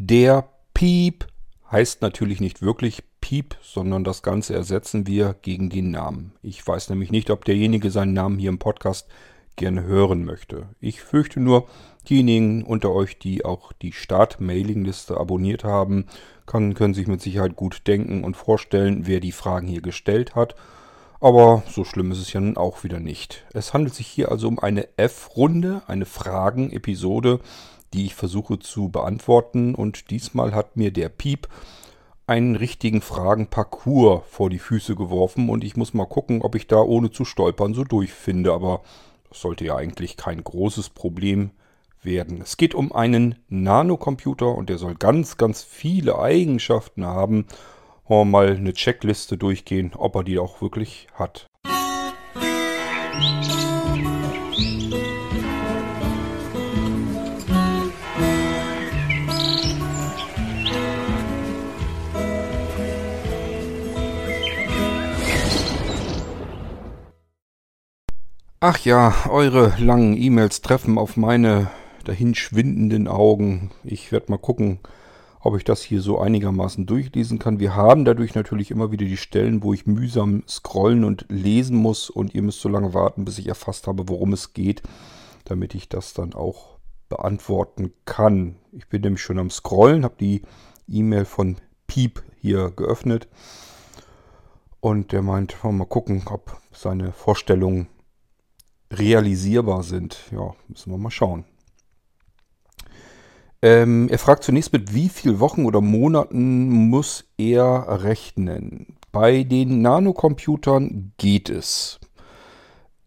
[0.00, 1.26] Der Piep
[1.72, 6.34] heißt natürlich nicht wirklich Piep, sondern das Ganze ersetzen wir gegen den Namen.
[6.40, 9.08] Ich weiß nämlich nicht, ob derjenige seinen Namen hier im Podcast
[9.56, 10.68] gerne hören möchte.
[10.78, 11.66] Ich fürchte nur,
[12.08, 16.06] diejenigen unter euch, die auch die Start-Mailing-Liste abonniert haben,
[16.46, 20.54] kann, können sich mit Sicherheit gut denken und vorstellen, wer die Fragen hier gestellt hat.
[21.20, 23.44] Aber so schlimm ist es ja nun auch wieder nicht.
[23.52, 27.40] Es handelt sich hier also um eine F-Runde, eine Fragen-Episode,
[27.92, 29.74] die ich versuche zu beantworten.
[29.74, 31.48] Und diesmal hat mir der Piep
[32.26, 36.76] einen richtigen Fragenparcours vor die Füße geworfen und ich muss mal gucken, ob ich da
[36.76, 38.52] ohne zu stolpern so durchfinde.
[38.52, 38.82] Aber
[39.30, 41.50] das sollte ja eigentlich kein großes Problem
[42.02, 42.40] werden.
[42.42, 47.46] Es geht um einen Nanocomputer und der soll ganz, ganz viele Eigenschaften haben.
[48.06, 51.46] Wollen wir mal eine Checkliste durchgehen, ob er die auch wirklich hat.
[68.60, 71.70] Ach ja, eure langen E-Mails treffen auf meine
[72.02, 73.70] dahinschwindenden Augen.
[73.84, 74.80] Ich werde mal gucken,
[75.38, 77.60] ob ich das hier so einigermaßen durchlesen kann.
[77.60, 82.10] Wir haben dadurch natürlich immer wieder die Stellen, wo ich mühsam scrollen und lesen muss
[82.10, 84.82] und ihr müsst so lange warten, bis ich erfasst habe, worum es geht,
[85.44, 86.78] damit ich das dann auch
[87.08, 88.56] beantworten kann.
[88.72, 90.42] Ich bin nämlich schon am Scrollen, habe die
[90.88, 93.28] E-Mail von Piep hier geöffnet
[94.80, 97.86] und der meint, mal gucken, ob seine Vorstellungen
[98.90, 100.18] realisierbar sind.
[100.32, 101.44] Ja, müssen wir mal schauen.
[103.60, 108.98] Ähm, er fragt zunächst, mit wie viel Wochen oder Monaten muss er rechnen?
[109.10, 111.98] Bei den Nanocomputern geht es.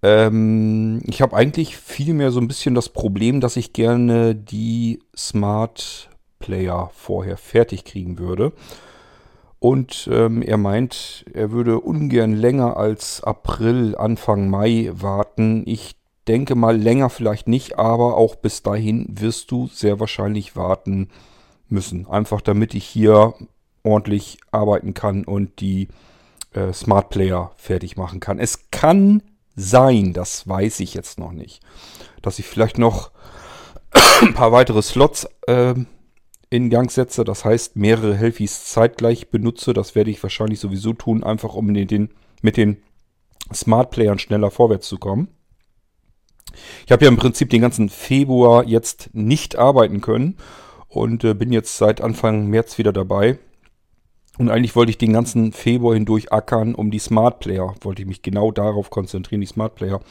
[0.04, 6.10] Ähm, ich habe eigentlich vielmehr so ein bisschen das Problem, dass ich gerne die Smart
[6.40, 8.52] Player vorher fertig kriegen würde.
[9.62, 15.62] Und ähm, er meint, er würde ungern länger als April, Anfang Mai warten.
[15.68, 15.96] Ich
[16.28, 21.10] denke mal länger vielleicht nicht, aber auch bis dahin wirst du sehr wahrscheinlich warten
[21.70, 22.08] müssen.
[22.08, 23.36] Einfach damit ich hier
[23.84, 25.90] ordentlich arbeiten kann und die
[26.54, 28.40] äh, Smart Player fertig machen kann.
[28.40, 29.22] Es kann
[29.56, 31.62] sein, das weiß ich jetzt noch nicht,
[32.24, 33.12] dass ich vielleicht noch
[34.24, 35.76] ein paar weitere Slots äh,
[36.52, 37.24] in Gang setze.
[37.24, 39.74] Das heißt, mehrere Helfies zeitgleich benutze.
[39.74, 42.10] Das werde ich wahrscheinlich sowieso tun, einfach um den, den,
[42.44, 42.78] mit den
[43.52, 45.30] Smart Playern schneller vorwärts zu kommen.
[46.86, 50.36] Ich habe ja im Prinzip den ganzen Februar jetzt nicht arbeiten können
[50.90, 53.40] und äh, bin jetzt seit Anfang März wieder dabei.
[54.38, 58.08] Und eigentlich wollte ich den ganzen Februar hindurch ackern, um die Smart Player, wollte ich
[58.08, 60.02] mich genau darauf konzentrieren, die Smart Player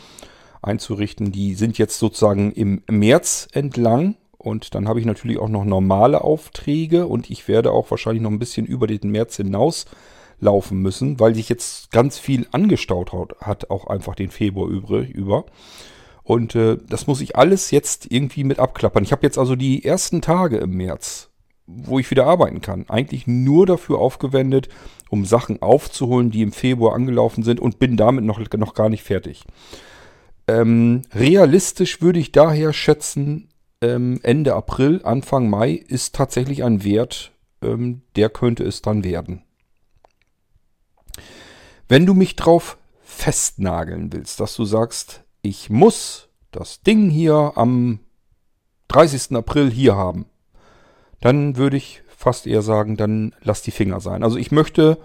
[0.62, 1.32] einzurichten.
[1.32, 6.24] Die sind jetzt sozusagen im März entlang und dann habe ich natürlich auch noch normale
[6.24, 9.84] Aufträge und ich werde auch wahrscheinlich noch ein bisschen über den März hinaus
[10.40, 13.12] laufen müssen, weil sich jetzt ganz viel angestaut
[13.42, 15.44] hat, auch einfach den Februar über.
[16.22, 19.04] Und äh, das muss ich alles jetzt irgendwie mit abklappern.
[19.04, 21.28] Ich habe jetzt also die ersten Tage im März,
[21.66, 24.70] wo ich wieder arbeiten kann, eigentlich nur dafür aufgewendet,
[25.10, 29.02] um Sachen aufzuholen, die im Februar angelaufen sind und bin damit noch, noch gar nicht
[29.02, 29.44] fertig.
[30.48, 33.49] Ähm, realistisch würde ich daher schätzen,
[33.80, 37.32] ähm, Ende April, Anfang Mai ist tatsächlich ein Wert,
[37.62, 39.42] ähm, der könnte es dann werden.
[41.88, 48.00] Wenn du mich drauf festnageln willst, dass du sagst, ich muss das Ding hier am
[48.88, 49.36] 30.
[49.36, 50.26] April hier haben,
[51.20, 54.22] dann würde ich fast eher sagen, dann lass die Finger sein.
[54.22, 54.98] Also ich möchte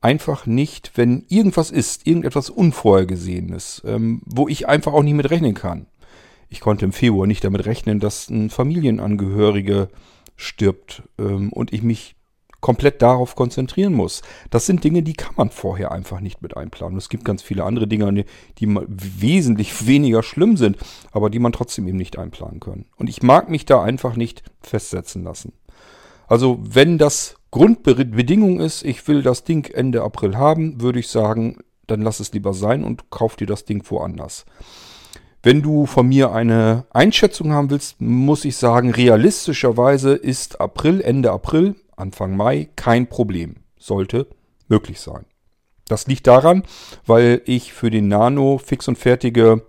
[0.00, 5.54] einfach nicht, wenn irgendwas ist, irgendetwas Unvorhergesehenes, ähm, wo ich einfach auch nicht mit rechnen
[5.54, 5.86] kann,
[6.48, 9.88] ich konnte im Februar nicht damit rechnen, dass ein Familienangehörige
[10.36, 12.14] stirbt ähm, und ich mich
[12.60, 14.22] komplett darauf konzentrieren muss.
[14.50, 16.98] Das sind Dinge, die kann man vorher einfach nicht mit einplanen.
[16.98, 18.24] Es gibt ganz viele andere Dinge,
[18.58, 20.76] die wesentlich weniger schlimm sind,
[21.12, 22.86] aber die man trotzdem eben nicht einplanen kann.
[22.96, 25.52] Und ich mag mich da einfach nicht festsetzen lassen.
[26.26, 31.58] Also wenn das Grundbedingung ist, ich will das Ding Ende April haben, würde ich sagen,
[31.86, 34.44] dann lass es lieber sein und kauf dir das Ding woanders.
[35.42, 41.30] Wenn du von mir eine Einschätzung haben willst, muss ich sagen, realistischerweise ist April, Ende
[41.30, 43.56] April, Anfang Mai kein Problem.
[43.78, 44.26] Sollte
[44.68, 45.24] möglich sein.
[45.86, 46.64] Das liegt daran,
[47.06, 49.64] weil ich für den Nano fix und fertige,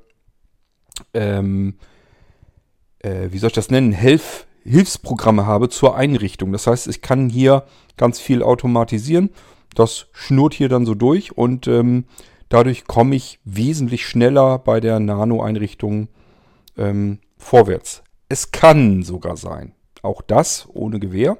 [1.13, 1.77] ähm,
[2.99, 6.51] äh, wie soll ich das nennen, Hilf Hilfsprogramme habe zur Einrichtung.
[6.51, 7.63] Das heißt, ich kann hier
[7.95, 9.29] ganz viel automatisieren.
[9.73, 12.05] Das schnurrt hier dann so durch und ähm,
[12.49, 16.09] Dadurch komme ich wesentlich schneller bei der Nano-Einrichtung
[16.77, 18.03] ähm, vorwärts.
[18.27, 21.37] Es kann sogar sein, Auch das ohne Gewähr.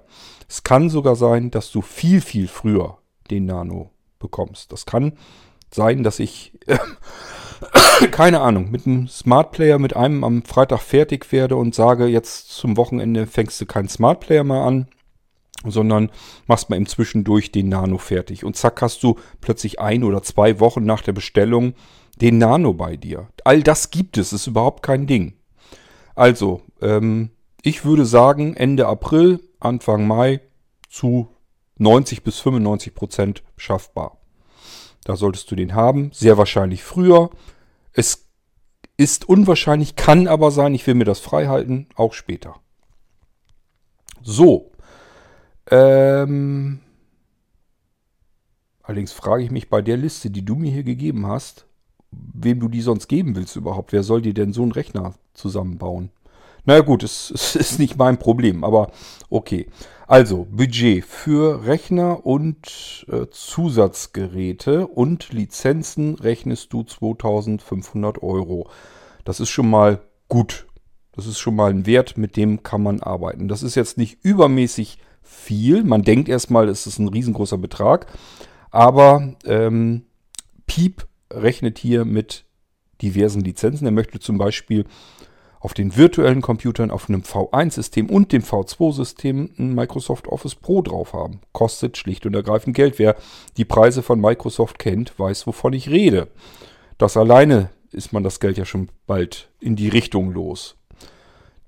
[0.47, 2.97] Es kann sogar sein, dass du viel, viel früher
[3.29, 4.71] den Nano bekommst.
[4.71, 5.13] Das kann
[5.71, 6.57] sein, dass ich,
[8.11, 12.49] keine Ahnung, mit einem Smart Player, mit einem am Freitag fertig werde und sage, jetzt
[12.49, 14.87] zum Wochenende fängst du keinen Smart Player mehr an,
[15.65, 16.09] sondern
[16.47, 18.43] machst mal im Zwischendurch den Nano fertig.
[18.43, 21.73] Und zack, hast du plötzlich ein oder zwei Wochen nach der Bestellung
[22.21, 23.27] den Nano bei dir.
[23.43, 25.33] All das gibt es, ist überhaupt kein Ding.
[26.15, 30.41] Also, ähm, ich würde sagen, Ende April, Anfang Mai
[30.89, 31.29] zu
[31.77, 34.17] 90 bis 95 Prozent schaffbar.
[35.05, 37.29] Da solltest du den haben, sehr wahrscheinlich früher.
[37.93, 38.27] Es
[38.97, 42.55] ist unwahrscheinlich, kann aber sein, ich will mir das frei halten, auch später.
[44.21, 44.68] So,
[45.71, 46.79] ähm,
[48.83, 51.65] allerdings frage ich mich bei der Liste, die du mir hier gegeben hast,
[52.11, 53.91] wem du die sonst geben willst überhaupt.
[53.91, 56.11] Wer soll dir denn so einen Rechner zusammenbauen?
[56.65, 58.91] Naja gut, es, es ist nicht mein Problem, aber
[59.29, 59.67] okay.
[60.07, 68.69] Also, Budget für Rechner und äh, Zusatzgeräte und Lizenzen rechnest du 2500 Euro.
[69.23, 70.65] Das ist schon mal gut.
[71.11, 73.47] Das ist schon mal ein Wert, mit dem kann man arbeiten.
[73.47, 74.97] Das ist jetzt nicht übermäßig
[75.29, 75.83] viel.
[75.83, 78.07] Man denkt erstmal, es ist ein riesengroßer Betrag.
[78.71, 80.05] Aber ähm,
[80.65, 82.45] Piep rechnet hier mit
[83.01, 83.85] diversen Lizenzen.
[83.85, 84.85] Er möchte zum Beispiel
[85.59, 91.13] auf den virtuellen Computern auf einem V1-System und dem V2-System ein Microsoft Office Pro drauf
[91.13, 91.41] haben.
[91.51, 92.97] Kostet schlicht und ergreifend Geld.
[92.97, 93.15] Wer
[93.57, 96.29] die Preise von Microsoft kennt, weiß, wovon ich rede.
[96.97, 100.78] Das alleine ist man das Geld ja schon bald in die Richtung los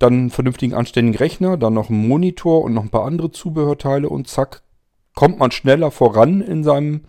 [0.01, 4.09] dann einen vernünftigen, anständigen Rechner, dann noch einen Monitor und noch ein paar andere Zubehörteile
[4.09, 4.63] und zack,
[5.15, 7.01] kommt man schneller voran in seinem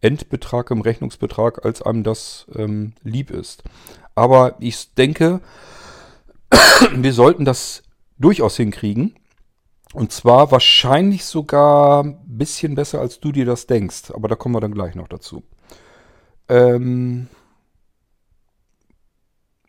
[0.00, 3.64] Endbetrag, im Rechnungsbetrag, als einem das ähm, lieb ist.
[4.14, 5.40] Aber ich denke,
[6.94, 7.82] wir sollten das
[8.18, 9.14] durchaus hinkriegen.
[9.94, 14.10] Und zwar wahrscheinlich sogar ein bisschen besser, als du dir das denkst.
[14.12, 15.42] Aber da kommen wir dann gleich noch dazu.
[16.48, 17.28] Ähm,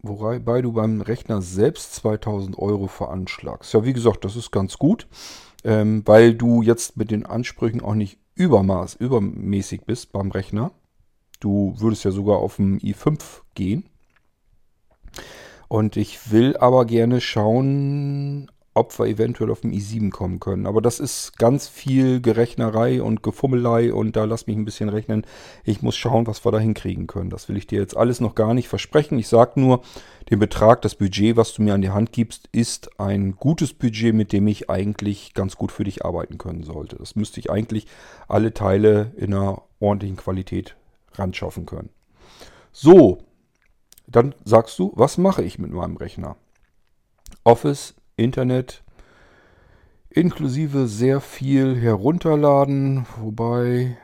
[0.01, 3.73] Wobei du beim Rechner selbst 2000 Euro veranschlagst.
[3.73, 5.07] Ja, wie gesagt, das ist ganz gut,
[5.65, 10.71] ähm, weil du jetzt mit den Ansprüchen auch nicht übermaß, übermäßig bist beim Rechner.
[11.41, 13.89] Du würdest ja sogar auf dem i5 gehen.
[15.67, 20.65] Und ich will aber gerne schauen, wir eventuell auf dem i7 kommen können.
[20.65, 25.25] Aber das ist ganz viel Gerechnerei und Gefummelei und da lass mich ein bisschen rechnen.
[25.63, 27.29] Ich muss schauen, was wir da hinkriegen können.
[27.29, 29.19] Das will ich dir jetzt alles noch gar nicht versprechen.
[29.19, 29.81] Ich sage nur,
[30.29, 34.13] den Betrag, das Budget, was du mir an die Hand gibst, ist ein gutes Budget,
[34.13, 36.95] mit dem ich eigentlich ganz gut für dich arbeiten können sollte.
[36.97, 37.87] Das müsste ich eigentlich
[38.27, 40.75] alle Teile in einer ordentlichen Qualität
[41.13, 41.89] ran schaffen können.
[42.71, 43.19] So,
[44.07, 46.35] dann sagst du, was mache ich mit meinem Rechner?
[47.43, 48.83] Office Internet
[50.09, 53.97] inklusive sehr viel herunterladen, wobei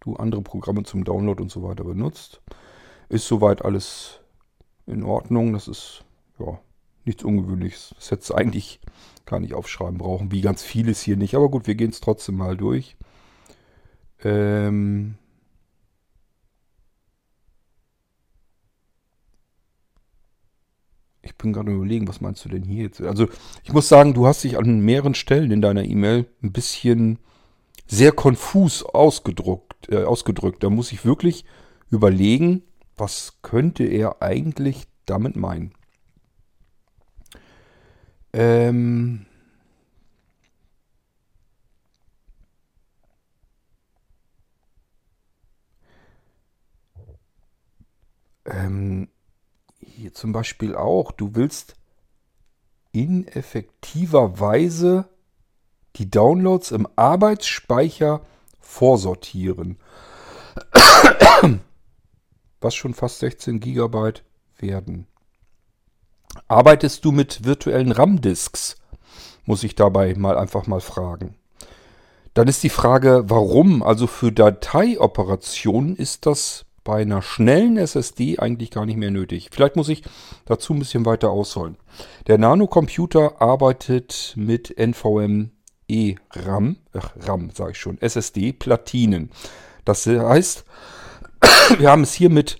[0.00, 2.40] du andere Programme zum Download und so weiter benutzt.
[3.08, 4.20] Ist soweit alles
[4.86, 5.52] in Ordnung.
[5.52, 6.04] Das ist
[6.38, 6.58] ja
[7.04, 7.94] nichts Ungewöhnliches.
[7.96, 8.80] Das hätte eigentlich
[9.26, 11.34] gar nicht aufschreiben brauchen, wie ganz vieles hier nicht.
[11.34, 12.96] Aber gut, wir gehen es trotzdem mal durch.
[14.22, 15.16] Ähm,
[21.34, 23.00] Ich bin gerade überlegen, was meinst du denn hier jetzt?
[23.02, 23.26] Also,
[23.64, 27.18] ich muss sagen, du hast dich an mehreren Stellen in deiner E-Mail ein bisschen
[27.86, 30.62] sehr konfus ausgedruckt, äh, ausgedrückt.
[30.62, 31.44] Da muss ich wirklich
[31.90, 32.62] überlegen,
[32.96, 35.72] was könnte er eigentlich damit meinen?
[38.32, 39.26] Ähm.
[48.46, 49.08] Ähm,
[49.96, 51.76] hier zum Beispiel auch, du willst
[52.92, 55.08] ineffektiverweise
[55.96, 58.20] die Downloads im Arbeitsspeicher
[58.60, 59.78] vorsortieren.
[62.60, 64.14] Was schon fast 16 GB
[64.58, 65.06] werden.
[66.48, 68.76] Arbeitest du mit virtuellen RAM-Disks?
[69.44, 71.36] Muss ich dabei mal einfach mal fragen.
[72.32, 73.82] Dann ist die Frage, warum?
[73.82, 79.48] Also für Dateioperationen ist das bei einer schnellen SSD eigentlich gar nicht mehr nötig.
[79.50, 80.02] Vielleicht muss ich
[80.44, 81.78] dazu ein bisschen weiter ausholen.
[82.26, 85.50] Der Nanocomputer arbeitet mit NVMe
[86.30, 89.30] RAM, ach, RAM sage ich schon, SSD-Platinen.
[89.84, 90.64] Das heißt,
[91.78, 92.58] wir haben es hier mit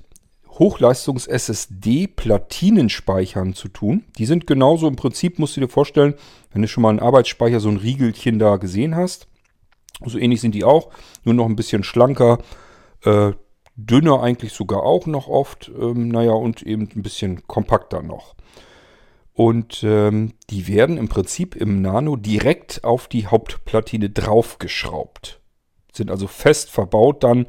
[0.58, 4.04] Hochleistungs-SSD-Platinenspeichern zu tun.
[4.18, 6.14] Die sind genauso im Prinzip, musst du dir vorstellen,
[6.52, 9.28] wenn du schon mal einen Arbeitsspeicher, so ein Riegelchen da gesehen hast.
[10.04, 10.90] So ähnlich sind die auch,
[11.24, 12.38] nur noch ein bisschen schlanker.
[13.04, 13.32] Äh,
[13.76, 18.34] dünner eigentlich sogar auch noch oft, ähm, naja, und eben ein bisschen kompakter noch.
[19.32, 25.40] Und ähm, die werden im Prinzip im Nano direkt auf die Hauptplatine draufgeschraubt.
[25.92, 27.46] Sind also fest verbaut dann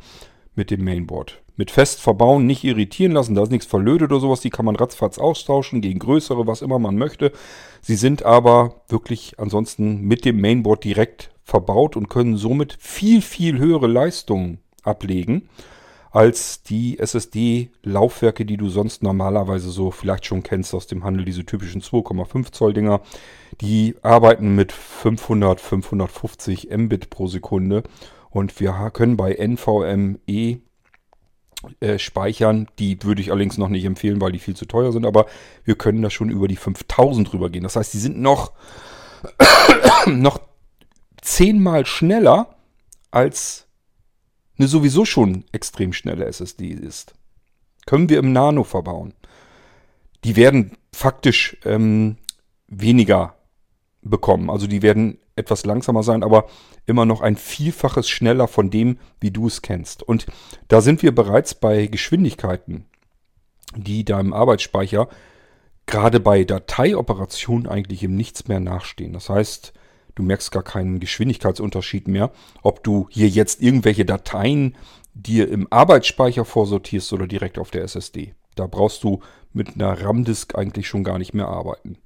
[0.55, 1.43] mit dem Mainboard.
[1.57, 4.41] Mit fest verbauen, nicht irritieren lassen, da ist nichts verlötet oder sowas.
[4.41, 7.31] Die kann man ratzfatz austauschen gegen größere, was immer man möchte.
[7.81, 13.59] Sie sind aber wirklich ansonsten mit dem Mainboard direkt verbaut und können somit viel, viel
[13.59, 15.49] höhere Leistungen ablegen
[16.15, 21.45] als die SSD-Laufwerke, die du sonst normalerweise so vielleicht schon kennst aus dem Handel, diese
[21.45, 23.01] typischen 2,5 Zoll Dinger.
[23.59, 27.83] Die arbeiten mit 500, 550 Mbit pro Sekunde
[28.29, 30.61] und wir können bei NVMe
[31.81, 32.67] äh, speichern.
[32.79, 35.25] Die würde ich allerdings noch nicht empfehlen, weil die viel zu teuer sind, aber
[35.65, 37.63] wir können da schon über die 5000 drüber gehen.
[37.63, 38.53] Das heißt, die sind noch,
[40.05, 40.39] noch
[41.21, 42.55] zehnmal schneller
[43.11, 43.64] als
[44.57, 47.13] eine sowieso schon extrem schnelle SSD ist.
[47.85, 49.13] Können wir im Nano verbauen.
[50.23, 52.17] Die werden faktisch ähm,
[52.67, 53.35] weniger
[54.01, 54.49] bekommen.
[54.49, 56.47] Also die werden etwas langsamer sein, aber
[56.85, 60.03] immer noch ein Vielfaches schneller von dem, wie du es kennst.
[60.03, 60.25] Und
[60.67, 62.85] da sind wir bereits bei Geschwindigkeiten,
[63.75, 65.09] die deinem Arbeitsspeicher
[65.85, 69.13] gerade bei Dateioperationen eigentlich im Nichts mehr nachstehen.
[69.13, 69.73] Das heißt,
[70.15, 72.31] Du merkst gar keinen Geschwindigkeitsunterschied mehr,
[72.63, 74.75] ob du hier jetzt irgendwelche Dateien
[75.13, 78.33] dir im Arbeitsspeicher vorsortierst oder direkt auf der SSD.
[78.55, 79.19] Da brauchst du
[79.53, 81.97] mit einer RAM-Disk eigentlich schon gar nicht mehr arbeiten.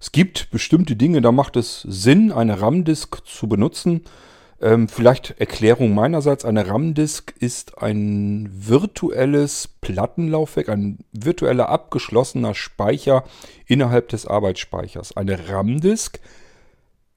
[0.00, 4.02] Es gibt bestimmte Dinge, da macht es Sinn, eine RAM-Disk zu benutzen.
[4.60, 6.44] Ähm, vielleicht Erklärung meinerseits.
[6.44, 13.24] Eine RAM-Disk ist ein virtuelles Plattenlaufwerk, ein virtueller abgeschlossener Speicher
[13.66, 15.16] innerhalb des Arbeitsspeichers.
[15.16, 16.45] Eine RAM-Disk äh,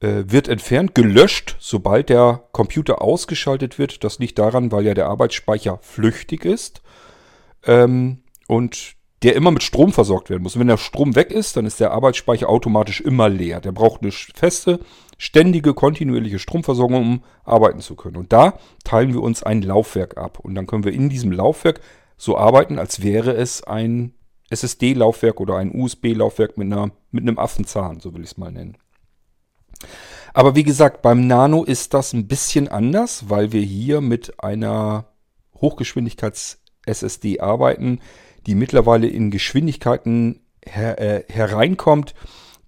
[0.02, 4.04] wird entfernt, gelöscht, sobald der Computer ausgeschaltet wird.
[4.04, 6.82] Das liegt daran, weil ja der Arbeitsspeicher flüchtig ist
[7.66, 10.56] ähm, und der immer mit Strom versorgt werden muss.
[10.56, 13.60] Und wenn der Strom weg ist, dann ist der Arbeitsspeicher automatisch immer leer.
[13.60, 14.80] Der braucht eine feste,
[15.18, 18.16] ständige, kontinuierliche Stromversorgung, um arbeiten zu können.
[18.16, 20.40] Und da teilen wir uns ein Laufwerk ab.
[20.40, 21.82] Und dann können wir in diesem Laufwerk
[22.16, 24.14] so arbeiten, als wäre es ein
[24.50, 26.70] SSD-Laufwerk oder ein USB-Laufwerk mit,
[27.12, 28.78] mit einem Affenzahn, so will ich es mal nennen.
[30.34, 35.06] Aber wie gesagt, beim Nano ist das ein bisschen anders, weil wir hier mit einer
[35.56, 38.00] Hochgeschwindigkeits-SSD arbeiten,
[38.46, 42.14] die mittlerweile in Geschwindigkeiten her äh, hereinkommt,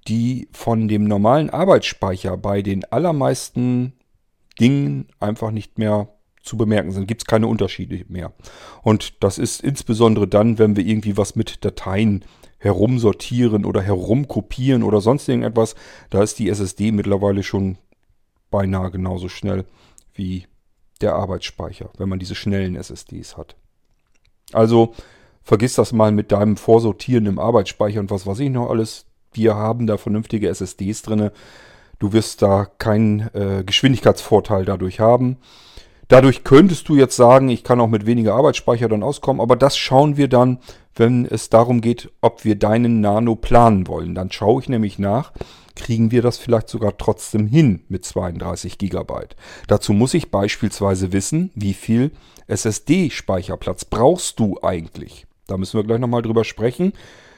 [0.07, 3.93] die von dem normalen Arbeitsspeicher bei den allermeisten
[4.59, 6.09] Dingen einfach nicht mehr
[6.43, 7.07] zu bemerken sind.
[7.07, 8.33] Gibt es keine Unterschiede mehr.
[8.81, 12.25] Und das ist insbesondere dann, wenn wir irgendwie was mit Dateien
[12.61, 15.75] herumsortieren oder herumkopieren oder sonst irgendetwas,
[16.11, 17.77] da ist die SSD mittlerweile schon
[18.51, 19.65] beinahe genauso schnell
[20.13, 20.45] wie
[21.01, 23.55] der Arbeitsspeicher, wenn man diese schnellen SSDs hat.
[24.53, 24.93] Also
[25.41, 29.05] vergiss das mal mit deinem Vorsortieren im Arbeitsspeicher und was weiß ich noch alles.
[29.33, 31.31] Wir haben da vernünftige SSDs drin.
[31.97, 35.37] Du wirst da keinen äh, Geschwindigkeitsvorteil dadurch haben.
[36.09, 39.77] Dadurch könntest du jetzt sagen, ich kann auch mit weniger Arbeitsspeicher dann auskommen, aber das
[39.77, 40.59] schauen wir dann,
[40.95, 44.15] wenn es darum geht, ob wir deinen Nano planen wollen.
[44.15, 45.31] Dann schaue ich nämlich nach,
[45.75, 49.13] kriegen wir das vielleicht sogar trotzdem hin mit 32 GB.
[49.67, 52.11] Dazu muss ich beispielsweise wissen, wie viel
[52.47, 55.25] SSD-Speicherplatz brauchst du eigentlich.
[55.47, 56.93] Da müssen wir gleich nochmal drüber sprechen.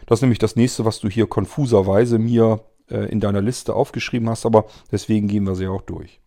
[0.06, 4.30] Das ist nämlich das nächste, was du hier konfuserweise mir äh, in deiner Liste aufgeschrieben
[4.30, 6.20] hast, aber deswegen gehen wir sie auch durch.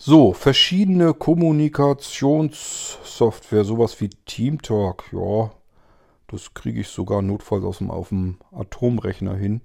[0.00, 5.50] So, verschiedene Kommunikationssoftware, sowas wie TeamTalk, ja,
[6.28, 9.60] das kriege ich sogar notfalls aus dem, auf dem Atomrechner hin.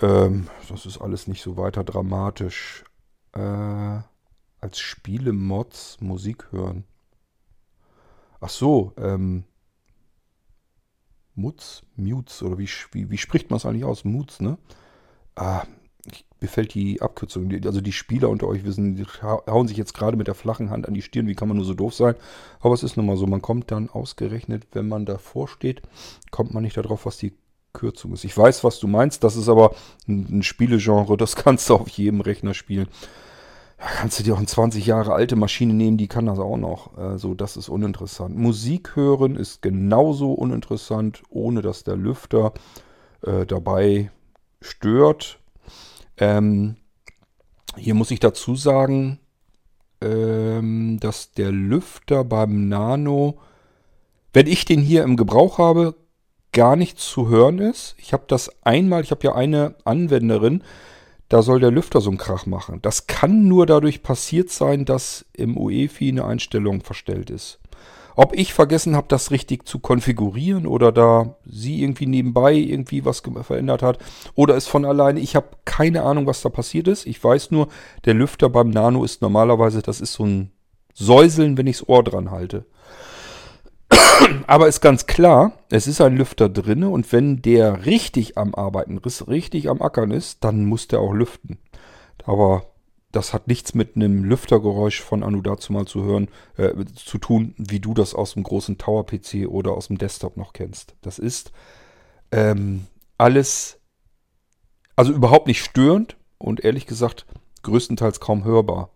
[0.00, 2.82] Ähm, das ist alles nicht so weiter dramatisch.
[3.32, 4.00] Äh,
[4.60, 6.82] als Spiele-Mods Musik hören.
[8.40, 9.44] Ach so, ähm,
[11.36, 14.04] Mutz, Mutes, oder wie, wie, wie spricht man es eigentlich aus?
[14.04, 14.58] Mutz, ne?
[15.36, 15.64] Ah,
[16.42, 17.50] mir fällt die Abkürzung.
[17.64, 20.88] Also die Spieler unter euch wissen, die hauen sich jetzt gerade mit der flachen Hand
[20.88, 21.28] an die Stirn.
[21.28, 22.16] Wie kann man nur so doof sein?
[22.60, 23.26] Aber es ist nun mal so.
[23.26, 25.82] Man kommt dann ausgerechnet, wenn man davor steht,
[26.30, 27.32] kommt man nicht darauf, was die
[27.72, 28.24] Kürzung ist.
[28.24, 29.22] Ich weiß, was du meinst.
[29.22, 29.74] Das ist aber
[30.08, 31.16] ein, ein Spielegenre.
[31.16, 32.88] Das kannst du auf jedem Rechner spielen.
[33.78, 36.56] Da kannst du dir auch eine 20 Jahre alte Maschine nehmen, die kann das auch
[36.56, 36.96] noch.
[36.96, 38.36] Also das ist uninteressant.
[38.36, 42.52] Musik hören ist genauso uninteressant, ohne dass der Lüfter
[43.22, 44.10] äh, dabei
[44.60, 45.40] stört
[46.18, 46.76] ähm,
[47.76, 49.18] hier muss ich dazu sagen,
[50.00, 53.38] ähm, dass der Lüfter beim Nano,
[54.32, 55.94] wenn ich den hier im Gebrauch habe,
[56.52, 57.94] gar nicht zu hören ist.
[57.98, 60.62] Ich habe das einmal, ich habe ja eine Anwenderin,
[61.28, 62.80] da soll der Lüfter so einen Krach machen.
[62.82, 67.58] Das kann nur dadurch passiert sein, dass im UEFI eine Einstellung verstellt ist.
[68.14, 73.22] Ob ich vergessen habe, das richtig zu konfigurieren oder da sie irgendwie nebenbei irgendwie was
[73.42, 73.98] verändert hat
[74.34, 75.20] oder ist von alleine.
[75.20, 77.06] Ich habe keine Ahnung, was da passiert ist.
[77.06, 77.68] Ich weiß nur,
[78.04, 80.52] der Lüfter beim Nano ist normalerweise, das ist so ein
[80.94, 82.66] Säuseln, wenn ich das Ohr dran halte.
[84.46, 88.98] Aber ist ganz klar, es ist ein Lüfter drinne und wenn der richtig am Arbeiten
[88.98, 91.58] ist, richtig am Ackern ist, dann muss der auch lüften.
[92.24, 92.71] Aber
[93.12, 97.54] das hat nichts mit einem Lüftergeräusch von Anu dazu mal zu hören, äh, zu tun,
[97.58, 100.96] wie du das aus dem großen Tower-PC oder aus dem Desktop noch kennst.
[101.02, 101.52] Das ist
[102.32, 102.86] ähm,
[103.18, 103.78] alles,
[104.96, 107.26] also überhaupt nicht störend und ehrlich gesagt
[107.62, 108.90] größtenteils kaum hörbar.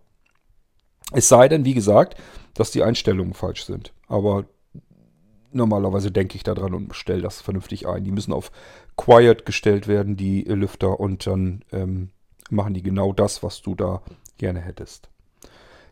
[1.13, 2.19] Es sei denn, wie gesagt,
[2.55, 3.93] dass die Einstellungen falsch sind.
[4.07, 4.45] Aber
[5.51, 8.03] normalerweise denke ich daran und stelle das vernünftig ein.
[8.03, 8.51] Die müssen auf
[8.97, 12.09] Quiet gestellt werden, die Lüfter, und dann ähm,
[12.51, 14.01] machen die genau das, was du da
[14.37, 15.09] gerne hättest.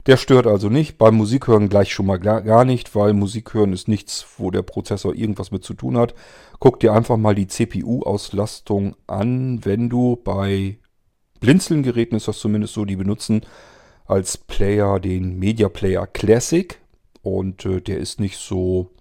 [0.05, 0.97] Der stört also nicht.
[0.97, 5.51] Beim Musikhören gleich schon mal gar nicht, weil Musikhören ist nichts, wo der Prozessor irgendwas
[5.51, 6.13] mit zu tun hat.
[6.59, 10.77] Guck dir einfach mal die CPU-Auslastung an, wenn du bei
[11.39, 13.41] Blinzeln-Geräten ist das zumindest so, die benutzen
[14.05, 16.79] als Player den Media Player Classic
[17.23, 18.91] und äh, der ist nicht so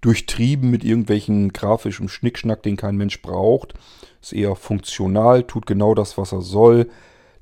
[0.00, 3.74] durchtrieben mit irgendwelchen grafischem Schnickschnack, den kein Mensch braucht.
[4.24, 6.88] Ist eher funktional, tut genau das, was er soll.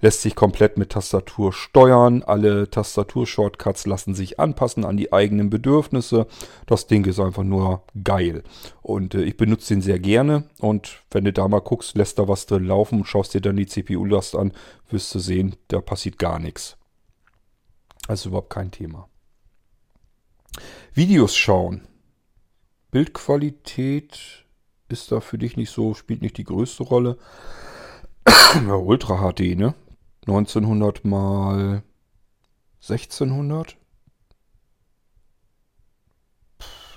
[0.01, 2.25] Lässt sich komplett mit Tastatur steuern.
[2.25, 6.27] Alle Tastaturshortcuts lassen sich anpassen an die eigenen Bedürfnisse.
[6.67, 8.43] Das Ding ist einfach nur geil.
[8.81, 10.51] Und äh, ich benutze den sehr gerne.
[10.59, 13.55] Und wenn du da mal guckst, lässt da was drin laufen und schaust dir dann
[13.55, 14.53] die CPU-Last an,
[14.91, 16.77] wirst du sehen, da passiert gar nichts.
[18.09, 19.09] Also überhaupt kein Thema.
[20.95, 21.87] Videos schauen.
[22.91, 24.42] Bildqualität
[24.93, 27.19] ist da für dich nicht so, spielt nicht die größte Rolle.
[28.27, 29.75] ja, Ultra HD, ne?
[30.27, 31.83] 1900 mal
[32.83, 33.77] 1600?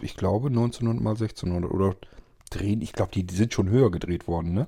[0.02, 1.96] Ich glaube 1900 mal 1600 oder
[2.52, 2.82] drehen.
[2.82, 4.68] Ich glaube, die, die, sind schon höher gedreht worden, ne?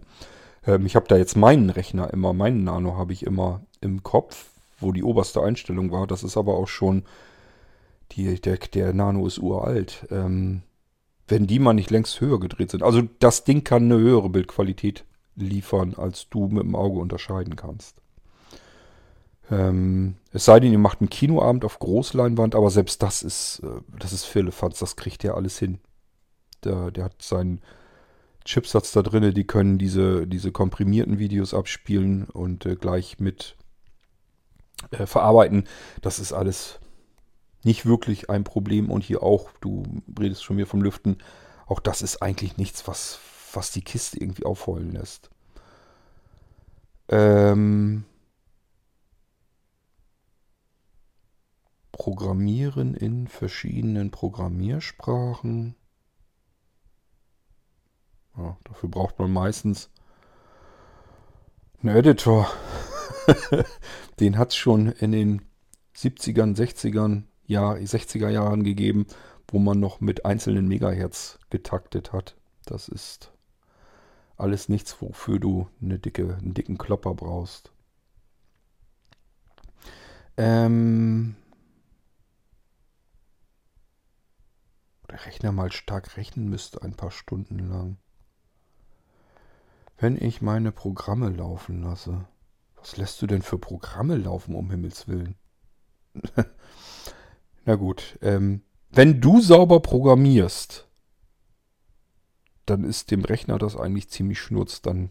[0.66, 4.50] Ähm, ich habe da jetzt meinen Rechner immer, meinen Nano habe ich immer im Kopf,
[4.80, 6.08] wo die oberste Einstellung war.
[6.08, 7.04] Das ist aber auch schon,
[8.14, 10.08] die, der, der Nano ist uralt.
[10.10, 10.64] Ähm,
[11.28, 12.84] wenn die mal nicht längst höher gedreht sind.
[12.84, 18.02] Also das Ding kann eine höhere Bildqualität liefern, als du mit dem Auge unterscheiden kannst.
[19.50, 23.82] Ähm, es sei denn, ihr macht einen Kinoabend auf Großleinwand, aber selbst das ist, äh,
[23.98, 25.80] das ist Firlefanz, das kriegt der alles hin.
[26.64, 27.62] Der, der hat seinen
[28.44, 33.56] Chipsatz da drin, die können diese, diese komprimierten Videos abspielen und äh, gleich mit
[34.92, 35.66] äh, verarbeiten.
[36.02, 36.80] Das ist alles
[37.68, 38.90] nicht wirklich ein Problem.
[38.90, 39.84] Und hier auch, du
[40.20, 41.18] redest schon wieder vom Lüften,
[41.68, 43.20] auch das ist eigentlich nichts, was,
[43.54, 45.30] was die Kiste irgendwie aufheulen lässt.
[47.10, 48.06] Ähm,
[51.92, 55.76] Programmieren in verschiedenen Programmiersprachen.
[58.38, 59.90] Ja, dafür braucht man meistens
[61.82, 62.50] einen Editor.
[64.20, 65.42] Den hat es schon in den
[65.96, 69.08] 70ern, 60ern Jahr, 60er Jahren gegeben,
[69.48, 72.36] wo man noch mit einzelnen Megahertz getaktet hat.
[72.66, 73.32] Das ist
[74.36, 77.72] alles nichts, wofür du eine dicke, einen dicken Klopper brauchst.
[80.36, 81.36] Ähm
[85.10, 87.98] der Rechner mal stark rechnen müsste, ein paar Stunden lang.
[89.98, 92.28] Wenn ich meine Programme laufen lasse.
[92.76, 95.36] Was lässt du denn für Programme laufen, um Himmels Willen?
[97.68, 100.88] Na gut, ähm, wenn du sauber programmierst,
[102.66, 105.10] dann ist dem Rechner das eigentlich ziemlich schnurz, dann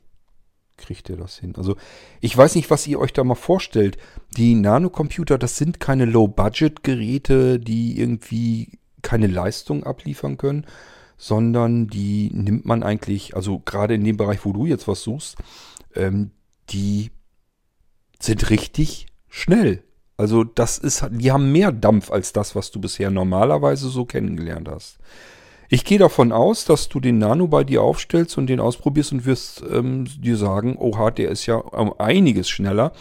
[0.79, 1.55] kriegt er das hin.
[1.57, 1.77] Also
[2.23, 3.99] ich weiß nicht, was ihr euch da mal vorstellt.
[4.39, 10.65] Die Nanocomputer, das sind keine Low-Budget-Geräte, die irgendwie keine Leistung abliefern können,
[11.19, 15.37] sondern die nimmt man eigentlich, also gerade in dem Bereich, wo du jetzt was suchst,
[15.95, 16.31] ähm,
[16.71, 17.11] die
[18.19, 19.83] sind richtig schnell.
[20.17, 24.69] Also das ist, die haben mehr Dampf als das, was du bisher normalerweise so kennengelernt
[24.69, 24.99] hast.
[25.69, 29.27] Ich gehe davon aus, dass du den Nano bei dir aufstellst und den ausprobierst und
[29.27, 31.61] wirst ähm, dir sagen, oha, der ist ja
[31.99, 32.93] einiges schneller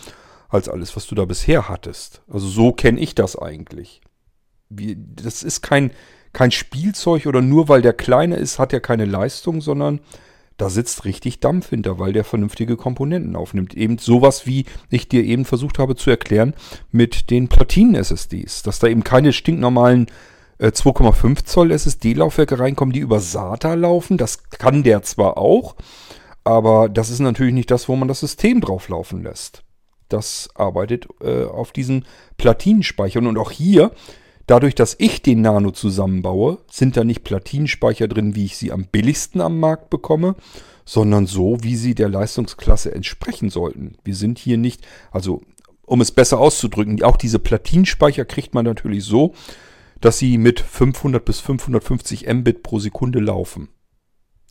[0.50, 2.22] als alles, was du da bisher hattest.
[2.28, 4.02] Also so kenne ich das eigentlich.
[4.70, 5.92] Wie, das ist kein,
[6.34, 10.00] kein Spielzeug oder nur weil der kleiner ist, hat er keine Leistung, sondern
[10.58, 13.74] da sitzt richtig Dampf hinter, weil der vernünftige Komponenten aufnimmt.
[13.74, 16.54] Eben sowas, wie ich dir eben versucht habe zu erklären
[16.92, 18.64] mit den Platinen-SSDs.
[18.64, 20.08] Dass da eben keine stinknormalen
[20.58, 24.18] äh, 2,5 Zoll SSD-Laufwerke reinkommen, die über SATA laufen.
[24.18, 25.76] Das kann der zwar auch,
[26.44, 29.64] aber das ist natürlich nicht das, wo man das System drauf laufen lässt.
[30.08, 32.06] Das arbeitet äh, auf diesen
[32.38, 33.28] Platinenspeichern.
[33.28, 33.92] Und auch hier,
[34.48, 38.86] Dadurch, dass ich den Nano zusammenbaue, sind da nicht Platinenspeicher drin, wie ich sie am
[38.86, 40.36] billigsten am Markt bekomme,
[40.86, 43.96] sondern so, wie sie der Leistungsklasse entsprechen sollten.
[44.04, 45.42] Wir sind hier nicht, also
[45.86, 49.34] um es besser auszudrücken, auch diese Platinenspeicher kriegt man natürlich so,
[50.00, 53.70] dass sie mit 500 bis 550 Mbit pro Sekunde laufen.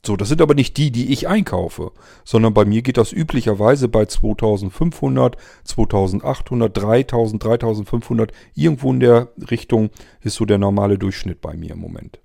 [0.06, 1.92] So, das sind aber nicht die, die ich einkaufe,
[2.24, 9.88] sondern bei mir geht das üblicherweise bei 2500, 2800, 3000, 3500, irgendwo in der Richtung
[10.20, 12.20] ist so der normale Durchschnitt bei mir im Moment.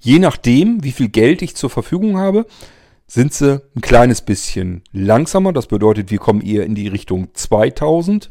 [0.00, 2.46] Je nachdem, wie viel Geld ich zur Verfügung habe,
[3.08, 5.52] sind sie ein kleines bisschen langsamer.
[5.52, 8.30] Das bedeutet, wir kommen eher in die Richtung 2000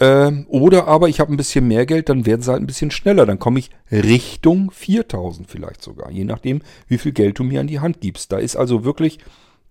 [0.00, 2.90] ähm, oder aber ich habe ein bisschen mehr Geld, dann werden sie halt ein bisschen
[2.90, 3.26] schneller.
[3.26, 6.10] Dann komme ich Richtung 4000 vielleicht sogar.
[6.10, 8.32] Je nachdem, wie viel Geld du mir an die Hand gibst.
[8.32, 9.18] Da ist also wirklich,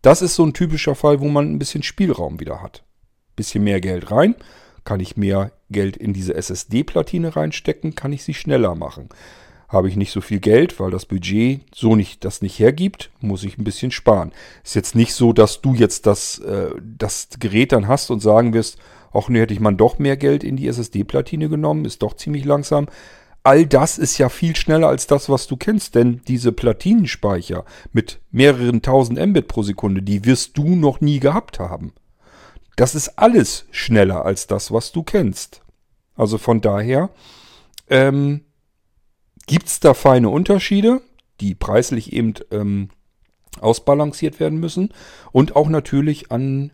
[0.01, 2.83] das ist so ein typischer Fall, wo man ein bisschen Spielraum wieder hat.
[3.36, 4.36] Bisschen mehr Geld rein,
[4.86, 9.09] kann ich mehr Geld in diese SSD-Platine reinstecken, kann ich sie schneller machen.
[9.67, 13.43] Habe ich nicht so viel Geld, weil das Budget so nicht das nicht hergibt, muss
[13.43, 14.31] ich ein bisschen sparen.
[14.63, 18.53] Ist jetzt nicht so, dass du jetzt das, äh, das Gerät dann hast und sagen
[18.53, 18.77] wirst,
[19.13, 22.45] auch ne, hätte ich man doch mehr Geld in die SSD-Platine genommen, ist doch ziemlich
[22.45, 22.88] langsam.
[23.43, 28.19] All das ist ja viel schneller als das, was du kennst, denn diese Platinenspeicher mit
[28.32, 31.93] mehreren tausend Mbit pro Sekunde, die wirst du noch nie gehabt haben.
[32.76, 35.62] Das ist alles schneller als das, was du kennst.
[36.15, 37.10] Also von daher
[37.89, 38.41] ähm,
[39.45, 41.02] gibt es da feine Unterschiede,
[41.41, 42.89] die preislich eben ähm,
[43.60, 44.89] ausbalanciert werden müssen
[45.32, 46.71] und auch natürlich an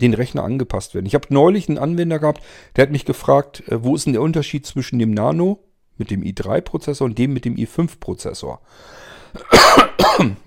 [0.00, 1.06] den Rechner angepasst werden.
[1.06, 2.42] Ich habe neulich einen Anwender gehabt,
[2.76, 5.60] der hat mich gefragt, äh, wo ist denn der Unterschied zwischen dem Nano
[5.96, 8.60] mit dem i3-Prozessor und dem mit dem i5-Prozessor?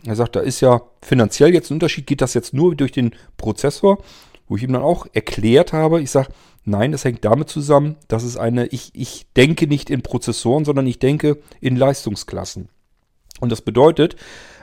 [0.05, 3.11] er sagt, da ist ja finanziell jetzt ein Unterschied, geht das jetzt nur durch den
[3.37, 4.03] Prozessor,
[4.47, 6.29] wo ich ihm dann auch erklärt habe, ich sage,
[6.65, 10.87] nein, das hängt damit zusammen, dass es eine, ich, ich denke nicht in Prozessoren, sondern
[10.87, 12.69] ich denke in Leistungsklassen.
[13.39, 14.15] Und das bedeutet,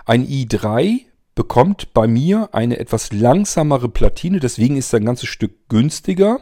[0.05, 1.07] ein i3
[1.39, 6.41] bekommt bei mir eine etwas langsamere Platine, deswegen ist ein ganzes Stück günstiger,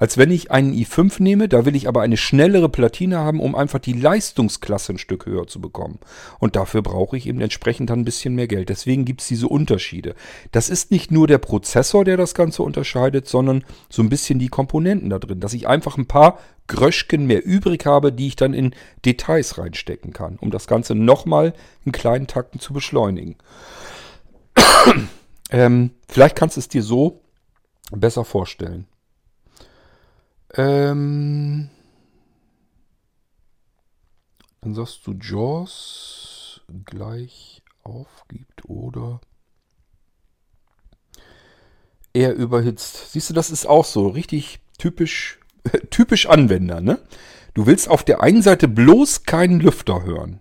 [0.00, 1.48] als wenn ich einen i5 nehme.
[1.48, 5.46] Da will ich aber eine schnellere Platine haben, um einfach die Leistungsklasse ein Stück höher
[5.46, 6.00] zu bekommen.
[6.40, 8.70] Und dafür brauche ich eben entsprechend dann ein bisschen mehr Geld.
[8.70, 10.16] Deswegen gibt es diese Unterschiede.
[10.50, 14.48] Das ist nicht nur der Prozessor, der das Ganze unterscheidet, sondern so ein bisschen die
[14.48, 18.52] Komponenten da drin, dass ich einfach ein paar Gröschken mehr übrig habe, die ich dann
[18.52, 23.36] in Details reinstecken kann, um das Ganze nochmal in kleinen Takten zu beschleunigen.
[25.50, 27.22] ähm, vielleicht kannst du es dir so
[27.90, 28.86] besser vorstellen.
[30.54, 31.70] Ähm,
[34.60, 39.20] dann sagst du, Jaws gleich aufgibt oder
[42.12, 43.12] er überhitzt.
[43.12, 45.40] Siehst du, das ist auch so richtig typisch,
[45.90, 47.00] typisch Anwender, ne?
[47.54, 50.40] Du willst auf der einen Seite bloß keinen Lüfter hören.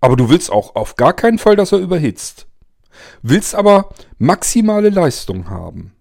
[0.00, 2.46] Aber du willst auch auf gar keinen Fall, dass er überhitzt
[3.22, 5.92] willst aber maximale Leistung haben.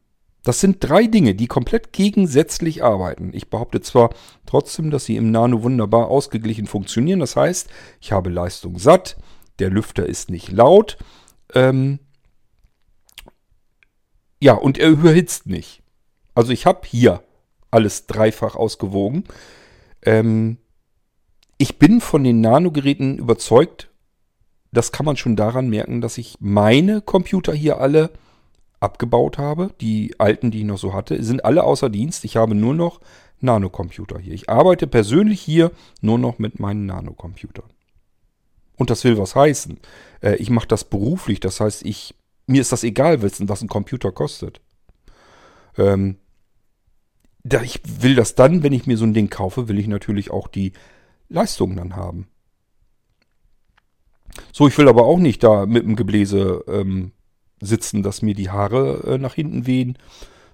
[0.46, 3.32] Das sind drei Dinge, die komplett gegensätzlich arbeiten.
[3.34, 4.12] Ich behaupte zwar
[4.46, 7.20] trotzdem, dass sie im Nano wunderbar ausgeglichen funktionieren.
[7.20, 7.68] Das heißt,
[8.00, 9.18] ich habe Leistung satt,
[9.58, 10.98] der Lüfter ist nicht laut.
[11.56, 12.00] Ähm
[14.40, 15.82] ja, und er überhitzt nicht.
[16.36, 17.24] Also ich habe hier
[17.72, 19.24] alles dreifach ausgewogen.
[20.04, 20.58] Ähm
[21.58, 23.90] ich bin von den Nano-Geräten überzeugt,
[24.76, 28.12] das kann man schon daran merken, dass ich meine Computer hier alle
[28.80, 29.72] abgebaut habe.
[29.82, 32.26] Die alten, die ich noch so hatte, sind alle außer Dienst.
[32.26, 33.00] Ich habe nur noch
[33.42, 34.34] Nanocomputer hier.
[34.34, 37.66] Ich arbeite persönlich hier nur noch mit meinen Nanocomputern.
[38.78, 39.80] Und das will was heißen.
[40.22, 41.40] Äh, ich mache das beruflich.
[41.40, 42.14] Das heißt, ich,
[42.46, 44.62] mir ist das egal, wissen, was ein Computer kostet.
[45.78, 46.18] Ähm,
[47.64, 50.48] ich will das dann, wenn ich mir so ein Ding kaufe, will ich natürlich auch
[50.48, 50.74] die
[51.30, 52.28] Leistungen dann haben.
[54.52, 57.12] So, ich will aber auch nicht da mit dem Gebläse ähm,
[57.62, 59.98] sitzen, dass mir die Haare äh, nach hinten wehen,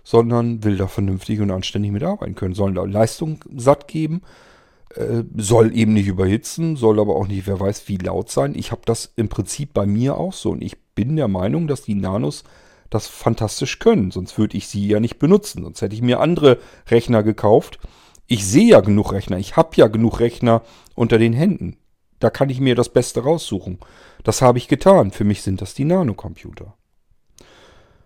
[0.04, 2.54] sondern will da vernünftig und anständig mitarbeiten können.
[2.54, 4.22] Sollen da Leistung satt geben,
[4.96, 8.56] äh, soll eben nicht überhitzen, soll aber auch nicht, wer weiß, wie laut sein.
[8.56, 11.84] Ich habe das im Prinzip bei mir auch so und ich bin der Meinung, dass
[11.84, 12.44] die Nanos
[12.90, 16.60] das fantastisch können, sonst würde ich sie ja nicht benutzen, sonst hätte ich mir andere
[16.90, 17.80] Rechner gekauft.
[18.28, 20.62] Ich sehe ja genug Rechner, ich habe ja genug Rechner
[20.94, 21.78] unter den Händen.
[22.22, 23.80] Da kann ich mir das Beste raussuchen.
[24.24, 25.12] Das habe ich getan.
[25.12, 26.76] Für mich sind das die Nanocomputer.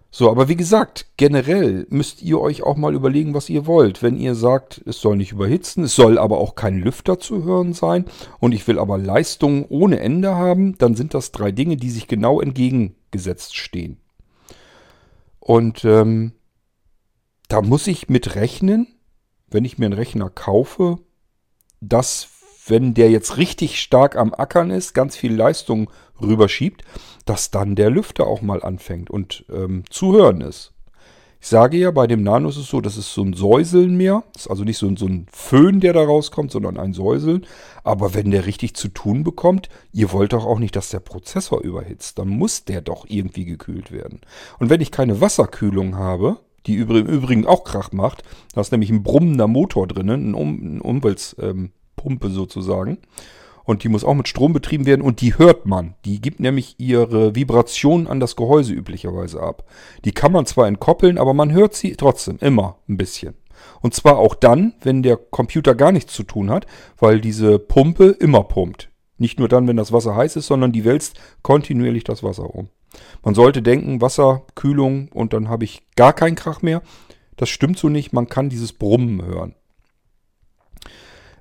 [0.09, 4.01] So, aber wie gesagt, generell müsst ihr euch auch mal überlegen, was ihr wollt.
[4.01, 7.73] Wenn ihr sagt, es soll nicht überhitzen, es soll aber auch kein Lüfter zu hören
[7.73, 8.05] sein
[8.39, 12.07] und ich will aber Leistung ohne Ende haben, dann sind das drei Dinge, die sich
[12.07, 13.97] genau entgegengesetzt stehen.
[15.41, 16.31] Und ähm,
[17.49, 18.87] da muss ich mit rechnen,
[19.49, 20.99] wenn ich mir einen Rechner kaufe,
[21.81, 22.23] dass
[22.67, 25.89] wenn der jetzt richtig stark am Ackern ist, ganz viel Leistung
[26.21, 26.83] rüberschiebt,
[27.25, 30.71] dass dann der Lüfter auch mal anfängt und ähm, zu hören ist.
[31.45, 34.23] Ich sage ja, bei dem Nano ist es so, das ist so ein Säuseln mehr.
[34.33, 37.45] Das ist also nicht so ein, so ein Föhn, der da rauskommt, sondern ein Säuseln.
[37.83, 41.61] Aber wenn der richtig zu tun bekommt, ihr wollt doch auch nicht, dass der Prozessor
[41.61, 42.17] überhitzt.
[42.17, 44.21] Dann muss der doch irgendwie gekühlt werden.
[44.57, 48.23] Und wenn ich keine Wasserkühlung habe, die im Übrigen auch Krach macht,
[48.55, 51.61] da ist nämlich ein brummender Motor drin, eine, um eine
[51.95, 52.97] Umweltpumpe sozusagen.
[53.63, 55.95] Und die muss auch mit Strom betrieben werden und die hört man.
[56.05, 59.63] Die gibt nämlich ihre Vibration an das Gehäuse üblicherweise ab.
[60.05, 63.33] Die kann man zwar entkoppeln, aber man hört sie trotzdem immer ein bisschen.
[63.81, 66.67] Und zwar auch dann, wenn der Computer gar nichts zu tun hat,
[66.99, 68.91] weil diese Pumpe immer pumpt.
[69.17, 72.69] Nicht nur dann, wenn das Wasser heiß ist, sondern die wälzt kontinuierlich das Wasser um.
[73.23, 76.83] Man sollte denken, Wasserkühlung und dann habe ich gar keinen Krach mehr.
[77.35, 79.55] Das stimmt so nicht, man kann dieses Brummen hören.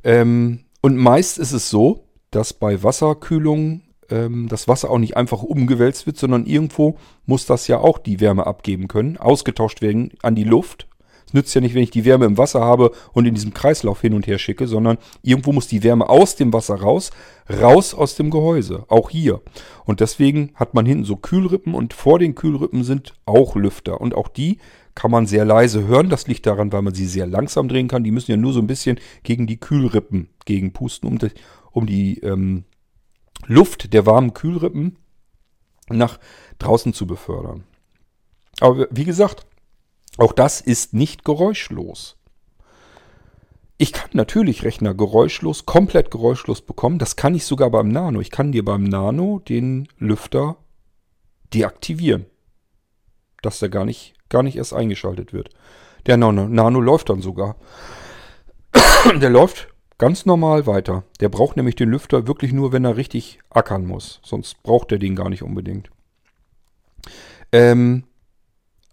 [0.04, 5.42] Ähm, und meist ist es so, dass bei Wasserkühlung ähm, das Wasser auch nicht einfach
[5.42, 10.34] umgewälzt wird, sondern irgendwo muss das ja auch die Wärme abgeben können, ausgetauscht werden an
[10.34, 10.86] die Luft.
[11.26, 14.02] Es nützt ja nicht, wenn ich die Wärme im Wasser habe und in diesem Kreislauf
[14.02, 17.10] hin und her schicke, sondern irgendwo muss die Wärme aus dem Wasser raus,
[17.48, 19.40] raus aus dem Gehäuse, auch hier.
[19.86, 24.14] Und deswegen hat man hinten so Kühlrippen und vor den Kühlrippen sind auch Lüfter und
[24.14, 24.58] auch die
[24.94, 26.08] kann man sehr leise hören.
[26.08, 28.04] Das liegt daran, weil man sie sehr langsam drehen kann.
[28.04, 31.18] Die müssen ja nur so ein bisschen gegen die Kühlrippen gegenpusten, um,
[31.72, 32.64] um die ähm,
[33.46, 34.96] Luft der warmen Kühlrippen
[35.88, 36.18] nach
[36.58, 37.64] draußen zu befördern.
[38.60, 39.46] Aber wie gesagt,
[40.16, 42.16] auch das ist nicht geräuschlos.
[43.76, 47.00] Ich kann natürlich Rechner geräuschlos, komplett geräuschlos bekommen.
[47.00, 48.20] Das kann ich sogar beim Nano.
[48.20, 50.56] Ich kann dir beim Nano den Lüfter
[51.52, 52.26] deaktivieren.
[53.42, 55.50] Dass der gar nicht, gar nicht erst eingeschaltet wird.
[56.06, 57.54] Der Nano, Nano läuft dann sogar.
[59.20, 61.04] der läuft ganz normal weiter.
[61.20, 64.20] Der braucht nämlich den Lüfter wirklich nur, wenn er richtig ackern muss.
[64.24, 65.88] Sonst braucht er den gar nicht unbedingt.
[67.52, 68.04] Ähm,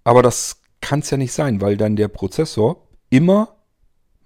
[0.03, 3.55] aber das kann es ja nicht sein, weil dann der Prozessor immer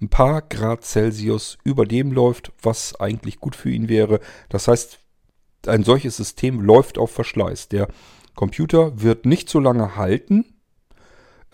[0.01, 4.19] ein paar Grad Celsius über dem läuft, was eigentlich gut für ihn wäre.
[4.49, 4.99] Das heißt,
[5.65, 7.69] ein solches System läuft auf Verschleiß.
[7.69, 7.87] Der
[8.35, 10.54] Computer wird nicht so lange halten,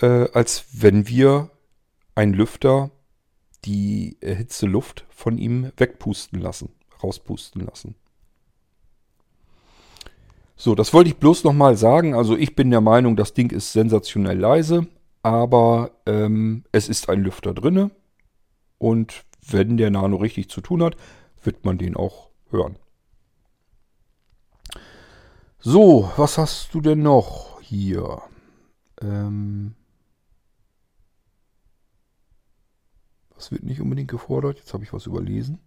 [0.01, 1.49] äh, als wenn wir
[2.15, 2.91] einen Lüfter
[3.65, 6.69] die erhitzte Luft von ihm wegpusten lassen,
[7.03, 7.95] rauspusten lassen.
[10.55, 12.13] So, das wollte ich bloß nochmal sagen.
[12.13, 14.87] Also ich bin der Meinung, das Ding ist sensationell leise,
[15.23, 17.91] aber ähm, es ist ein Lüfter drinne
[18.77, 20.95] und wenn der Nano richtig zu tun hat,
[21.43, 22.77] wird man den auch hören.
[25.59, 28.21] So, was hast du denn noch hier?
[29.01, 29.75] Ähm,
[33.41, 34.59] Das wird nicht unbedingt gefordert.
[34.59, 35.57] Jetzt habe ich was überlesen.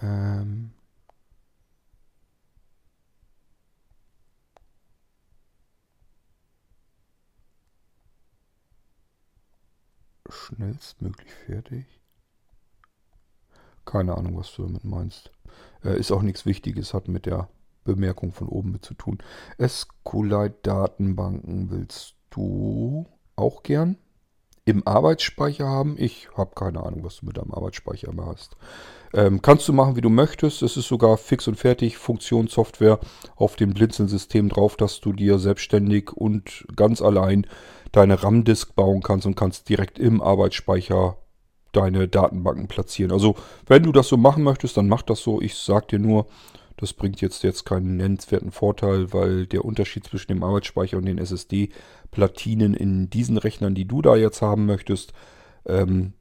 [0.00, 0.70] Ähm
[10.30, 11.84] schnellstmöglich fertig.
[13.84, 15.32] Keine Ahnung, was du damit meinst.
[15.82, 17.48] Äh, ist auch nichts Wichtiges, hat mit der
[17.82, 19.18] Bemerkung von oben mit zu tun.
[19.60, 23.98] SQLite-Datenbanken willst du auch gern?
[24.66, 25.96] Im Arbeitsspeicher haben.
[25.98, 28.56] Ich habe keine Ahnung, was du mit deinem Arbeitsspeicher immer hast.
[29.12, 30.62] Ähm, kannst du machen, wie du möchtest.
[30.62, 32.98] Es ist sogar fix und fertig Funktionssoftware
[33.36, 37.46] auf dem Blinzeln-System drauf, dass du dir selbstständig und ganz allein
[37.92, 41.18] deine RAM-Disk bauen kannst und kannst direkt im Arbeitsspeicher
[41.72, 43.12] deine Datenbanken platzieren.
[43.12, 45.42] Also wenn du das so machen möchtest, dann mach das so.
[45.42, 46.26] Ich sag dir nur,
[46.76, 51.18] das bringt jetzt, jetzt keinen nennenswerten Vorteil, weil der Unterschied zwischen dem Arbeitsspeicher und den
[51.18, 55.12] SSD-Platinen in diesen Rechnern, die du da jetzt haben möchtest,
[55.66, 56.14] ähm,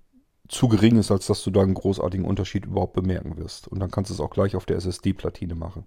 [0.48, 3.68] zu gering ist, als dass du da einen großartigen Unterschied überhaupt bemerken wirst.
[3.68, 5.86] Und dann kannst du es auch gleich auf der SSD-Platine machen.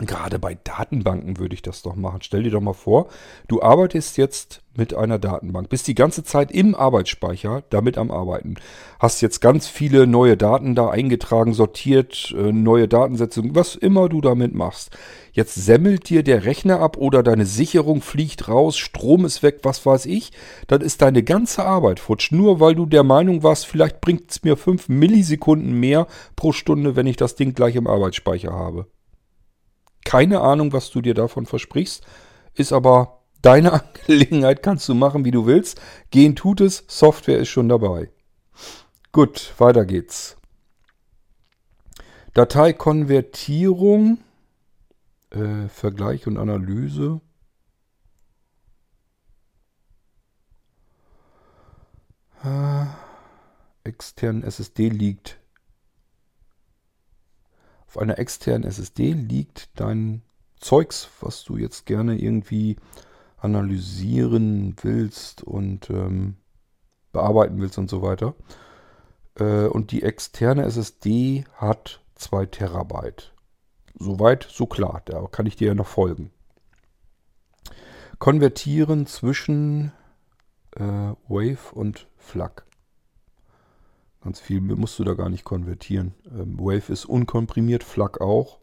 [0.00, 2.18] Gerade bei Datenbanken würde ich das doch machen.
[2.22, 3.06] Stell dir doch mal vor,
[3.46, 8.56] du arbeitest jetzt mit einer Datenbank, bist die ganze Zeit im Arbeitsspeicher damit am Arbeiten.
[8.98, 14.20] Hast jetzt ganz viele neue Daten da eingetragen, sortiert, äh, neue Datensätze, was immer du
[14.20, 14.90] damit machst.
[15.32, 19.86] Jetzt semmelt dir der Rechner ab oder deine Sicherung fliegt raus, Strom ist weg, was
[19.86, 20.32] weiß ich.
[20.66, 22.32] Dann ist deine ganze Arbeit futsch.
[22.32, 26.96] Nur weil du der Meinung warst, vielleicht bringt es mir 5 Millisekunden mehr pro Stunde,
[26.96, 28.86] wenn ich das Ding gleich im Arbeitsspeicher habe.
[30.04, 32.04] Keine Ahnung, was du dir davon versprichst,
[32.54, 35.80] ist aber deine Angelegenheit, kannst du machen, wie du willst.
[36.10, 38.10] Gehen tut es, Software ist schon dabei.
[39.12, 40.36] Gut, weiter geht's.
[42.34, 44.18] Dateikonvertierung,
[45.30, 47.20] äh, Vergleich und Analyse.
[52.42, 52.86] Äh,
[53.84, 55.38] externen SSD liegt.
[57.94, 60.22] Auf einer externen SSD liegt dein
[60.58, 62.74] Zeugs, was du jetzt gerne irgendwie
[63.36, 66.34] analysieren willst und ähm,
[67.12, 68.34] bearbeiten willst und so weiter.
[69.38, 73.32] Äh, und die externe SSD hat 2 Terabyte.
[73.96, 75.02] Soweit, so klar.
[75.04, 76.32] Da kann ich dir ja noch folgen.
[78.18, 79.92] Konvertieren zwischen
[80.72, 82.66] äh, Wave und FLAC.
[84.24, 86.14] Ganz viel musst du da gar nicht konvertieren.
[86.26, 88.58] Ähm, Wave ist unkomprimiert, FLAC auch.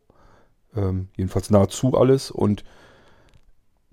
[0.76, 2.32] Ähm, jedenfalls nahezu alles.
[2.32, 2.63] Und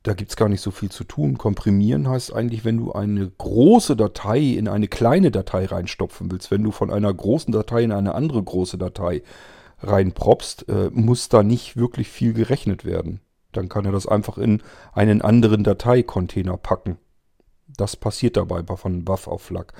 [0.02, 1.37] da gibt es gar nicht so viel zu tun.
[1.37, 6.62] Komprimieren heißt eigentlich, wenn du eine große Datei in eine kleine Datei reinstopfen willst, wenn
[6.62, 9.22] du von einer großen Datei in eine andere große Datei
[9.81, 13.20] reinpropst, äh, muss da nicht wirklich viel gerechnet werden.
[13.52, 14.62] Dann kann er das einfach in
[14.94, 16.96] einen anderen Dateicontainer packen.
[17.66, 19.74] Das passiert dabei von Buff auf FLAC.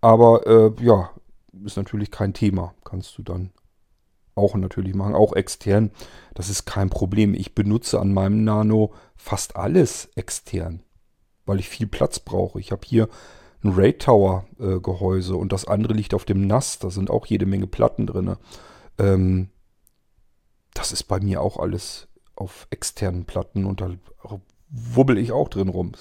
[0.00, 1.10] Aber äh, ja,
[1.64, 2.74] ist natürlich kein Thema.
[2.84, 3.52] Kannst du dann
[4.34, 5.90] auch natürlich machen, auch extern.
[6.34, 7.34] Das ist kein Problem.
[7.34, 10.82] Ich benutze an meinem Nano fast alles extern,
[11.44, 12.58] weil ich viel Platz brauche.
[12.58, 13.08] Ich habe hier
[13.62, 16.78] ein RAID Tower äh, Gehäuse und das andere liegt auf dem NAS.
[16.78, 18.36] Da sind auch jede Menge Platten drin.
[18.98, 19.50] Ähm,
[20.74, 23.90] das ist bei mir auch alles auf externen Platten und da
[24.70, 25.92] wubbel ich auch drin rum.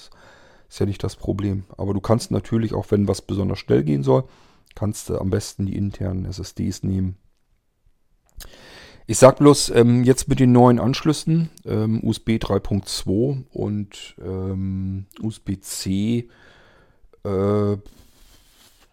[0.69, 1.65] Ist ja nicht das Problem.
[1.77, 4.23] Aber du kannst natürlich auch, wenn was besonders schnell gehen soll,
[4.75, 7.17] kannst du am besten die internen SSDs nehmen.
[9.07, 16.29] Ich sag bloß, ähm, jetzt mit den neuen Anschlüssen, ähm, USB 3.2 und ähm, USB-C,
[17.23, 17.77] äh,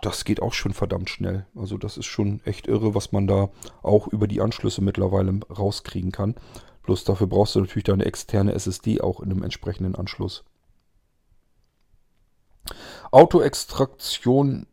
[0.01, 1.47] das geht auch schon verdammt schnell.
[1.55, 3.51] Also das ist schon echt irre, was man da
[3.83, 6.37] auch über die Anschlüsse mittlerweile rauskriegen kann.
[6.85, 10.45] Bloß dafür brauchst du natürlich deine externe SSD auch in einem entsprechenden Anschluss.
[13.11, 14.67] Autoextraktion,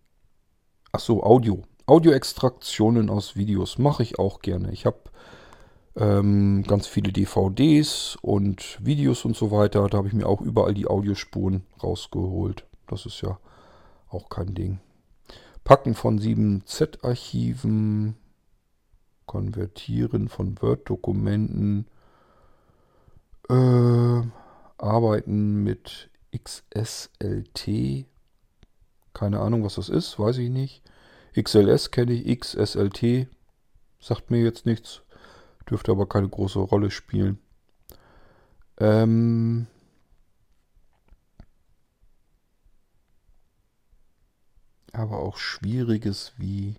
[0.95, 1.61] achso, Audio.
[1.87, 4.71] Audioextraktionen aus Videos mache ich auch gerne.
[4.71, 4.97] Ich habe
[5.97, 9.89] ähm, ganz viele DVDs und Videos und so weiter.
[9.89, 12.65] Da habe ich mir auch überall die Audiospuren rausgeholt.
[12.87, 13.37] Das ist ja
[14.09, 14.79] auch kein Ding.
[15.65, 18.15] Packen von 7Z-Archiven,
[19.25, 21.87] Konvertieren von Word-Dokumenten,
[23.49, 24.21] äh,
[24.77, 28.05] Arbeiten mit XSLT,
[29.15, 30.83] keine Ahnung, was das ist, weiß ich nicht.
[31.39, 33.27] XLS kenne ich, XSLT
[33.99, 35.01] sagt mir jetzt nichts,
[35.69, 37.39] dürfte aber keine große Rolle spielen.
[38.77, 39.67] Ähm,
[44.91, 46.75] aber auch Schwieriges wie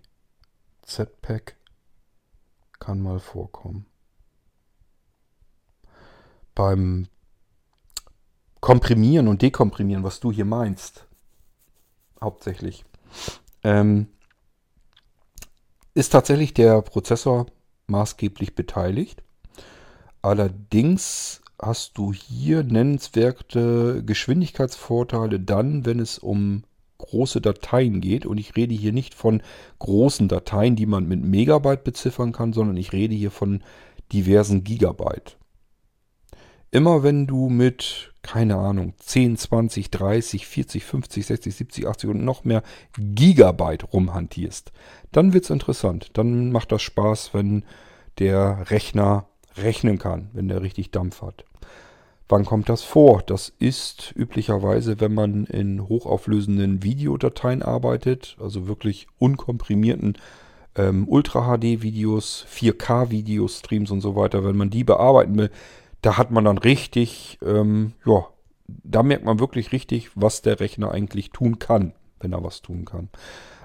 [0.83, 1.55] Z-Pack
[2.79, 3.87] kann mal vorkommen.
[6.53, 7.07] Beim
[8.61, 11.06] Komprimieren und Dekomprimieren, was du hier meinst,
[12.21, 12.85] hauptsächlich,
[13.63, 14.07] ähm,
[15.93, 17.47] ist tatsächlich der Prozessor
[17.87, 19.23] maßgeblich beteiligt.
[20.21, 26.63] Allerdings hast du hier nennenswerte Geschwindigkeitsvorteile dann, wenn es um
[26.97, 28.25] große Dateien geht.
[28.25, 29.41] Und ich rede hier nicht von
[29.79, 33.63] großen Dateien, die man mit Megabyte beziffern kann, sondern ich rede hier von
[34.11, 35.37] diversen Gigabyte.
[36.71, 42.25] Immer wenn du mit, keine Ahnung, 10, 20, 30, 40, 50, 60, 70, 80 und
[42.25, 42.61] noch mehr
[42.97, 44.71] Gigabyte rumhantierst,
[45.11, 46.11] dann wird es interessant.
[46.13, 47.63] Dann macht das Spaß, wenn
[48.19, 51.45] der Rechner rechnen kann, wenn der richtig Dampf hat.
[52.29, 53.23] Wann kommt das vor?
[53.25, 60.17] Das ist üblicherweise, wenn man in hochauflösenden Videodateien arbeitet, also wirklich unkomprimierten
[60.75, 64.43] ähm, Ultra-HD-Videos, 4K-Videos, Streams und so weiter.
[64.43, 65.51] Wenn man die bearbeiten will,
[66.07, 68.25] da hat man dann richtig, ähm, ja,
[68.65, 71.91] da merkt man wirklich richtig, was der Rechner eigentlich tun kann,
[72.21, 73.09] wenn er was tun kann.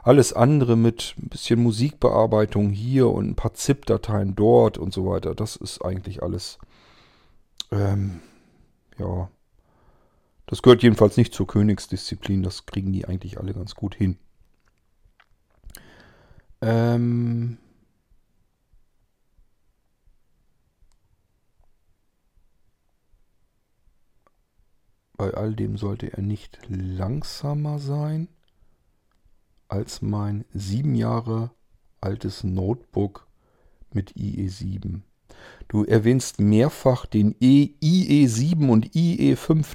[0.02, 5.36] Alles andere mit ein bisschen Musikbearbeitung hier und ein paar ZIP-Dateien dort und so weiter,
[5.36, 6.58] das ist eigentlich alles
[7.70, 8.20] ähm,
[8.98, 9.30] ja,
[10.46, 12.42] das gehört jedenfalls nicht zur Königsdisziplin.
[12.42, 14.18] Das kriegen die eigentlich alle ganz gut hin.
[16.60, 17.58] Ähm
[25.16, 28.28] Bei all dem sollte er nicht langsamer sein
[29.68, 31.50] als mein sieben Jahre
[32.00, 33.26] altes Notebook
[33.92, 35.00] mit IE7.
[35.68, 39.66] Du erwähnst mehrfach den e, IE7 und IE5.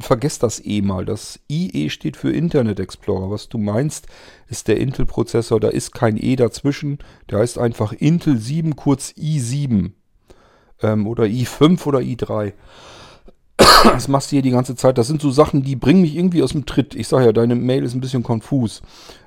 [0.00, 1.04] Vergesst das E mal.
[1.04, 3.30] Das IE steht für Internet Explorer.
[3.30, 4.06] Was du meinst,
[4.48, 5.60] ist der Intel-Prozessor.
[5.60, 6.98] Da ist kein E dazwischen.
[7.30, 9.92] Der heißt einfach Intel 7, kurz i7.
[10.82, 12.54] Ähm, oder i5 oder i3.
[13.84, 14.98] Das machst du hier die ganze Zeit.
[14.98, 16.94] Das sind so Sachen, die bringen mich irgendwie aus dem Tritt.
[16.94, 18.82] Ich sage ja, deine Mail ist ein bisschen konfus.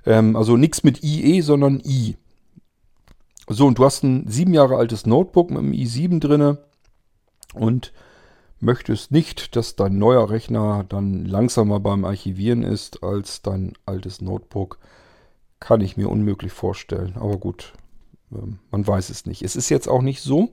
[0.05, 2.15] Ähm, also nichts mit IE, sondern I.
[3.49, 6.57] So, und du hast ein sieben Jahre altes Notebook mit einem i7 drinne
[7.53, 7.93] und
[8.59, 14.79] möchtest nicht, dass dein neuer Rechner dann langsamer beim Archivieren ist als dein altes Notebook.
[15.59, 17.13] Kann ich mir unmöglich vorstellen.
[17.15, 17.73] Aber gut,
[18.31, 19.43] ähm, man weiß es nicht.
[19.43, 20.49] Es ist jetzt auch nicht so.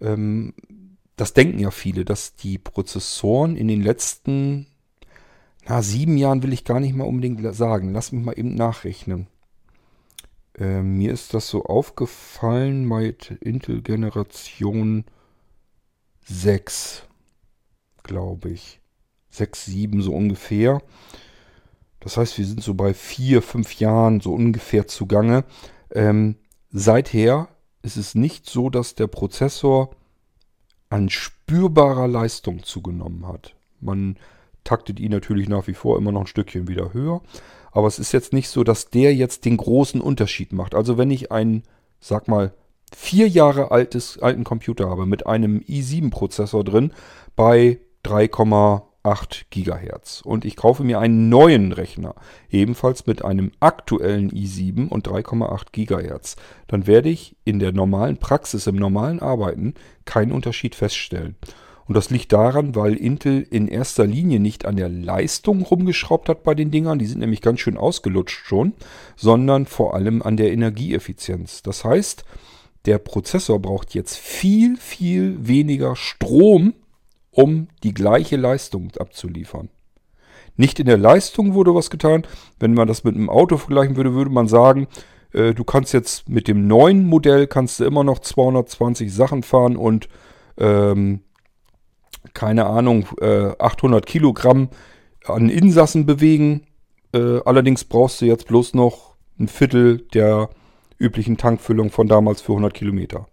[0.00, 0.54] Ähm,
[1.16, 4.66] das denken ja viele, dass die Prozessoren in den letzten
[5.68, 7.92] na, sieben Jahren will ich gar nicht mal unbedingt sagen.
[7.92, 9.26] Lass mich mal eben nachrechnen.
[10.56, 15.04] Äh, mir ist das so aufgefallen bei Intel Generation
[16.24, 17.02] 6,
[18.04, 18.80] glaube ich.
[19.30, 20.80] 6, 7 so ungefähr.
[21.98, 25.44] Das heißt, wir sind so bei 4, 5 Jahren so ungefähr zugange.
[25.90, 26.36] Ähm,
[26.70, 27.48] seither
[27.82, 29.90] ist es nicht so, dass der Prozessor
[30.90, 33.54] an spürbarer Leistung zugenommen hat.
[33.80, 34.16] Man
[34.64, 37.22] taktet ihn natürlich nach wie vor immer noch ein Stückchen wieder höher.
[37.72, 40.74] Aber es ist jetzt nicht so, dass der jetzt den großen Unterschied macht.
[40.74, 41.62] Also wenn ich einen,
[42.00, 42.52] sag mal,
[42.94, 46.92] vier Jahre altes, alten Computer habe mit einem i7-Prozessor drin
[47.34, 47.80] bei
[49.06, 52.14] 3,8 Gigahertz und ich kaufe mir einen neuen Rechner,
[52.50, 56.36] ebenfalls mit einem aktuellen i7 und 3,8 Gigahertz,
[56.66, 61.36] dann werde ich in der normalen Praxis, im normalen Arbeiten keinen Unterschied feststellen.
[61.86, 66.42] Und das liegt daran, weil Intel in erster Linie nicht an der Leistung rumgeschraubt hat
[66.42, 68.72] bei den Dingern, die sind nämlich ganz schön ausgelutscht schon,
[69.14, 71.62] sondern vor allem an der Energieeffizienz.
[71.62, 72.24] Das heißt,
[72.86, 76.74] der Prozessor braucht jetzt viel, viel weniger Strom,
[77.36, 79.68] um die gleiche Leistung abzuliefern.
[80.56, 82.26] Nicht in der Leistung wurde was getan.
[82.58, 84.88] Wenn man das mit einem Auto vergleichen würde, würde man sagen,
[85.32, 89.76] äh, du kannst jetzt mit dem neuen Modell kannst du immer noch 220 Sachen fahren
[89.76, 90.08] und
[90.56, 91.20] ähm,
[92.32, 94.70] keine Ahnung, äh, 800 Kilogramm
[95.26, 96.66] an Insassen bewegen.
[97.12, 100.48] Äh, allerdings brauchst du jetzt bloß noch ein Viertel der
[100.98, 103.28] üblichen Tankfüllung von damals für 100 Kilometer.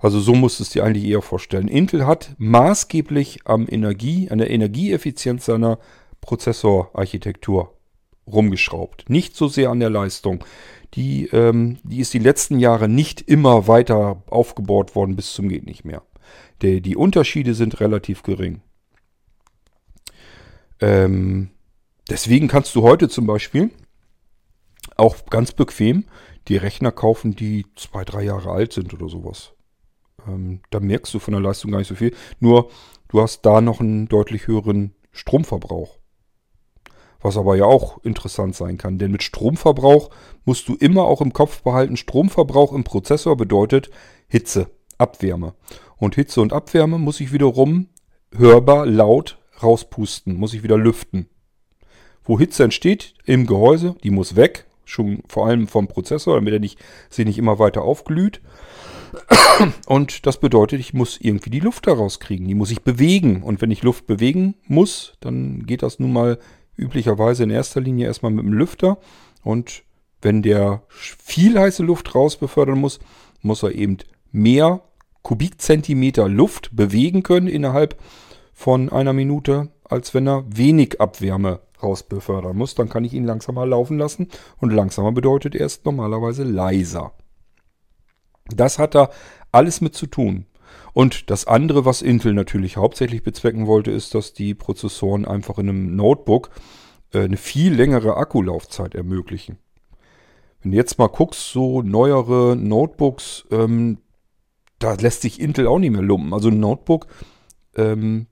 [0.00, 1.68] Also so musst du es dir eigentlich eher vorstellen.
[1.68, 5.78] Intel hat maßgeblich am Energie, an der Energieeffizienz seiner
[6.22, 7.74] Prozessorarchitektur
[8.26, 9.10] rumgeschraubt.
[9.10, 10.44] Nicht so sehr an der Leistung.
[10.94, 15.66] Die, ähm, die ist die letzten Jahre nicht immer weiter aufgebaut worden bis zum geht
[15.66, 16.02] nicht mehr.
[16.62, 18.62] Die, die Unterschiede sind relativ gering.
[20.80, 21.50] Ähm,
[22.08, 23.70] deswegen kannst du heute zum Beispiel
[24.96, 26.04] auch ganz bequem
[26.48, 29.52] die Rechner kaufen, die zwei, drei Jahre alt sind oder sowas.
[30.28, 32.14] Ähm, da merkst du von der Leistung gar nicht so viel.
[32.38, 32.70] Nur
[33.08, 35.98] du hast da noch einen deutlich höheren Stromverbrauch.
[37.22, 40.10] Was aber ja auch interessant sein kann, denn mit Stromverbrauch
[40.44, 43.90] musst du immer auch im Kopf behalten, Stromverbrauch im Prozessor bedeutet
[44.26, 45.54] Hitze, Abwärme.
[45.98, 47.88] Und Hitze und Abwärme muss ich wiederum
[48.34, 51.28] hörbar laut rauspusten, muss ich wieder lüften.
[52.24, 56.60] Wo Hitze entsteht im Gehäuse, die muss weg, schon vor allem vom Prozessor, damit er
[56.60, 56.78] nicht,
[57.10, 58.40] sich nicht immer weiter aufglüht.
[59.86, 62.46] Und das bedeutet, ich muss irgendwie die Luft da rauskriegen.
[62.46, 63.42] Die muss ich bewegen.
[63.42, 66.38] Und wenn ich Luft bewegen muss, dann geht das nun mal
[66.76, 68.98] üblicherweise in erster Linie erstmal mit dem Lüfter.
[69.42, 69.82] Und
[70.22, 73.00] wenn der viel heiße Luft raus befördern muss,
[73.42, 73.98] muss er eben
[74.32, 74.82] mehr
[75.22, 78.00] Kubikzentimeter Luft bewegen können innerhalb
[78.52, 82.74] von einer Minute, als wenn er wenig Abwärme rausbefördern muss.
[82.74, 87.12] Dann kann ich ihn langsamer laufen lassen und langsamer bedeutet er ist normalerweise leiser.
[88.54, 89.10] Das hat da
[89.52, 90.46] alles mit zu tun.
[90.92, 95.68] Und das andere, was Intel natürlich hauptsächlich bezwecken wollte, ist, dass die Prozessoren einfach in
[95.68, 96.50] einem Notebook
[97.12, 99.58] äh, eine viel längere Akkulaufzeit ermöglichen.
[100.62, 103.98] Wenn du jetzt mal guckst, so neuere Notebooks, ähm,
[104.78, 106.34] da lässt sich Intel auch nicht mehr lumpen.
[106.34, 107.06] Also ein Notebook,
[107.76, 108.26] ähm,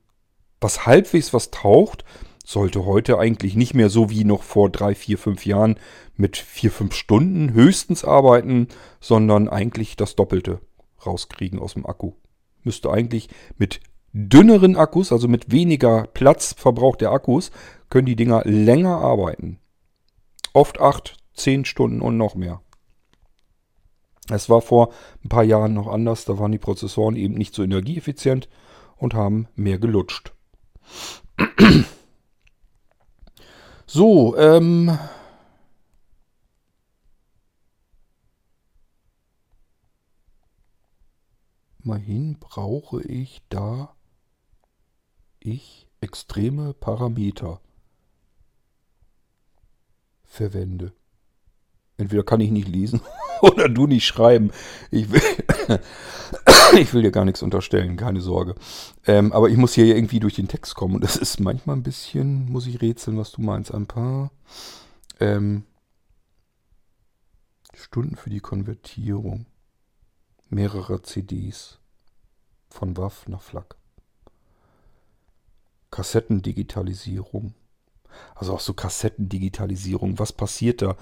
[0.60, 2.04] was halbwegs was taucht,
[2.48, 5.78] sollte heute eigentlich nicht mehr so wie noch vor drei, vier, fünf Jahren
[6.16, 8.68] mit vier, fünf Stunden höchstens arbeiten,
[9.00, 10.58] sondern eigentlich das Doppelte
[11.04, 12.12] rauskriegen aus dem Akku.
[12.62, 13.28] Müsste eigentlich
[13.58, 13.80] mit
[14.14, 17.50] dünneren Akkus, also mit weniger Platzverbrauch der Akkus,
[17.90, 19.58] können die Dinger länger arbeiten.
[20.54, 22.62] Oft acht, zehn Stunden und noch mehr.
[24.30, 27.62] Es war vor ein paar Jahren noch anders, da waren die Prozessoren eben nicht so
[27.62, 28.48] energieeffizient
[28.96, 30.32] und haben mehr gelutscht.
[33.90, 34.98] So, ähm.
[41.82, 43.96] Immerhin brauche ich da
[45.40, 47.62] ich extreme Parameter
[50.22, 50.92] verwende.
[51.96, 53.00] Entweder kann ich nicht lesen
[53.42, 54.50] oder du nicht schreiben.
[54.90, 55.22] Ich will,
[56.78, 58.54] ich will dir gar nichts unterstellen, keine Sorge.
[59.06, 61.82] Ähm, aber ich muss hier irgendwie durch den Text kommen und das ist manchmal ein
[61.82, 63.72] bisschen, muss ich rätseln, was du meinst.
[63.72, 64.30] Ein paar
[65.20, 65.64] ähm,
[67.74, 69.46] Stunden für die Konvertierung
[70.48, 71.78] mehrerer CDs
[72.68, 73.76] von WAF nach FLAC.
[75.90, 77.54] Kassettendigitalisierung.
[78.34, 80.18] Also auch so Kassettendigitalisierung.
[80.18, 80.96] Was passiert da?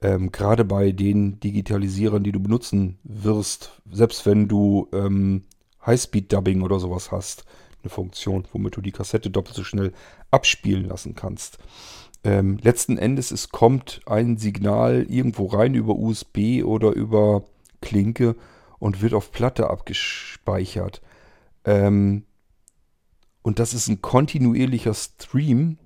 [0.00, 5.44] Ähm, Gerade bei den Digitalisierern, die du benutzen wirst, selbst wenn du ähm,
[5.84, 7.44] Highspeed-Dubbing oder sowas hast,
[7.82, 9.92] eine Funktion, womit du die Kassette doppelt so schnell
[10.30, 11.58] abspielen lassen kannst.
[12.24, 17.44] Ähm, letzten Endes, es kommt ein Signal irgendwo rein über USB oder über
[17.80, 18.36] Klinke
[18.78, 21.00] und wird auf Platte abgespeichert.
[21.64, 22.24] Ähm,
[23.42, 25.78] und das ist ein kontinuierlicher Stream,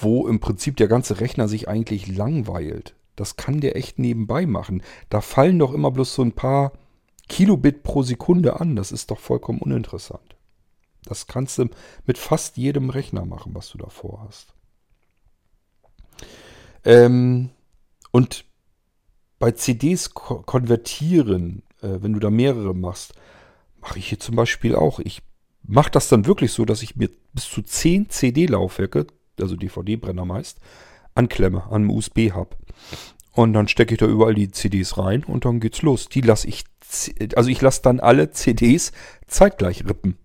[0.00, 2.94] wo im Prinzip der ganze Rechner sich eigentlich langweilt.
[3.16, 4.82] Das kann der echt nebenbei machen.
[5.10, 6.72] Da fallen doch immer bloß so ein paar
[7.28, 8.76] Kilobit pro Sekunde an.
[8.76, 10.36] Das ist doch vollkommen uninteressant.
[11.04, 11.68] Das kannst du
[12.06, 14.54] mit fast jedem Rechner machen, was du davor hast.
[16.84, 17.50] Ähm,
[18.10, 18.44] und
[19.38, 23.14] bei CDs ko konvertieren, äh, wenn du da mehrere machst,
[23.80, 24.98] mache ich hier zum Beispiel auch.
[25.00, 25.22] Ich
[25.62, 29.06] mache das dann wirklich so, dass ich mir bis zu 10 CD-Laufwerke
[29.42, 30.58] also DVD-Brenner meist,
[31.14, 32.56] anklemme an einem USB-Hub.
[33.32, 36.08] Und dann stecke ich da überall die CDs rein und dann geht's los.
[36.08, 36.64] Die lasse ich,
[37.36, 38.92] also ich lasse dann alle CDs
[39.26, 40.16] zeitgleich rippen.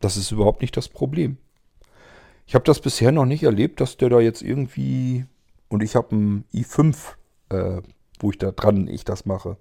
[0.00, 1.36] Das ist überhaupt nicht das Problem.
[2.46, 5.26] Ich habe das bisher noch nicht erlebt, dass der da jetzt irgendwie
[5.72, 6.96] und ich habe einen i5,
[7.48, 7.80] äh,
[8.20, 9.56] wo ich da dran ich das mache.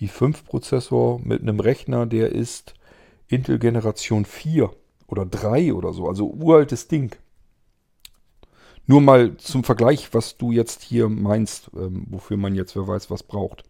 [0.00, 2.74] i5-Prozessor mit einem Rechner, der ist
[3.26, 4.70] Intel Generation 4
[5.08, 7.16] oder 3 oder so, also uraltes Ding.
[8.86, 13.10] Nur mal zum Vergleich, was du jetzt hier meinst, ähm, wofür man jetzt wer weiß
[13.10, 13.64] was braucht.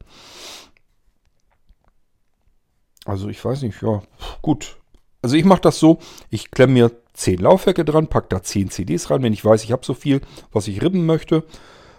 [3.04, 4.02] Also ich weiß nicht, ja,
[4.40, 4.78] gut.
[5.20, 5.98] Also ich mache das so,
[6.30, 9.72] ich klemme mir 10 Laufwerke dran, packe da 10 CDs rein, wenn ich weiß, ich
[9.72, 11.44] habe so viel, was ich rippen möchte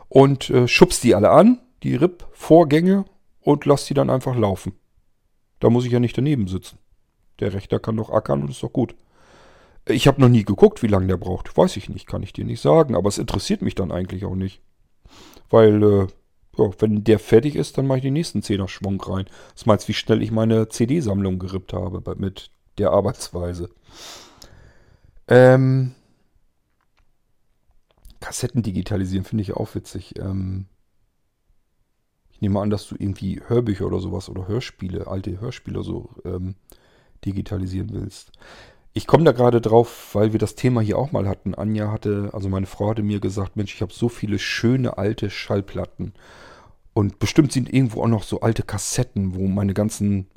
[0.10, 3.06] und äh, schubs die alle an, die Ripp-Vorgänge
[3.42, 4.74] und lass die dann einfach laufen.
[5.60, 6.78] Da muss ich ja nicht daneben sitzen.
[7.40, 8.96] Der Rechner kann doch ackern und ist doch gut.
[9.86, 11.56] Ich habe noch nie geguckt, wie lange der braucht.
[11.58, 12.96] Weiß ich nicht, kann ich dir nicht sagen.
[12.96, 14.62] Aber es interessiert mich dann eigentlich auch nicht.
[15.50, 16.08] Weil, äh,
[16.58, 19.26] ja, wenn der fertig ist, dann mache ich den nächsten Zehner-Schwung rein.
[19.54, 23.70] Das meinst, wie schnell ich meine CD-Sammlung gerippt habe mit der Arbeitsweise.
[25.28, 25.94] Ähm,
[28.20, 30.18] Kassetten digitalisieren finde ich auch witzig.
[30.18, 30.66] Ähm,
[32.32, 36.56] ich nehme an, dass du irgendwie Hörbücher oder sowas oder Hörspiele, alte Hörspiele so ähm,
[37.26, 38.32] digitalisieren willst.
[38.96, 41.56] Ich komme da gerade drauf, weil wir das Thema hier auch mal hatten.
[41.56, 45.32] Anja hatte, also meine Frau hatte mir gesagt, Mensch, ich habe so viele schöne alte
[45.32, 46.14] Schallplatten.
[46.94, 50.28] Und bestimmt sind irgendwo auch noch so alte Kassetten, wo meine ganzen,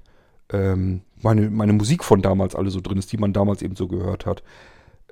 [0.50, 3.88] ähm, meine, meine Musik von damals alle so drin ist, die man damals eben so
[3.88, 4.42] gehört hat.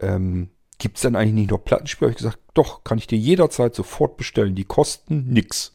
[0.01, 2.09] Ähm, Gibt es denn eigentlich nicht noch Plattenspieler?
[2.09, 4.55] Habe ich gesagt, doch, kann ich dir jederzeit sofort bestellen.
[4.55, 5.73] Die kosten nix.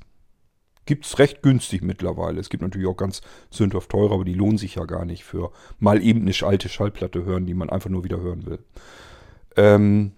[0.89, 2.39] Gibt es recht günstig mittlerweile.
[2.39, 3.21] Es gibt natürlich auch ganz
[3.51, 7.25] sündhaft teure, aber die lohnen sich ja gar nicht für mal eben eine alte Schallplatte
[7.25, 8.57] hören, die man einfach nur wieder hören will.
[9.55, 10.13] Ähm,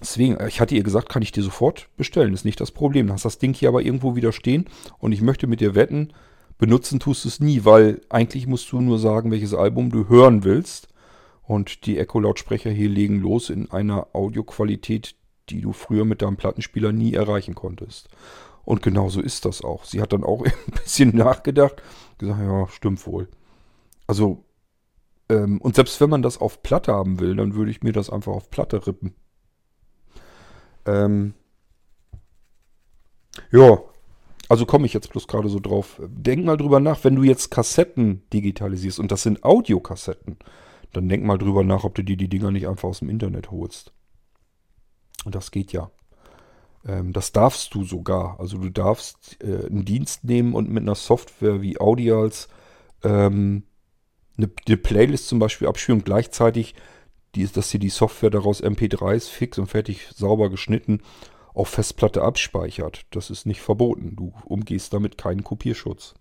[0.00, 2.34] deswegen, ich hatte ihr gesagt, kann ich dir sofort bestellen.
[2.34, 3.06] Ist nicht das Problem.
[3.06, 4.64] Dann hast das Ding hier aber irgendwo wieder stehen
[4.98, 6.12] und ich möchte mit dir wetten,
[6.58, 10.42] benutzen tust du es nie, weil eigentlich musst du nur sagen, welches Album du hören
[10.42, 10.88] willst.
[11.44, 15.14] Und die Echo-Lautsprecher hier legen los in einer Audioqualität,
[15.50, 18.08] die du früher mit deinem Plattenspieler nie erreichen konntest.
[18.68, 19.86] Und genau so ist das auch.
[19.86, 20.52] Sie hat dann auch ein
[20.82, 21.82] bisschen nachgedacht,
[22.18, 23.26] gesagt, ja, stimmt wohl.
[24.06, 24.44] Also,
[25.30, 28.10] ähm, und selbst wenn man das auf Platte haben will, dann würde ich mir das
[28.10, 29.14] einfach auf Platte rippen.
[30.84, 31.32] Ähm,
[33.50, 33.78] ja,
[34.50, 35.98] also komme ich jetzt bloß gerade so drauf.
[36.06, 40.36] Denk mal drüber nach, wenn du jetzt Kassetten digitalisierst und das sind Audiokassetten,
[40.92, 43.50] dann denk mal drüber nach, ob du dir die Dinger nicht einfach aus dem Internet
[43.50, 43.94] holst.
[45.24, 45.90] Und das geht ja.
[46.88, 48.40] Ähm, das darfst du sogar.
[48.40, 52.48] Also du darfst äh, einen Dienst nehmen und mit einer Software wie Audials
[53.04, 53.64] ähm,
[54.36, 56.74] eine, eine, Playlist zum Beispiel abspielen und gleichzeitig,
[57.34, 61.02] die, dass dir die Software daraus MP3s fix und fertig sauber geschnitten
[61.52, 63.04] auf Festplatte abspeichert.
[63.10, 64.16] Das ist nicht verboten.
[64.16, 66.14] Du umgehst damit keinen Kopierschutz.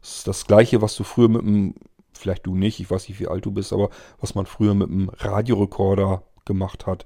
[0.00, 1.74] Das ist das gleiche, was du früher mit einem,
[2.12, 3.90] vielleicht du nicht, ich weiß nicht, wie alt du bist, aber
[4.20, 7.04] was man früher mit einem Radiorekorder gemacht hat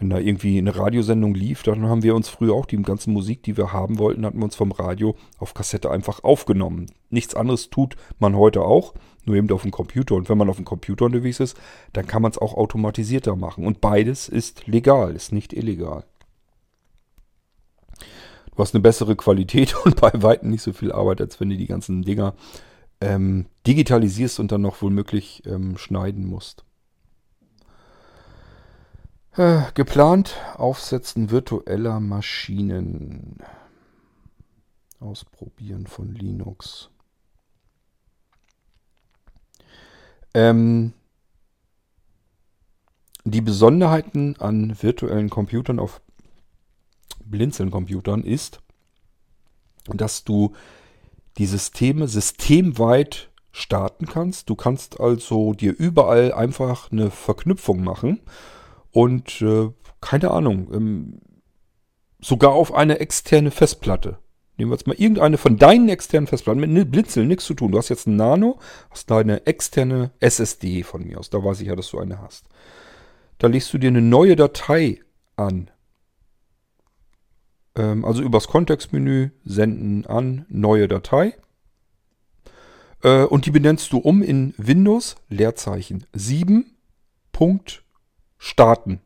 [0.00, 3.42] wenn da irgendwie eine Radiosendung lief, dann haben wir uns früher auch die ganze Musik,
[3.42, 6.86] die wir haben wollten, hatten wir uns vom Radio auf Kassette einfach aufgenommen.
[7.10, 8.94] Nichts anderes tut man heute auch,
[9.26, 10.14] nur eben auf dem Computer.
[10.14, 11.54] Und wenn man auf dem Computer unterwegs ist,
[11.92, 13.66] dann kann man es auch automatisierter machen.
[13.66, 16.04] Und beides ist legal, ist nicht illegal.
[18.56, 21.58] Du hast eine bessere Qualität und bei weitem nicht so viel Arbeit, als wenn du
[21.58, 22.34] die ganzen Dinger
[23.02, 26.64] ähm, digitalisierst und dann noch womöglich ähm, schneiden musst.
[29.36, 33.38] Äh, geplant Aufsetzen virtueller Maschinen.
[34.98, 36.90] Ausprobieren von Linux.
[40.34, 40.94] Ähm,
[43.24, 46.00] die Besonderheiten an virtuellen Computern auf
[47.24, 48.60] Blinzeln-Computern ist,
[49.86, 50.54] dass du
[51.38, 54.50] die Systeme systemweit starten kannst.
[54.50, 58.20] Du kannst also dir überall einfach eine Verknüpfung machen
[58.92, 59.70] und äh,
[60.00, 61.20] keine Ahnung, ähm,
[62.20, 64.18] sogar auf eine externe Festplatte.
[64.56, 67.72] Nehmen wir jetzt mal irgendeine von deinen externen Festplatten mit Blinzeln nichts zu tun.
[67.72, 68.58] Du hast jetzt ein Nano,
[68.90, 71.30] hast da eine externe SSD von mir aus.
[71.30, 72.44] Da weiß ich ja, dass du eine hast.
[73.38, 75.00] Da legst du dir eine neue Datei
[75.36, 75.70] an.
[77.74, 81.36] Ähm, also übers Kontextmenü senden an, neue Datei.
[83.02, 86.76] Äh, und die benennst du um in Windows Leerzeichen 7.
[87.32, 87.82] Punkt
[88.40, 89.00] starten.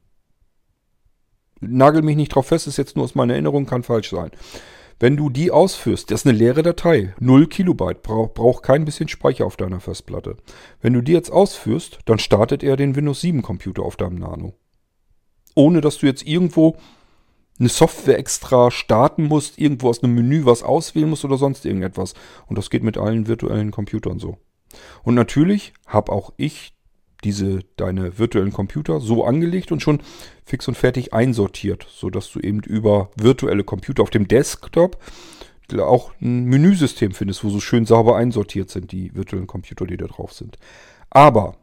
[1.60, 4.30] Nagel mich nicht drauf fest, ist jetzt nur aus meiner Erinnerung, kann falsch sein.
[5.00, 9.08] Wenn du die ausführst, das ist eine leere Datei, 0 Kilobyte, braucht brauch kein bisschen
[9.08, 10.36] Speicher auf deiner Festplatte.
[10.80, 14.54] Wenn du die jetzt ausführst, dann startet er den Windows 7 Computer auf deinem Nano.
[15.56, 16.76] Ohne dass du jetzt irgendwo
[17.58, 22.14] eine Software extra starten musst, irgendwo aus einem Menü was auswählen musst oder sonst irgendetwas.
[22.46, 24.38] Und das geht mit allen virtuellen Computern so.
[25.02, 26.73] Und natürlich habe auch ich
[27.24, 30.00] diese deine virtuellen Computer so angelegt und schon
[30.44, 34.98] fix und fertig einsortiert, sodass du eben über virtuelle Computer auf dem Desktop
[35.78, 40.06] auch ein Menüsystem findest, wo so schön sauber einsortiert sind, die virtuellen Computer, die da
[40.06, 40.58] drauf sind.
[41.10, 41.56] Aber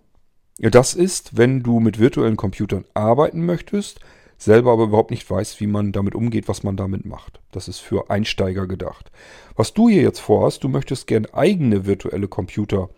[0.58, 4.00] das ist, wenn du mit virtuellen Computern arbeiten möchtest,
[4.38, 7.40] selber aber überhaupt nicht weißt, wie man damit umgeht, was man damit macht.
[7.52, 9.12] Das ist für Einsteiger gedacht.
[9.56, 12.90] Was du hier jetzt vorhast, du möchtest gern eigene virtuelle Computer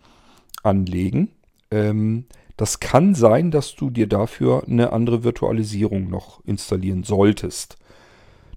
[0.62, 1.30] anlegen.
[1.70, 2.24] Ähm,
[2.56, 7.76] das kann sein, dass du dir dafür eine andere Virtualisierung noch installieren solltest.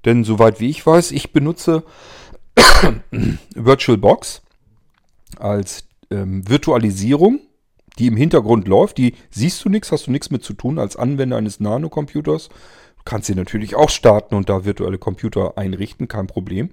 [0.05, 1.83] Denn soweit wie ich weiß, ich benutze
[3.55, 4.41] VirtualBox
[5.37, 7.41] als ähm, Virtualisierung,
[7.97, 8.97] die im Hintergrund läuft.
[8.99, 12.49] Die siehst du nichts, hast du nichts mit zu tun als Anwender eines Nano-Computers.
[12.49, 16.69] Du kannst sie natürlich auch starten und da virtuelle Computer einrichten, kein Problem.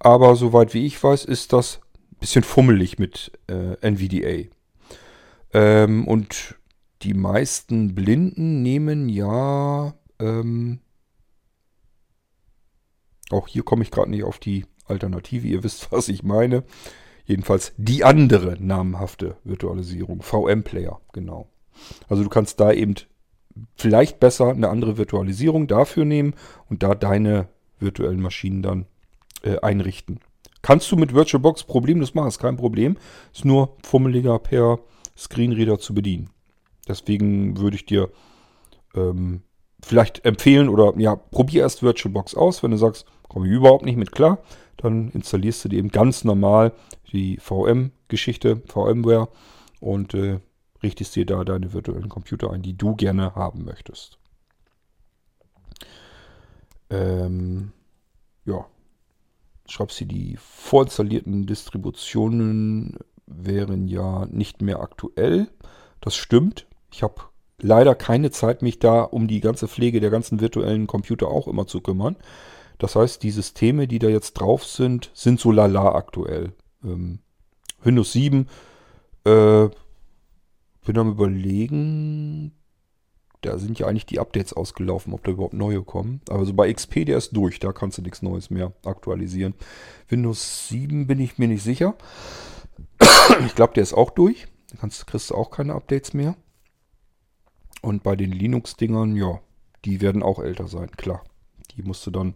[0.00, 1.80] Aber soweit wie ich weiß, ist das
[2.12, 4.48] ein bisschen fummelig mit äh, NVDA.
[5.52, 6.56] Ähm, und
[7.04, 10.80] die meisten Blinden nehmen ja, ähm,
[13.30, 16.64] auch hier komme ich gerade nicht auf die Alternative, ihr wisst, was ich meine.
[17.26, 21.48] Jedenfalls die andere namhafte Virtualisierung, VM-Player, genau.
[22.08, 22.94] Also du kannst da eben
[23.76, 26.34] vielleicht besser eine andere Virtualisierung dafür nehmen
[26.68, 27.48] und da deine
[27.78, 28.86] virtuellen Maschinen dann
[29.42, 30.20] äh, einrichten.
[30.60, 32.96] Kannst du mit VirtualBox problemlos machen, ist kein Problem.
[33.32, 34.80] Ist nur fummeliger per
[35.16, 36.30] Screenreader zu bedienen.
[36.88, 38.10] Deswegen würde ich dir
[38.94, 39.42] ähm,
[39.82, 42.62] vielleicht empfehlen oder ja, probier erst VirtualBox aus.
[42.62, 44.38] Wenn du sagst, komme ich überhaupt nicht mit klar,
[44.76, 46.72] dann installierst du dir eben ganz normal
[47.12, 49.28] die VM-Geschichte, VMware
[49.80, 50.40] und äh,
[50.82, 54.18] richtest dir da deine virtuellen Computer ein, die du gerne haben möchtest.
[56.90, 57.72] Ähm,
[58.44, 58.66] ja,
[59.66, 65.48] schreibst du die vorinstallierten Distributionen wären ja nicht mehr aktuell.
[66.00, 66.66] Das stimmt.
[66.94, 67.22] Ich habe
[67.58, 71.66] leider keine Zeit, mich da um die ganze Pflege der ganzen virtuellen Computer auch immer
[71.66, 72.14] zu kümmern.
[72.78, 76.52] Das heißt, die Systeme, die da jetzt drauf sind, sind so lala aktuell.
[76.84, 77.18] Ähm,
[77.82, 78.48] Windows 7,
[79.24, 79.68] äh,
[80.86, 82.52] bin am überlegen,
[83.40, 86.20] da sind ja eigentlich die Updates ausgelaufen, ob da überhaupt neue kommen.
[86.28, 89.54] Aber so bei XP, der ist durch, da kannst du nichts Neues mehr aktualisieren.
[90.06, 91.96] Windows 7 bin ich mir nicht sicher.
[93.46, 94.46] ich glaube, der ist auch durch.
[94.70, 96.36] Da kannst, kriegst du auch keine Updates mehr.
[97.84, 99.40] Und bei den Linux-Dingern, ja,
[99.84, 101.22] die werden auch älter sein, klar.
[101.76, 102.34] Die musst du dann.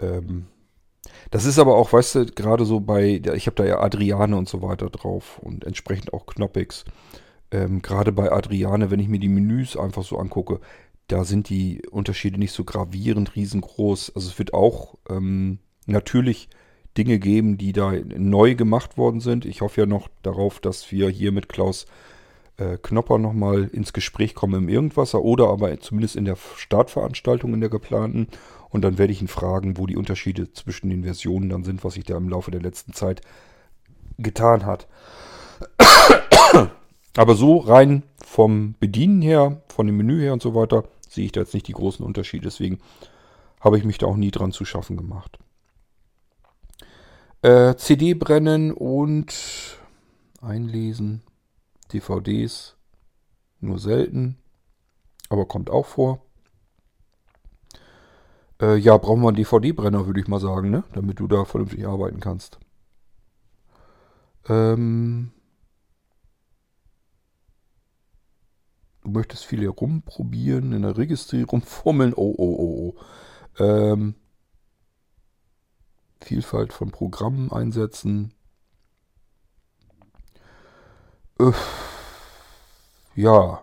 [0.00, 0.46] Ähm,
[1.30, 4.48] das ist aber auch, weißt du, gerade so bei, ich habe da ja Adriane und
[4.48, 6.84] so weiter drauf und entsprechend auch Knoppix.
[7.50, 10.60] Ähm, gerade bei Adriane, wenn ich mir die Menüs einfach so angucke,
[11.06, 14.12] da sind die Unterschiede nicht so gravierend riesengroß.
[14.14, 16.50] Also es wird auch ähm, natürlich
[16.98, 19.46] Dinge geben, die da neu gemacht worden sind.
[19.46, 21.86] Ich hoffe ja noch darauf, dass wir hier mit Klaus
[22.58, 27.60] äh, Knopper nochmal ins Gespräch kommen im Irgendwasser oder aber zumindest in der Startveranstaltung in
[27.60, 28.28] der geplanten.
[28.70, 31.94] Und dann werde ich ihn fragen, wo die Unterschiede zwischen den Versionen dann sind, was
[31.94, 33.22] sich da im Laufe der letzten Zeit
[34.18, 34.86] getan hat.
[37.16, 41.32] Aber so rein vom Bedienen her, von dem Menü her und so weiter, sehe ich
[41.32, 42.44] da jetzt nicht die großen Unterschiede.
[42.44, 42.78] Deswegen
[43.60, 45.38] habe ich mich da auch nie dran zu schaffen gemacht.
[47.42, 49.78] Äh, CD brennen und
[50.42, 51.22] einlesen.
[51.92, 52.76] DVDs
[53.60, 54.38] nur selten,
[55.28, 56.22] aber kommt auch vor.
[58.60, 60.84] Äh, ja, brauchen wir einen DVD-Brenner, würde ich mal sagen, ne?
[60.92, 62.58] damit du da vernünftig arbeiten kannst.
[64.48, 65.30] Ähm,
[69.02, 72.14] du möchtest viel herumprobieren, in der Registrierung fummeln.
[72.14, 72.94] Oh, oh, oh,
[73.58, 73.62] oh.
[73.62, 74.14] Ähm,
[76.20, 78.34] Vielfalt von Programmen einsetzen.
[80.34, 81.27] Äh,
[83.14, 83.62] ja.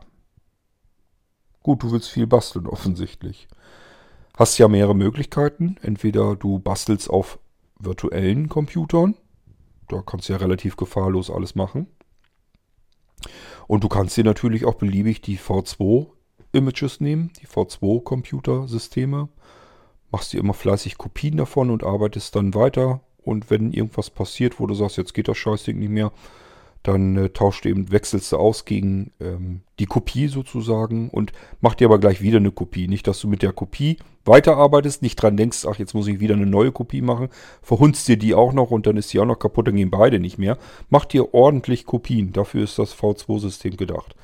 [1.63, 3.47] Gut, du willst viel basteln offensichtlich.
[4.37, 5.77] Hast ja mehrere Möglichkeiten.
[5.81, 7.39] Entweder du bastelst auf
[7.79, 9.15] virtuellen Computern.
[9.87, 11.87] Da kannst du ja relativ gefahrlos alles machen.
[13.67, 19.29] Und du kannst dir natürlich auch beliebig die V2-Images nehmen, die V2-Computersysteme.
[20.11, 23.01] Machst dir immer fleißig Kopien davon und arbeitest dann weiter.
[23.17, 26.11] Und wenn irgendwas passiert, wo du sagst, jetzt geht das Scheißding nicht mehr,
[26.87, 31.31] dann äh, tauscht du eben, wechselst du aus gegen ähm, die Kopie sozusagen und
[31.61, 32.87] mach dir aber gleich wieder eine Kopie.
[32.87, 36.35] Nicht, dass du mit der Kopie weiterarbeitest, nicht dran denkst, ach, jetzt muss ich wieder
[36.35, 37.29] eine neue Kopie machen,
[37.61, 40.19] verhunzt dir die auch noch und dann ist die auch noch kaputt, dann gehen beide
[40.19, 40.57] nicht mehr.
[40.89, 44.15] Mach dir ordentlich Kopien, dafür ist das V2-System gedacht.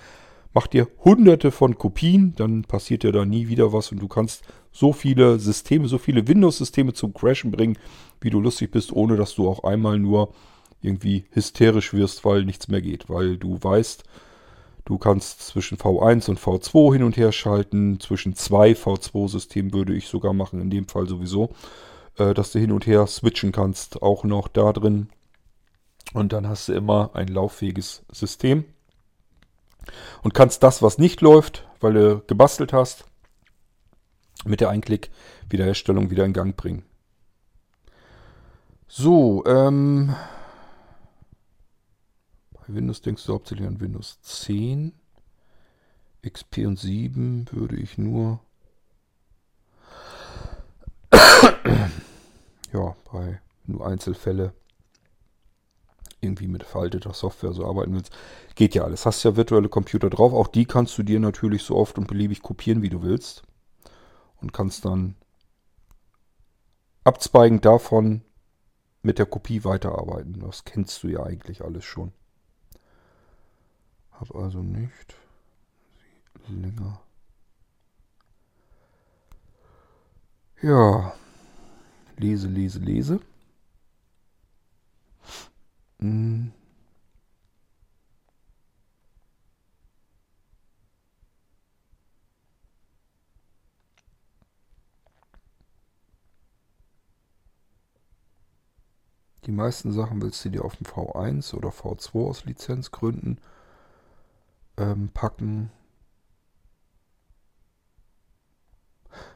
[0.53, 4.43] Mach dir hunderte von Kopien, dann passiert dir da nie wieder was und du kannst
[4.71, 7.77] so viele Systeme, so viele Windows-Systeme zum Crashen bringen,
[8.19, 10.33] wie du lustig bist, ohne dass du auch einmal nur
[10.81, 13.09] irgendwie hysterisch wirst, weil nichts mehr geht.
[13.09, 14.03] Weil du weißt,
[14.85, 17.99] du kannst zwischen V1 und V2 hin und her schalten.
[17.99, 21.51] Zwischen zwei V2-Systemen würde ich sogar machen, in dem Fall sowieso,
[22.17, 25.09] äh, dass du hin und her switchen kannst, auch noch da drin.
[26.13, 28.65] Und dann hast du immer ein lauffähiges System.
[30.21, 33.05] Und kannst das, was nicht läuft, weil du gebastelt hast,
[34.45, 36.83] mit der Einklick-Wiederherstellung wieder in Gang bringen.
[38.87, 40.13] So, ähm,
[42.67, 44.93] Windows denkst du hauptsächlich an Windows 10.
[46.27, 48.39] XP und 7 würde ich nur
[52.73, 54.53] ja, bei nur Einzelfälle
[56.21, 58.13] irgendwie mit veralteter Software so arbeiten willst.
[58.55, 59.05] Geht ja alles.
[59.05, 60.33] Hast ja virtuelle Computer drauf.
[60.33, 63.43] Auch die kannst du dir natürlich so oft und beliebig kopieren, wie du willst.
[64.39, 65.15] Und kannst dann
[67.03, 68.21] abzweigend davon
[69.01, 70.39] mit der Kopie weiterarbeiten.
[70.39, 72.13] Das kennst du ja eigentlich alles schon.
[74.21, 75.15] Hab also nicht
[76.47, 77.01] länger.
[80.61, 81.15] Ja,
[82.17, 83.19] lese, lese, lese.
[85.99, 86.51] Hm.
[99.47, 103.39] Die meisten Sachen willst du dir auf dem V1 oder V2 aus Lizenzgründen
[104.81, 105.71] ähm, packen.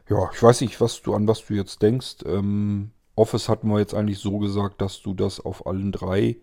[0.08, 2.16] Ja, ich weiß nicht, was du an was du jetzt denkst.
[2.24, 6.36] Ähm, Office hatten wir jetzt eigentlich so gesagt, dass du das auf allen drei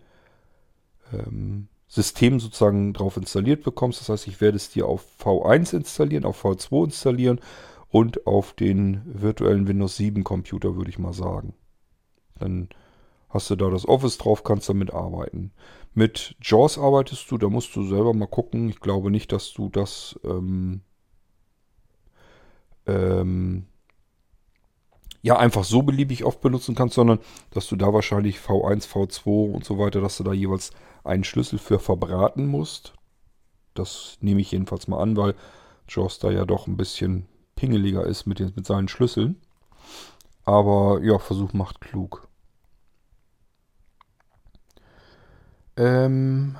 [1.12, 4.00] ähm, Systemen sozusagen drauf installiert bekommst.
[4.00, 7.40] Das heißt, ich werde es dir auf V1 installieren, auf V2 installieren
[7.88, 11.54] und auf den virtuellen Windows 7 Computer, würde ich mal sagen.
[12.38, 12.68] Dann
[13.34, 15.52] hast du da das Office drauf, kannst damit arbeiten.
[15.92, 18.68] Mit JAWS arbeitest du, da musst du selber mal gucken.
[18.70, 20.82] Ich glaube nicht, dass du das ähm,
[22.86, 23.66] ähm,
[25.20, 27.18] ja einfach so beliebig oft benutzen kannst, sondern
[27.50, 30.70] dass du da wahrscheinlich V1, V2 und so weiter, dass du da jeweils
[31.02, 32.94] einen Schlüssel für verbraten musst.
[33.74, 35.34] Das nehme ich jedenfalls mal an, weil
[35.88, 37.26] JAWS da ja doch ein bisschen
[37.56, 39.40] pingeliger ist mit, den, mit seinen Schlüsseln.
[40.44, 42.28] Aber ja, Versuch macht klug.
[45.76, 46.56] Ähm,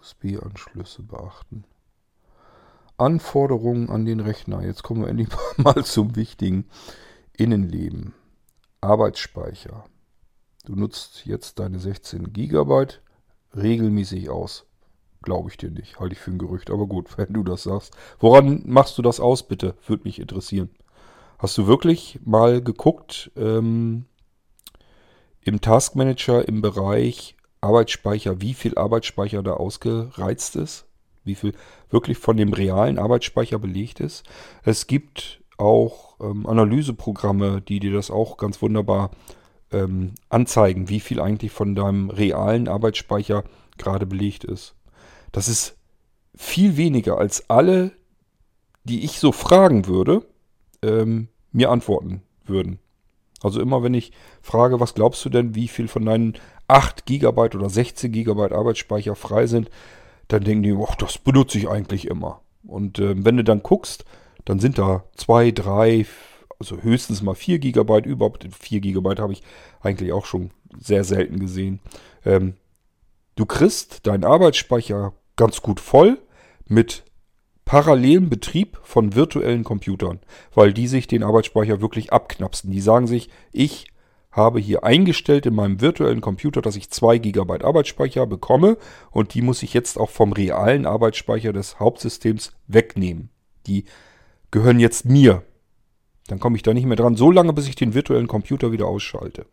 [0.00, 1.64] USB-Anschlüsse beachten.
[2.96, 4.62] Anforderungen an den Rechner.
[4.62, 6.66] Jetzt kommen wir endlich mal zum wichtigen
[7.36, 8.14] Innenleben.
[8.80, 9.84] Arbeitsspeicher.
[10.64, 12.86] Du nutzt jetzt deine 16 GB
[13.54, 14.66] regelmäßig aus.
[15.22, 16.00] Glaube ich dir nicht.
[16.00, 16.70] Halte ich für ein Gerücht.
[16.70, 17.96] Aber gut, wenn du das sagst.
[18.18, 19.74] Woran machst du das aus, bitte?
[19.86, 20.70] Würde mich interessieren.
[21.38, 24.06] Hast du wirklich mal geguckt, ähm,
[25.48, 30.86] im Taskmanager im Bereich Arbeitsspeicher, wie viel Arbeitsspeicher da ausgereizt ist,
[31.24, 31.54] wie viel
[31.90, 34.24] wirklich von dem realen Arbeitsspeicher belegt ist.
[34.62, 39.10] Es gibt auch ähm, Analyseprogramme, die dir das auch ganz wunderbar
[39.72, 43.44] ähm, anzeigen, wie viel eigentlich von deinem realen Arbeitsspeicher
[43.76, 44.74] gerade belegt ist.
[45.32, 45.76] Das ist
[46.34, 47.92] viel weniger als alle,
[48.84, 50.24] die ich so fragen würde,
[50.82, 52.78] ähm, mir antworten würden.
[53.42, 54.12] Also immer wenn ich
[54.42, 56.34] frage, was glaubst du denn, wie viel von deinen
[56.66, 59.70] 8 GB oder 16 GB Arbeitsspeicher frei sind,
[60.28, 62.42] dann denken die, oh, das benutze ich eigentlich immer.
[62.64, 64.04] Und äh, wenn du dann guckst,
[64.44, 66.06] dann sind da 2, 3,
[66.58, 69.42] also höchstens mal 4 GB, überhaupt 4 GB habe ich
[69.80, 71.80] eigentlich auch schon sehr selten gesehen.
[72.24, 72.54] Ähm,
[73.36, 76.18] du kriegst deinen Arbeitsspeicher ganz gut voll
[76.66, 77.04] mit
[77.68, 80.20] parallelen Betrieb von virtuellen Computern,
[80.54, 82.70] weil die sich den Arbeitsspeicher wirklich abknapsen.
[82.70, 83.88] Die sagen sich, ich
[84.30, 88.78] habe hier eingestellt in meinem virtuellen Computer, dass ich 2 GB Arbeitsspeicher bekomme
[89.10, 93.28] und die muss ich jetzt auch vom realen Arbeitsspeicher des Hauptsystems wegnehmen.
[93.66, 93.84] Die
[94.50, 95.42] gehören jetzt mir.
[96.28, 98.86] Dann komme ich da nicht mehr dran, so lange, bis ich den virtuellen Computer wieder
[98.86, 99.44] ausschalte.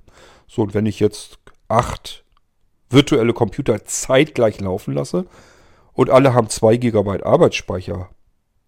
[0.47, 1.37] So, und wenn ich jetzt
[1.67, 2.23] acht
[2.89, 5.25] virtuelle Computer zeitgleich laufen lasse,
[5.95, 8.09] und alle haben 2 GB Arbeitsspeicher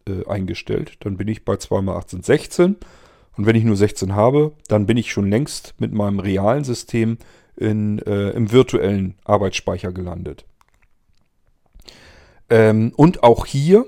[0.08, 2.78] äh, eingestellt, dann bin ich bei 2 mal 8 sind 16.
[3.38, 7.20] Und wenn ich nur 16 habe, dann bin ich schon längst mit meinem realen System
[7.56, 10.46] in, äh, im virtuellen Arbeitsspeicher gelandet.
[12.50, 13.86] Ähm, und auch hier,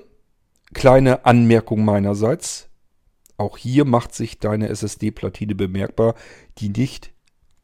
[0.73, 2.69] kleine Anmerkung meinerseits,
[3.37, 6.13] auch hier macht sich deine SSD-Platine bemerkbar,
[6.57, 7.11] die nicht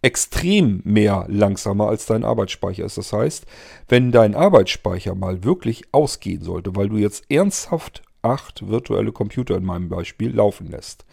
[0.05, 2.99] extrem mehr langsamer als dein Arbeitsspeicher ist.
[2.99, 3.47] Das heißt,
[3.87, 9.65] wenn dein Arbeitsspeicher mal wirklich ausgehen sollte, weil du jetzt ernsthaft acht virtuelle Computer in
[9.65, 11.05] meinem Beispiel laufen lässt,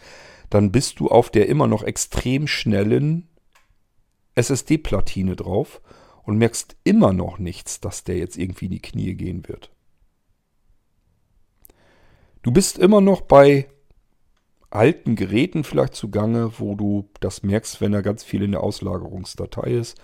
[0.51, 3.29] dann bist du auf der immer noch extrem schnellen
[4.35, 5.81] SSD-Platine drauf
[6.21, 9.71] und merkst immer noch nichts, dass der jetzt irgendwie in die Knie gehen wird.
[12.43, 13.69] Du bist immer noch bei
[14.73, 19.71] alten Geräten vielleicht zugange, wo du das merkst, wenn da ganz viel in der Auslagerungsdatei
[19.71, 19.97] ist.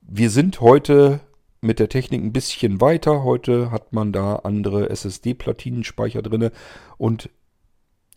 [0.00, 1.20] Wir sind heute
[1.60, 3.24] mit der Technik ein bisschen weiter.
[3.24, 6.50] Heute hat man da andere SSD-Platinenspeicher drin
[6.96, 7.30] und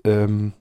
[0.04, 0.54] ähm,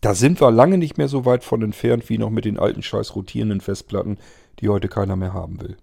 [0.00, 2.82] da sind wir lange nicht mehr so weit von entfernt wie noch mit den alten
[2.82, 4.18] scheiß rotierenden Festplatten,
[4.58, 5.76] die heute keiner mehr haben will.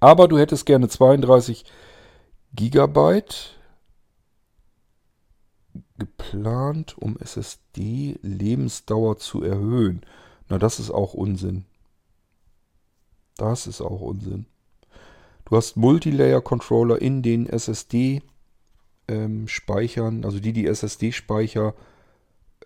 [0.00, 1.64] Aber du hättest gerne 32
[2.52, 3.58] Gigabyte
[6.04, 10.02] geplant, um SSD-Lebensdauer zu erhöhen.
[10.48, 11.64] Na, das ist auch Unsinn.
[13.36, 14.44] Das ist auch Unsinn.
[15.46, 21.74] Du hast Multilayer-Controller in den SSD-Speichern, ähm, also die die SSD-Speicher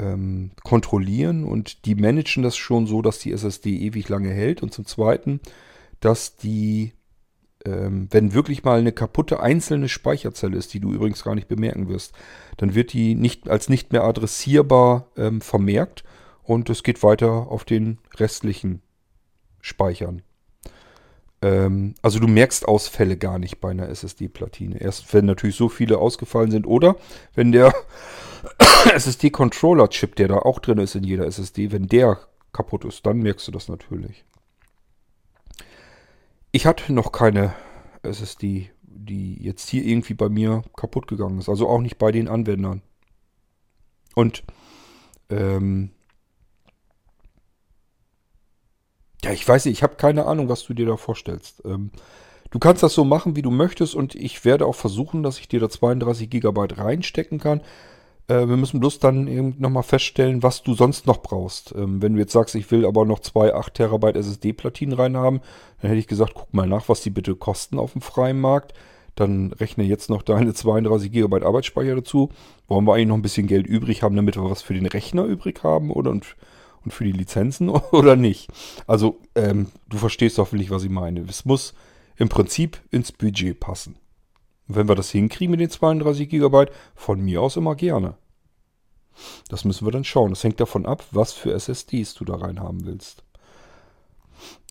[0.01, 4.63] ähm, kontrollieren und die managen das schon so, dass die SSD ewig lange hält.
[4.63, 5.41] Und zum Zweiten,
[6.01, 6.93] dass die
[7.65, 11.89] ähm, wenn wirklich mal eine kaputte einzelne Speicherzelle ist, die du übrigens gar nicht bemerken
[11.89, 12.15] wirst,
[12.57, 16.05] dann wird die nicht als nicht mehr adressierbar ähm, vermerkt
[16.45, 18.83] und es geht weiter auf den restlichen
[19.61, 20.23] Speichern.
[21.43, 24.81] Ähm, also du merkst Ausfälle gar nicht bei einer SSD-Platine.
[24.81, 26.97] Erst wenn natürlich so viele ausgefallen sind oder
[27.35, 27.75] wenn der
[28.95, 32.19] SSD-Controller-Chip, der da auch drin ist in jeder SSD, wenn der
[32.53, 34.25] kaputt ist, dann merkst du das natürlich.
[36.51, 37.55] Ich hatte noch keine
[38.03, 41.49] SSD, die jetzt hier irgendwie bei mir kaputt gegangen ist.
[41.49, 42.83] Also auch nicht bei den Anwendern.
[44.15, 44.43] Und
[45.31, 45.91] ähm,
[49.23, 51.63] ja, ich weiß nicht, ich habe keine Ahnung, was du dir da vorstellst.
[51.65, 51.91] Ähm,
[52.51, 55.49] du kannst das so machen, wie du möchtest und ich werde auch versuchen, dass ich
[55.49, 57.61] dir da 32 GB reinstecken kann.
[58.29, 61.75] Äh, wir müssen bloß dann eben nochmal feststellen, was du sonst noch brauchst.
[61.77, 65.41] Ähm, wenn du jetzt sagst, ich will aber noch zwei 8 Terabyte SSD-Platinen reinhaben,
[65.81, 68.75] dann hätte ich gesagt, guck mal nach, was die bitte kosten auf dem freien Markt.
[69.15, 72.31] Dann rechne jetzt noch deine 32 GB Arbeitsspeicher dazu.
[72.69, 75.25] Wollen wir eigentlich noch ein bisschen Geld übrig haben, damit wir was für den Rechner
[75.25, 76.37] übrig haben oder und,
[76.85, 78.49] und für die Lizenzen oder nicht?
[78.87, 81.25] Also, ähm, du verstehst hoffentlich, was ich meine.
[81.29, 81.75] Es muss
[82.17, 83.97] im Prinzip ins Budget passen.
[84.69, 88.15] Wenn wir das hinkriegen mit den 32 GB, von mir aus immer gerne.
[89.49, 90.31] Das müssen wir dann schauen.
[90.31, 93.25] Das hängt davon ab, was für SSDs du da rein haben willst.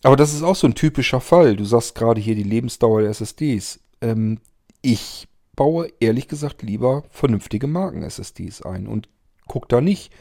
[0.03, 1.55] Aber das ist auch so ein typischer Fall.
[1.55, 3.79] Du sagst gerade hier die Lebensdauer der SSDs.
[4.01, 4.39] Ähm,
[4.81, 9.09] ich baue ehrlich gesagt lieber vernünftige Marken-SSDs ein und
[9.47, 10.13] gucke da nicht,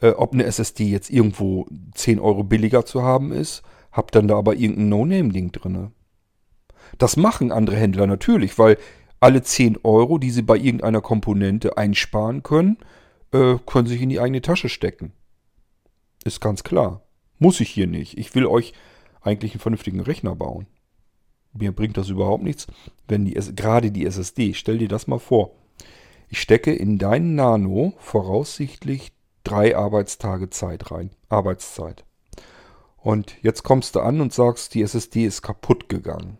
[0.00, 4.36] äh, ob eine SSD jetzt irgendwo 10 Euro billiger zu haben ist, hab dann da
[4.36, 5.90] aber irgendein No-Name-Ding drin.
[6.98, 8.78] Das machen andere Händler natürlich, weil
[9.24, 12.76] alle 10 Euro, die sie bei irgendeiner Komponente einsparen können,
[13.32, 15.14] äh, können sich in die eigene Tasche stecken.
[16.24, 17.00] Ist ganz klar.
[17.38, 18.18] Muss ich hier nicht.
[18.18, 18.74] Ich will euch
[19.22, 20.66] eigentlich einen vernünftigen Rechner bauen.
[21.54, 22.66] Mir bringt das überhaupt nichts,
[23.08, 25.52] wenn die gerade die SSD, stell dir das mal vor.
[26.28, 29.12] Ich stecke in deinen Nano voraussichtlich
[29.42, 31.08] drei Arbeitstage Zeit rein.
[31.30, 32.04] Arbeitszeit.
[32.98, 36.36] Und jetzt kommst du an und sagst, die SSD ist kaputt gegangen.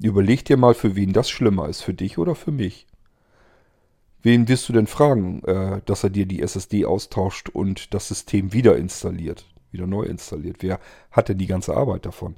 [0.00, 2.86] Überleg dir mal, für wen das schlimmer ist, für dich oder für mich.
[4.22, 8.52] Wen wirst du denn fragen, äh, dass er dir die SSD austauscht und das System
[8.52, 10.58] wieder installiert, wieder neu installiert?
[10.60, 10.80] Wer
[11.10, 12.36] hat denn die ganze Arbeit davon?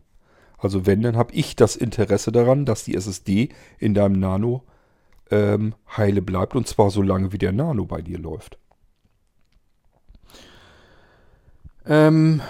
[0.58, 3.48] Also wenn, dann habe ich das Interesse daran, dass die SSD
[3.78, 4.62] in deinem Nano
[5.30, 8.58] ähm, heile bleibt und zwar so lange, wie der Nano bei dir läuft.
[11.86, 12.42] Ähm,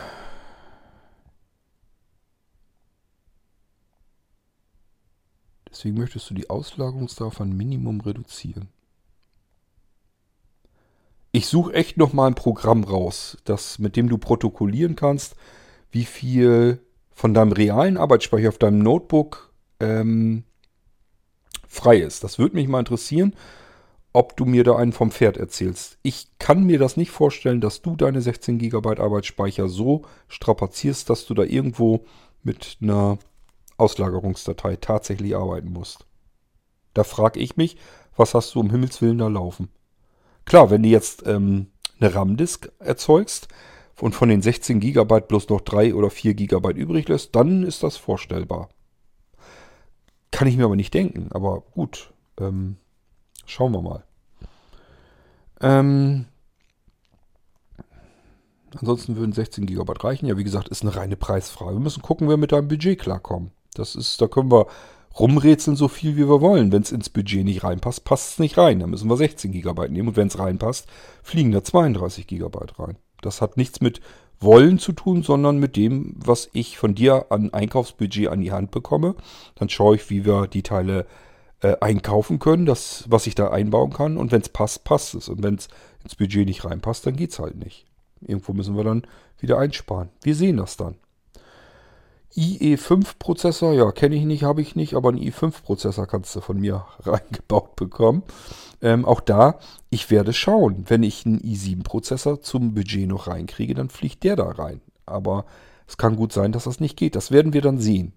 [5.70, 8.68] Deswegen möchtest du die Auslagerungsdauer von Minimum reduzieren.
[11.32, 15.36] Ich suche echt noch mal ein Programm raus, das, mit dem du protokollieren kannst,
[15.92, 16.80] wie viel
[17.12, 20.44] von deinem realen Arbeitsspeicher auf deinem Notebook ähm,
[21.68, 22.24] frei ist.
[22.24, 23.34] Das würde mich mal interessieren,
[24.12, 25.98] ob du mir da einen vom Pferd erzählst.
[26.02, 31.26] Ich kann mir das nicht vorstellen, dass du deine 16 GB Arbeitsspeicher so strapazierst, dass
[31.26, 32.04] du da irgendwo
[32.42, 33.18] mit einer
[33.80, 36.06] Auslagerungsdatei tatsächlich arbeiten musst.
[36.94, 37.76] Da frage ich mich,
[38.16, 39.70] was hast du um Himmels Willen da laufen?
[40.44, 41.68] Klar, wenn du jetzt ähm,
[42.00, 43.48] eine RAM-Disk erzeugst
[44.00, 47.82] und von den 16 GB bloß noch 3 oder 4 GB übrig lässt, dann ist
[47.82, 48.68] das vorstellbar.
[50.30, 52.12] Kann ich mir aber nicht denken, aber gut.
[52.38, 52.76] Ähm,
[53.46, 54.04] schauen wir mal.
[55.60, 56.26] Ähm,
[58.74, 60.26] ansonsten würden 16 GB reichen.
[60.26, 61.76] Ja, wie gesagt, ist eine reine Preisfrage.
[61.76, 63.52] Wir müssen gucken, wie wir mit deinem Budget klarkommen.
[63.74, 64.66] Das ist, da können wir
[65.18, 66.72] rumrätseln so viel wie wir wollen.
[66.72, 68.80] Wenn es ins Budget nicht reinpasst, passt es nicht rein.
[68.80, 70.86] Dann müssen wir 16 GB nehmen und wenn es reinpasst,
[71.22, 72.96] fliegen da 32 GB rein.
[73.22, 74.00] Das hat nichts mit
[74.40, 78.70] wollen zu tun, sondern mit dem, was ich von dir an Einkaufsbudget an die Hand
[78.70, 79.14] bekomme.
[79.54, 81.06] Dann schaue ich, wie wir die Teile
[81.60, 84.16] äh, einkaufen können, das, was ich da einbauen kann.
[84.16, 85.28] Und wenn es passt, passt es.
[85.28, 85.68] Und wenn es
[86.02, 87.86] ins Budget nicht reinpasst, dann geht es halt nicht.
[88.22, 89.06] Irgendwo müssen wir dann
[89.38, 90.08] wieder einsparen.
[90.22, 90.96] Wir sehen das dann.
[92.36, 96.86] IE5-Prozessor, ja, kenne ich nicht, habe ich nicht, aber einen i5-Prozessor kannst du von mir
[97.00, 98.22] reingebaut bekommen.
[98.82, 99.58] Ähm, auch da,
[99.90, 100.84] ich werde schauen.
[100.88, 104.80] Wenn ich einen i7-Prozessor zum Budget noch reinkriege, dann fliegt der da rein.
[105.06, 105.44] Aber
[105.86, 107.16] es kann gut sein, dass das nicht geht.
[107.16, 108.12] Das werden wir dann sehen.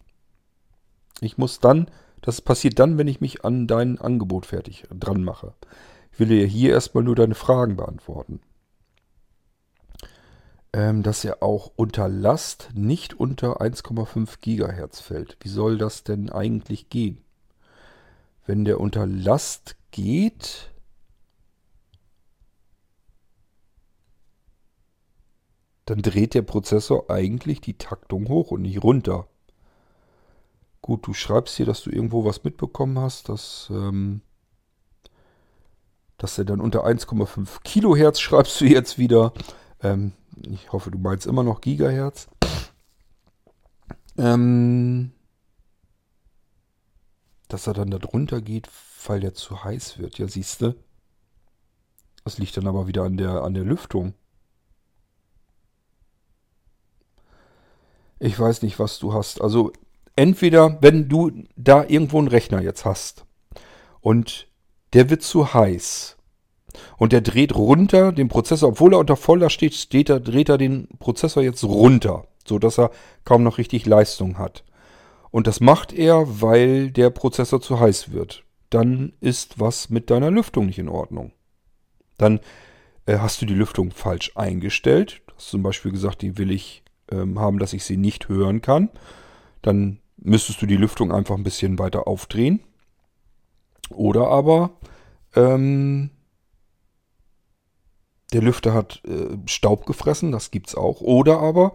[1.19, 1.89] Ich muss dann,
[2.21, 5.53] das passiert dann, wenn ich mich an dein Angebot fertig dran mache.
[6.11, 8.39] Ich will dir hier erstmal nur deine Fragen beantworten
[10.73, 15.37] dass er auch unter Last nicht unter 1,5 Gigahertz fällt.
[15.41, 17.23] Wie soll das denn eigentlich gehen?
[18.47, 20.71] Wenn der unter Last geht,
[25.85, 29.27] dann dreht der Prozessor eigentlich die Taktung hoch und nicht runter.
[30.81, 34.21] Gut, du schreibst hier, dass du irgendwo was mitbekommen hast, dass, ähm,
[36.17, 39.33] dass er dann unter 1,5 Kilohertz schreibst du jetzt wieder.
[39.83, 42.27] Ähm, ich hoffe, du meinst immer noch Gigahertz.
[44.17, 45.11] Ähm,
[47.47, 48.69] dass er dann da drunter geht,
[49.05, 50.17] weil der zu heiß wird.
[50.17, 50.75] Ja, siehst du.
[52.23, 54.13] Das liegt dann aber wieder an der, an der Lüftung.
[58.19, 59.41] Ich weiß nicht, was du hast.
[59.41, 59.73] Also
[60.15, 63.25] entweder, wenn du da irgendwo einen Rechner jetzt hast
[63.99, 64.47] und
[64.93, 66.17] der wird zu heiß
[66.97, 70.57] und der dreht runter den Prozessor, obwohl er unter Volllast steht, steht er, dreht er
[70.57, 72.91] den Prozessor jetzt runter, sodass er
[73.25, 74.63] kaum noch richtig Leistung hat.
[75.31, 78.43] Und das macht er, weil der Prozessor zu heiß wird.
[78.69, 81.31] Dann ist was mit deiner Lüftung nicht in Ordnung.
[82.17, 82.39] Dann
[83.05, 85.21] äh, hast du die Lüftung falsch eingestellt.
[85.27, 88.61] Du hast zum Beispiel gesagt, die will ich ähm, haben, dass ich sie nicht hören
[88.61, 88.89] kann.
[89.61, 92.61] Dann müsstest du die Lüftung einfach ein bisschen weiter aufdrehen.
[93.89, 94.71] Oder aber
[95.35, 96.11] ähm,
[98.33, 101.01] der Lüfter hat äh, Staub gefressen, das gibt es auch.
[101.01, 101.73] Oder aber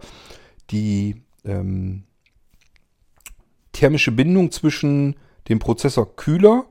[0.69, 2.03] die ähm,
[3.71, 5.15] thermische Bindung zwischen
[5.47, 6.65] dem Prozessorkühler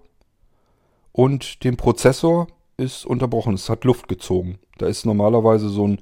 [1.12, 3.54] und dem Prozessor ist unterbrochen.
[3.54, 4.58] Es hat Luft gezogen.
[4.76, 6.00] Da ist normalerweise so ein,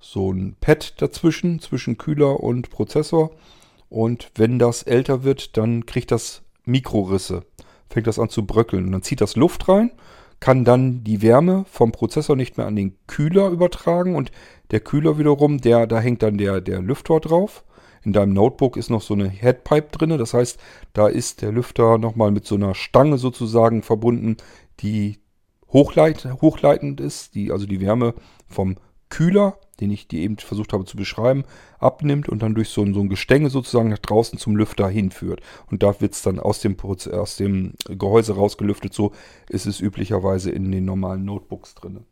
[0.00, 3.30] so ein Pad dazwischen, zwischen Kühler und Prozessor.
[3.88, 7.44] Und wenn das älter wird, dann kriegt das Mikrorisse.
[7.88, 8.86] Fängt das an zu bröckeln.
[8.86, 9.92] Und dann zieht das Luft rein
[10.40, 14.30] kann dann die Wärme vom Prozessor nicht mehr an den Kühler übertragen und
[14.70, 17.64] der Kühler wiederum, der, da hängt dann der, der Lüfter drauf.
[18.04, 20.60] In deinem Notebook ist noch so eine Headpipe drin, das heißt,
[20.92, 24.36] da ist der Lüfter nochmal mit so einer Stange sozusagen verbunden,
[24.80, 25.18] die
[25.72, 28.14] hochleit, hochleitend ist, die also die Wärme
[28.46, 28.76] vom
[29.08, 31.44] Kühler den ich dir eben versucht habe zu beschreiben,
[31.78, 35.40] abnimmt und dann durch so ein, so ein Gestänge sozusagen nach draußen zum Lüfter hinführt.
[35.70, 38.94] Und da wird es dann aus dem, aus dem Gehäuse rausgelüftet.
[38.94, 39.12] So
[39.48, 42.04] ist es üblicherweise in den normalen Notebooks drin.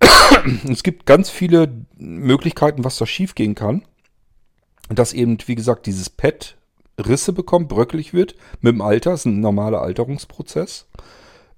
[0.68, 3.82] Es gibt ganz viele Möglichkeiten, was da schiefgehen kann.
[4.88, 6.56] Dass eben, wie gesagt, dieses Pad
[6.98, 8.36] Risse bekommt, bröckelig wird.
[8.60, 10.86] Mit dem Alter, das ist ein normaler Alterungsprozess.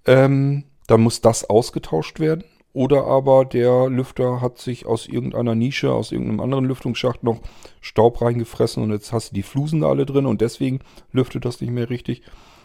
[0.06, 2.44] Ähm, dann muss das ausgetauscht werden.
[2.74, 7.40] Oder aber der Lüfter hat sich aus irgendeiner Nische, aus irgendeinem anderen Lüftungsschacht noch
[7.82, 10.80] Staub reingefressen und jetzt hast du die Flusen da alle drin und deswegen
[11.12, 12.22] lüftet das nicht mehr richtig.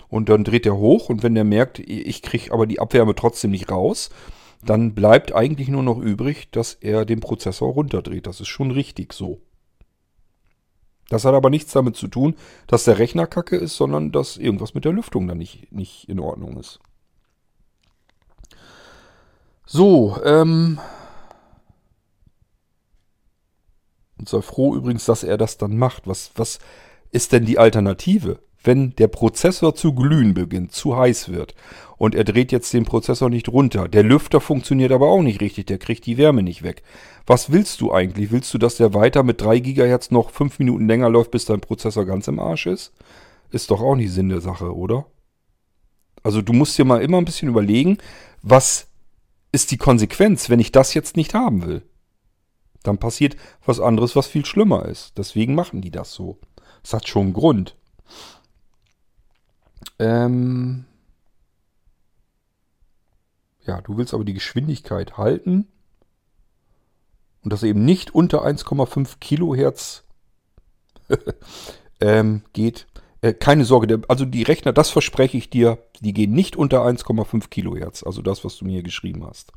[0.07, 3.51] Und dann dreht er hoch und wenn der merkt, ich kriege aber die Abwärme trotzdem
[3.51, 4.09] nicht raus,
[4.63, 8.27] dann bleibt eigentlich nur noch übrig, dass er den Prozessor runterdreht.
[8.27, 9.41] Das ist schon richtig so.
[11.09, 12.35] Das hat aber nichts damit zu tun,
[12.67, 16.19] dass der Rechner kacke ist, sondern dass irgendwas mit der Lüftung dann nicht, nicht in
[16.19, 16.79] Ordnung ist.
[19.67, 20.79] So, ähm.
[24.17, 26.07] Und sei froh übrigens, dass er das dann macht.
[26.07, 26.59] Was, was
[27.11, 28.39] ist denn die Alternative?
[28.63, 31.53] Wenn der Prozessor zu glühen beginnt, zu heiß wird
[31.97, 35.67] und er dreht jetzt den Prozessor nicht runter, der Lüfter funktioniert aber auch nicht richtig,
[35.67, 36.81] der kriegt die Wärme nicht weg.
[37.27, 38.31] Was willst du eigentlich?
[38.31, 41.61] Willst du, dass der weiter mit 3 GHz noch 5 Minuten länger läuft, bis dein
[41.61, 42.93] Prozessor ganz im Arsch ist?
[43.51, 45.05] Ist doch auch nicht Sinn der Sache, oder?
[46.23, 47.99] Also du musst dir mal immer ein bisschen überlegen,
[48.41, 48.86] was
[49.57, 51.81] ist die Konsequenz, wenn ich das jetzt nicht haben will?
[52.83, 53.35] Dann passiert
[53.65, 55.17] was anderes, was viel schlimmer ist.
[55.17, 56.37] Deswegen machen die das so.
[56.83, 57.75] Das hat schon einen Grund.
[59.97, 60.85] Ähm
[63.65, 65.67] ja, du willst aber die Geschwindigkeit halten
[67.43, 70.03] und das eben nicht unter 1,5 Kilohertz
[71.99, 72.85] ähm, geht.
[73.21, 77.49] Äh, keine Sorge, also die Rechner, das verspreche ich dir, die gehen nicht unter 1,5
[77.49, 78.03] Kilohertz.
[78.03, 79.51] Also das, was du mir geschrieben hast.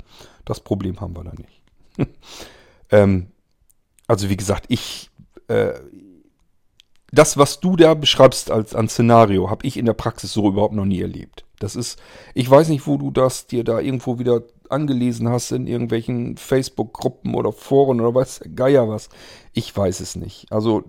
[0.45, 1.61] Das Problem haben wir da nicht.
[2.91, 3.27] ähm,
[4.07, 5.09] also wie gesagt, ich...
[5.47, 5.73] Äh,
[7.13, 10.73] das, was du da beschreibst als an Szenario, habe ich in der Praxis so überhaupt
[10.73, 11.43] noch nie erlebt.
[11.59, 12.01] Das ist,
[12.33, 17.35] ich weiß nicht, wo du das dir da irgendwo wieder angelesen hast in irgendwelchen Facebook-Gruppen
[17.35, 19.09] oder Foren oder was, Geier was.
[19.51, 20.51] Ich weiß es nicht.
[20.51, 20.83] Also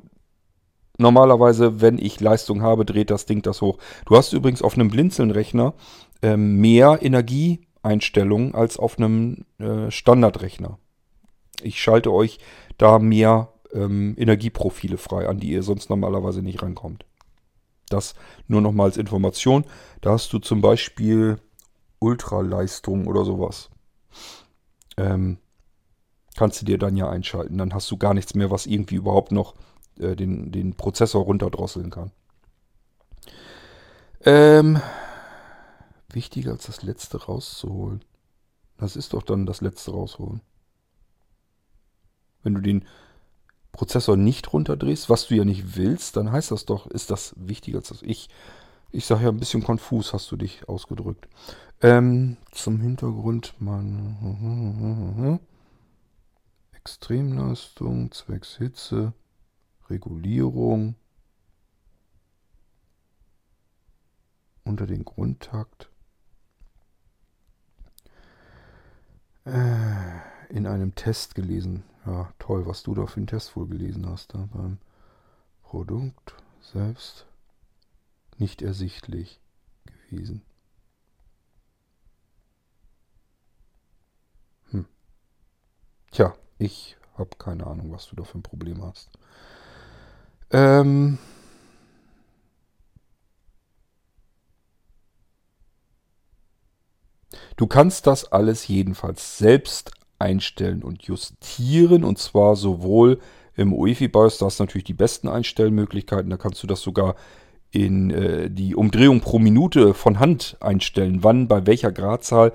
[1.03, 3.79] normalerweise, wenn ich Leistung habe, dreht das Ding das hoch.
[4.07, 5.75] Du hast übrigens auf einem Blinzeln-Rechner
[6.23, 10.79] äh, mehr Energieeinstellungen als auf einem äh, Standardrechner.
[11.63, 12.39] Ich schalte euch
[12.79, 17.05] da mehr ähm, Energieprofile frei, an die ihr sonst normalerweise nicht rankommt.
[17.89, 18.15] Das
[18.49, 19.65] nur noch mal als Information.
[20.01, 21.39] Da hast du zum Beispiel
[21.99, 23.71] Ultraleistung oder sowas.
[24.97, 25.39] Ähm,
[26.37, 27.59] kannst du dir dann ja einschalten.
[27.59, 29.55] Dann hast du gar nichts mehr, was irgendwie überhaupt noch
[29.99, 32.11] äh, den, den Prozessor runterdrosseln kann.
[34.25, 34.81] Ähm,
[36.11, 38.05] wichtiger als das letzte rauszuholen.
[38.79, 40.41] Das ist doch dann das letzte rausholen.
[42.43, 42.85] Wenn du den
[43.73, 47.79] Prozessor nicht runterdrehst, was du ja nicht willst, dann heißt das doch, ist das wichtiger
[47.79, 48.03] als das.
[48.03, 48.29] Ich,
[48.91, 51.29] ich sage ja ein bisschen konfus, hast du dich ausgedrückt.
[51.81, 55.39] Ähm, zum Hintergrund mal.
[56.73, 59.13] Extremleistung, zwecks Hitze,
[59.93, 60.97] Regulierung.
[64.65, 65.91] Unter den Grundtakt.
[69.45, 71.85] Äh, in einem Test gelesen.
[72.07, 74.35] Ja, toll, was du da für einen Test wohl gelesen hast.
[74.35, 74.79] Da beim
[75.63, 77.27] Produkt selbst
[78.39, 79.41] nicht ersichtlich
[79.85, 80.43] gewesen.
[84.71, 84.87] Hm.
[86.11, 89.11] Tja, ich habe keine Ahnung, was du da für ein Problem hast.
[90.53, 91.19] Ähm.
[97.57, 102.05] Du kannst das alles jedenfalls selbst einstellen und justieren.
[102.05, 103.19] Und zwar sowohl
[103.55, 106.31] im UEFI-BIOS, da hast du natürlich die besten Einstellmöglichkeiten.
[106.31, 107.17] Da kannst du das sogar
[107.71, 112.53] in äh, die Umdrehung pro Minute von Hand einstellen, wann bei welcher Gradzahl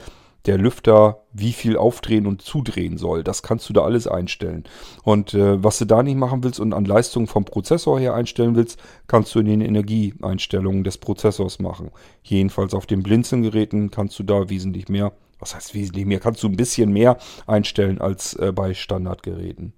[0.48, 3.24] der Lüfter wie viel aufdrehen und zudrehen soll.
[3.24, 4.64] Das kannst du da alles einstellen.
[5.04, 8.56] Und äh, was du da nicht machen willst und an Leistung vom Prozessor her einstellen
[8.56, 11.92] willst, kannst du in den Energieeinstellungen des Prozessors machen.
[12.24, 16.48] Jedenfalls auf den Blinzelgeräten kannst du da wesentlich mehr was heißt wesentlich mehr, kannst du
[16.48, 19.74] ein bisschen mehr einstellen als äh, bei Standardgeräten.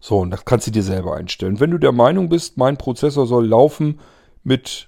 [0.00, 1.58] So, und das kannst du dir selber einstellen.
[1.58, 3.98] Wenn du der Meinung bist, mein Prozessor soll laufen
[4.44, 4.86] mit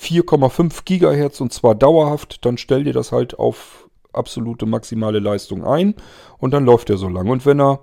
[0.00, 5.94] 4,5 Gigahertz und zwar dauerhaft, dann stell dir das halt auf absolute maximale Leistung ein
[6.38, 7.28] und dann läuft er so lang.
[7.28, 7.80] Und wenn er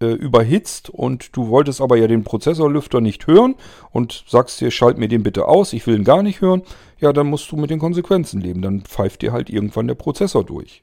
[0.00, 3.54] äh, überhitzt und du wolltest aber ja den Prozessorlüfter nicht hören
[3.90, 6.62] und sagst dir, schalt mir den bitte aus, ich will ihn gar nicht hören,
[6.98, 8.62] ja, dann musst du mit den Konsequenzen leben.
[8.62, 10.82] Dann pfeift dir halt irgendwann der Prozessor durch.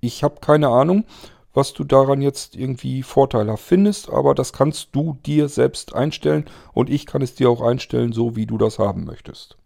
[0.00, 1.04] Ich habe keine Ahnung,
[1.54, 6.90] was du daran jetzt irgendwie vorteilhaft findest, aber das kannst du dir selbst einstellen und
[6.90, 9.56] ich kann es dir auch einstellen, so wie du das haben möchtest.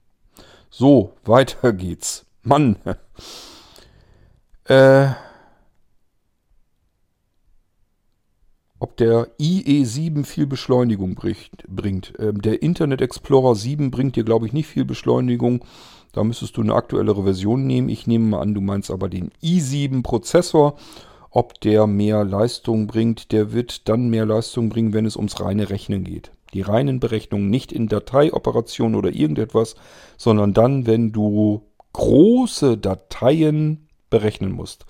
[0.70, 2.24] So, weiter geht's.
[2.42, 2.76] Mann.
[4.64, 5.08] äh,
[8.78, 11.16] ob der IE7 viel Beschleunigung
[11.68, 12.14] bringt.
[12.18, 15.64] Ähm, der Internet Explorer 7 bringt dir, glaube ich, nicht viel Beschleunigung.
[16.12, 17.88] Da müsstest du eine aktuellere Version nehmen.
[17.88, 20.76] Ich nehme mal an, du meinst aber den i7-Prozessor.
[21.30, 25.70] Ob der mehr Leistung bringt, der wird dann mehr Leistung bringen, wenn es ums reine
[25.70, 26.32] Rechnen geht.
[26.54, 29.76] Die reinen Berechnungen nicht in Dateioperationen oder irgendetwas,
[30.16, 31.62] sondern dann, wenn du
[31.92, 34.86] große Dateien berechnen musst.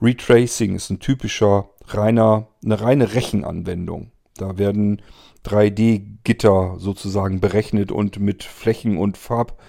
[0.00, 4.10] Retracing ist ein typischer reiner, eine reine Rechenanwendung.
[4.36, 5.02] Da werden
[5.44, 9.60] 3D-Gitter sozusagen berechnet und mit Flächen und Farb-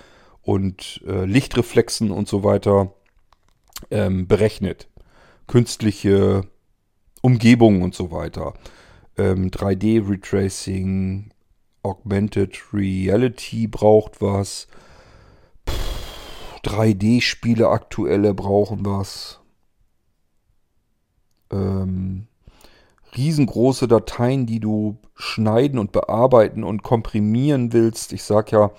[0.42, 2.94] und äh, Lichtreflexen und so weiter
[3.92, 4.88] ähm, berechnet.
[5.48, 6.44] Künstliche
[7.22, 8.54] Umgebungen und so weiter.
[9.18, 11.32] Ähm, 3D-Retracing,
[11.84, 14.68] Augmented Reality braucht was.
[16.64, 19.40] 3D-Spiele aktuelle brauchen was.
[21.52, 22.28] Ähm,
[23.16, 28.14] riesengroße Dateien, die du schneiden und bearbeiten und komprimieren willst.
[28.14, 28.72] Ich sag ja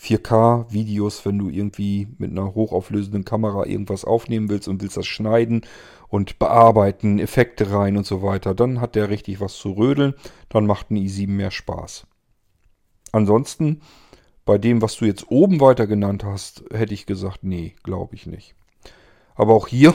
[0.00, 5.62] 4K-Videos, wenn du irgendwie mit einer hochauflösenden Kamera irgendwas aufnehmen willst und willst das schneiden
[6.12, 10.12] und bearbeiten, Effekte rein und so weiter, dann hat der richtig was zu rödeln.
[10.50, 12.06] Dann macht ein i7 mehr Spaß.
[13.12, 13.80] Ansonsten,
[14.44, 18.26] bei dem, was du jetzt oben weiter genannt hast, hätte ich gesagt, nee, glaube ich
[18.26, 18.54] nicht.
[19.34, 19.94] Aber auch hier,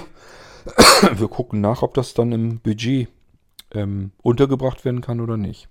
[1.13, 3.09] wir gucken nach, ob das dann im Budget
[3.75, 5.69] ähm, untergebracht werden kann oder nicht.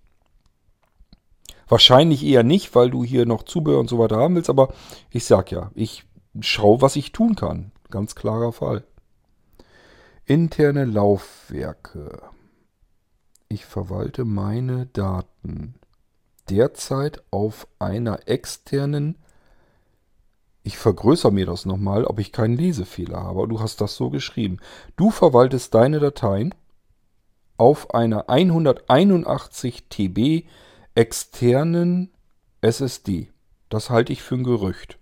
[1.66, 4.73] Wahrscheinlich eher nicht, weil du hier noch Zubehör und so weiter haben willst, aber
[5.10, 6.05] ich sag ja, ich
[6.39, 7.73] schaue, was ich tun kann.
[7.90, 8.85] Ganz klarer Fall.
[10.28, 12.20] Interne Laufwerke.
[13.48, 15.77] Ich verwalte meine Daten
[16.51, 19.19] derzeit auf einer externen.
[20.65, 23.47] Ich vergrößere mir das nochmal, ob ich keinen Lesefehler habe.
[23.47, 24.59] Du hast das so geschrieben.
[24.97, 26.57] Du verwaltest deine Dateien
[27.57, 30.44] auf einer 181 TB
[30.97, 32.11] externen
[32.62, 33.28] SSD.
[33.69, 34.98] Das halte ich für ein Gerücht.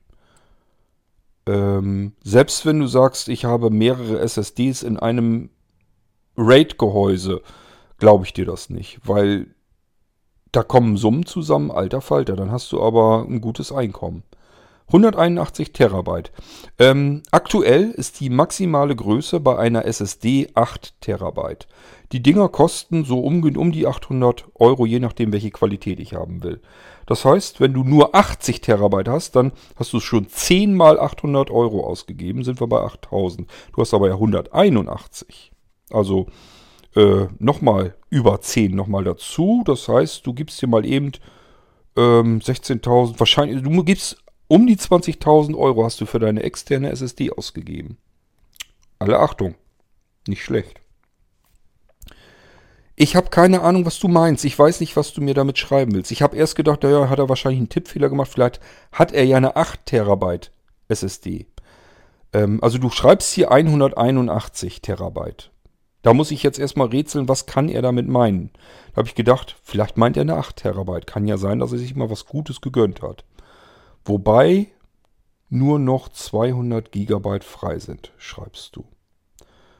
[1.46, 5.50] Ähm, selbst wenn du sagst, ich habe mehrere SSDs in einem
[6.36, 7.42] RAID-Gehäuse,
[7.98, 9.54] glaube ich dir das nicht, weil
[10.52, 14.22] da kommen Summen zusammen, alter Falter, dann hast du aber ein gutes Einkommen.
[14.88, 16.30] 181 Terabyte.
[16.78, 21.66] Ähm, aktuell ist die maximale Größe bei einer SSD 8 Terabyte.
[22.12, 26.42] Die Dinger kosten so um, um die 800 Euro, je nachdem, welche Qualität ich haben
[26.42, 26.60] will.
[27.06, 31.50] Das heißt, wenn du nur 80 Terabyte hast, dann hast du schon 10 mal 800
[31.50, 33.48] Euro ausgegeben, sind wir bei 8000.
[33.72, 35.52] Du hast aber ja 181.
[35.90, 36.26] Also
[36.94, 39.62] äh, nochmal über 10 nochmal dazu.
[39.66, 41.12] Das heißt, du gibst dir mal eben
[41.96, 44.23] ähm, 16.000, wahrscheinlich, du gibst
[44.54, 47.96] um die 20.000 Euro hast du für deine externe SSD ausgegeben.
[49.00, 49.56] Alle Achtung,
[50.28, 50.80] nicht schlecht.
[52.94, 54.44] Ich habe keine Ahnung, was du meinst.
[54.44, 56.12] Ich weiß nicht, was du mir damit schreiben willst.
[56.12, 58.30] Ich habe erst gedacht, naja, hat er wahrscheinlich einen Tippfehler gemacht.
[58.32, 58.60] Vielleicht
[58.92, 60.52] hat er ja eine 8 Terabyte
[60.86, 61.46] SSD.
[62.32, 65.50] Ähm, also du schreibst hier 181 Terabyte.
[66.02, 68.50] Da muss ich jetzt erstmal rätseln, was kann er damit meinen.
[68.92, 71.08] Da habe ich gedacht, vielleicht meint er eine 8 Terabyte.
[71.08, 73.24] Kann ja sein, dass er sich mal was Gutes gegönnt hat.
[74.04, 74.68] Wobei
[75.48, 78.84] nur noch 200 Gigabyte frei sind, schreibst du.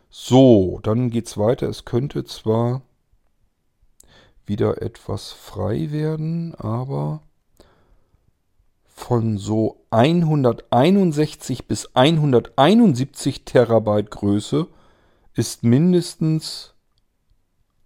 [0.09, 1.69] So, dann geht's weiter.
[1.69, 2.83] Es könnte zwar
[4.47, 7.23] wieder etwas frei werden, aber
[8.85, 14.69] von so 161 bis 171 Terabyte Größe
[15.35, 16.75] ist mindestens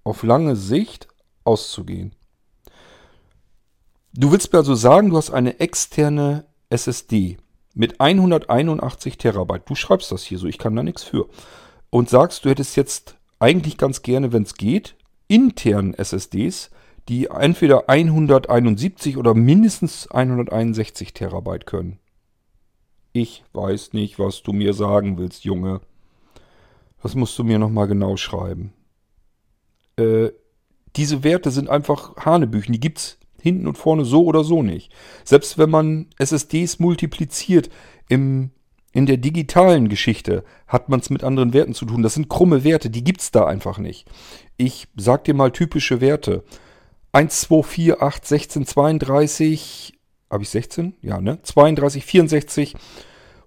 [0.04, 1.08] auf lange Sicht
[1.44, 2.14] auszugehen.
[4.20, 7.36] Du willst mir also sagen, du hast eine externe SSD
[7.74, 9.62] mit 181 Terabyte.
[9.70, 11.28] Du schreibst das hier so, ich kann da nichts für.
[11.90, 14.96] Und sagst, du hättest jetzt eigentlich ganz gerne, wenn es geht,
[15.28, 16.70] internen SSDs,
[17.08, 22.00] die entweder 171 oder mindestens 161 Terabyte können.
[23.12, 25.80] Ich weiß nicht, was du mir sagen willst, Junge.
[27.04, 28.72] Das musst du mir nochmal genau schreiben.
[29.96, 30.30] Äh,
[30.96, 32.72] diese Werte sind einfach Hanebüchen.
[32.72, 33.18] Die gibt's
[33.48, 34.92] hinten und vorne so oder so nicht.
[35.24, 37.68] Selbst wenn man SSDs multipliziert
[38.08, 38.50] im,
[38.92, 42.02] in der digitalen Geschichte, hat man es mit anderen Werten zu tun.
[42.02, 44.06] Das sind krumme Werte, die gibt's da einfach nicht.
[44.56, 46.44] Ich sag dir mal typische Werte.
[47.12, 49.98] 1, 2, 4, 8, 16, 32,
[50.30, 50.94] habe ich 16?
[51.00, 51.38] Ja, ne?
[51.42, 52.74] 32, 64,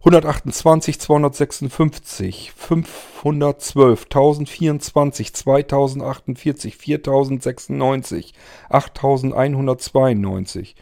[0.03, 8.33] 128, 256, 512, 1024, 2048, 4096,
[8.69, 10.75] 8192.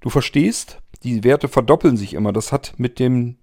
[0.00, 0.80] Du verstehst?
[1.02, 2.32] Die Werte verdoppeln sich immer.
[2.32, 3.36] Das hat mit dem,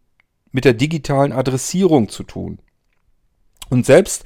[0.52, 2.58] mit der digitalen Adressierung zu tun.
[3.70, 4.24] Und selbst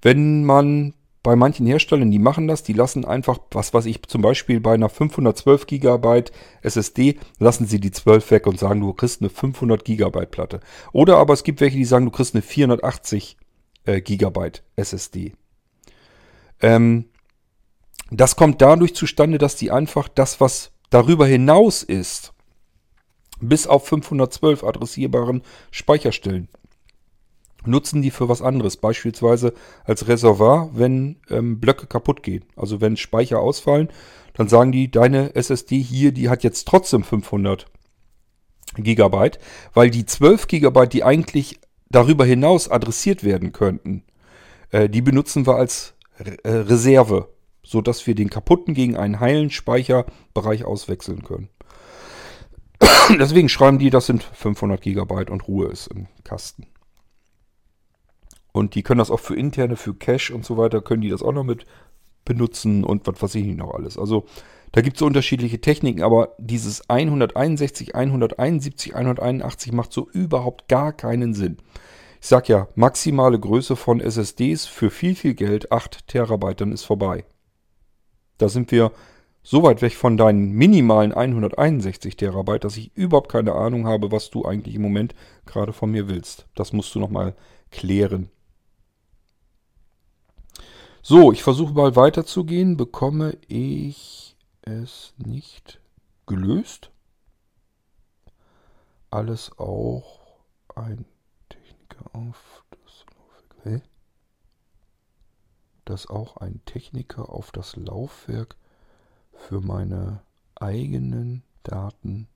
[0.00, 4.22] wenn man bei manchen Herstellern, die machen das, die lassen einfach, was weiß ich, zum
[4.22, 6.24] Beispiel bei einer 512 GB
[6.62, 10.60] SSD, lassen sie die 12 weg und sagen, du kriegst eine 500 GB Platte.
[10.92, 13.36] Oder aber es gibt welche, die sagen, du kriegst eine 480
[13.84, 15.34] äh, GB SSD.
[16.62, 17.06] Ähm,
[18.10, 22.32] das kommt dadurch zustande, dass die einfach das, was darüber hinaus ist,
[23.40, 26.48] bis auf 512 adressierbaren Speicherstellen
[27.64, 28.76] nutzen die für was anderes.
[28.76, 29.52] Beispielsweise
[29.84, 32.44] als Reservoir, wenn ähm, Blöcke kaputt gehen.
[32.56, 33.88] Also wenn Speicher ausfallen,
[34.34, 37.66] dann sagen die, deine SSD hier, die hat jetzt trotzdem 500
[38.76, 39.38] Gigabyte,
[39.74, 41.60] weil die 12 Gigabyte, die eigentlich
[41.90, 44.04] darüber hinaus adressiert werden könnten,
[44.70, 47.28] äh, die benutzen wir als äh, Reserve,
[47.62, 51.48] sodass wir den kaputten gegen einen heilen Speicherbereich auswechseln können.
[53.18, 56.66] Deswegen schreiben die, das sind 500 Gigabyte und Ruhe ist im Kasten.
[58.52, 61.22] Und die können das auch für interne, für Cache und so weiter, können die das
[61.22, 61.66] auch noch mit
[62.24, 63.98] benutzen und was weiß ich nicht noch alles.
[63.98, 64.26] Also
[64.72, 70.92] da gibt es so unterschiedliche Techniken, aber dieses 161, 171, 181 macht so überhaupt gar
[70.92, 71.58] keinen Sinn.
[72.20, 76.84] Ich sag ja, maximale Größe von SSDs für viel, viel Geld, 8 Terabyte, dann ist
[76.84, 77.24] vorbei.
[78.38, 78.92] Da sind wir
[79.42, 84.30] so weit weg von deinen minimalen 161 Terabyte, dass ich überhaupt keine Ahnung habe, was
[84.30, 85.14] du eigentlich im Moment
[85.46, 86.46] gerade von mir willst.
[86.54, 87.34] Das musst du nochmal
[87.70, 88.28] klären.
[91.02, 92.76] So, ich versuche mal weiterzugehen.
[92.76, 95.80] Bekomme ich es nicht
[96.26, 96.90] gelöst?
[99.10, 100.20] Alles auch
[100.74, 101.06] ein
[101.48, 103.82] Techniker auf das Laufwerk.
[105.86, 108.56] Dass auch ein Techniker auf das Laufwerk
[109.32, 110.22] für meine
[110.54, 112.28] eigenen Daten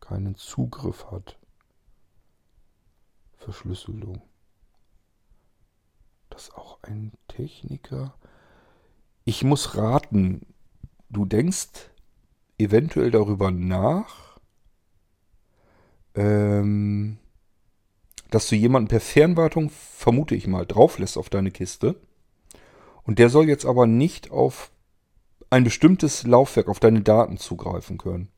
[0.00, 1.38] keinen Zugriff hat.
[3.36, 4.22] Verschlüsselung
[6.34, 8.14] das auch ein Techniker?
[9.24, 10.46] Ich muss raten,
[11.08, 11.90] du denkst
[12.58, 14.38] eventuell darüber nach,
[16.14, 17.18] ähm,
[18.30, 21.94] dass du jemanden per Fernwartung, vermute ich mal, drauflässt auf deine Kiste.
[23.04, 24.72] Und der soll jetzt aber nicht auf
[25.50, 28.28] ein bestimmtes Laufwerk, auf deine Daten zugreifen können.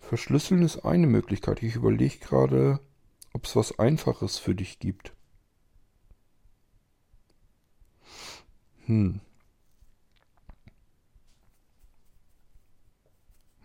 [0.00, 1.62] Verschlüsseln ist eine Möglichkeit.
[1.62, 2.80] Ich überlege gerade
[3.32, 5.12] ob es was Einfaches für dich gibt.
[8.86, 9.20] Hm.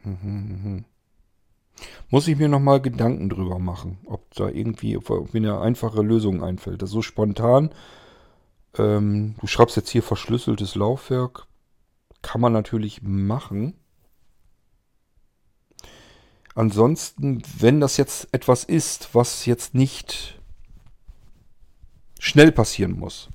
[0.03, 0.85] Hm, hm.
[2.10, 6.44] Muss ich mir nochmal Gedanken drüber machen, ob da irgendwie, ob mir eine einfache Lösung
[6.44, 6.81] einfällt.
[6.81, 7.72] Das ist so spontan.
[8.77, 11.48] Ähm, du schreibst jetzt hier verschlüsseltes Laufwerk.
[12.22, 13.73] Kann man natürlich machen.
[16.57, 20.41] Ansonsten, wenn das jetzt etwas ist, was jetzt nicht
[22.19, 23.29] schnell passieren muss,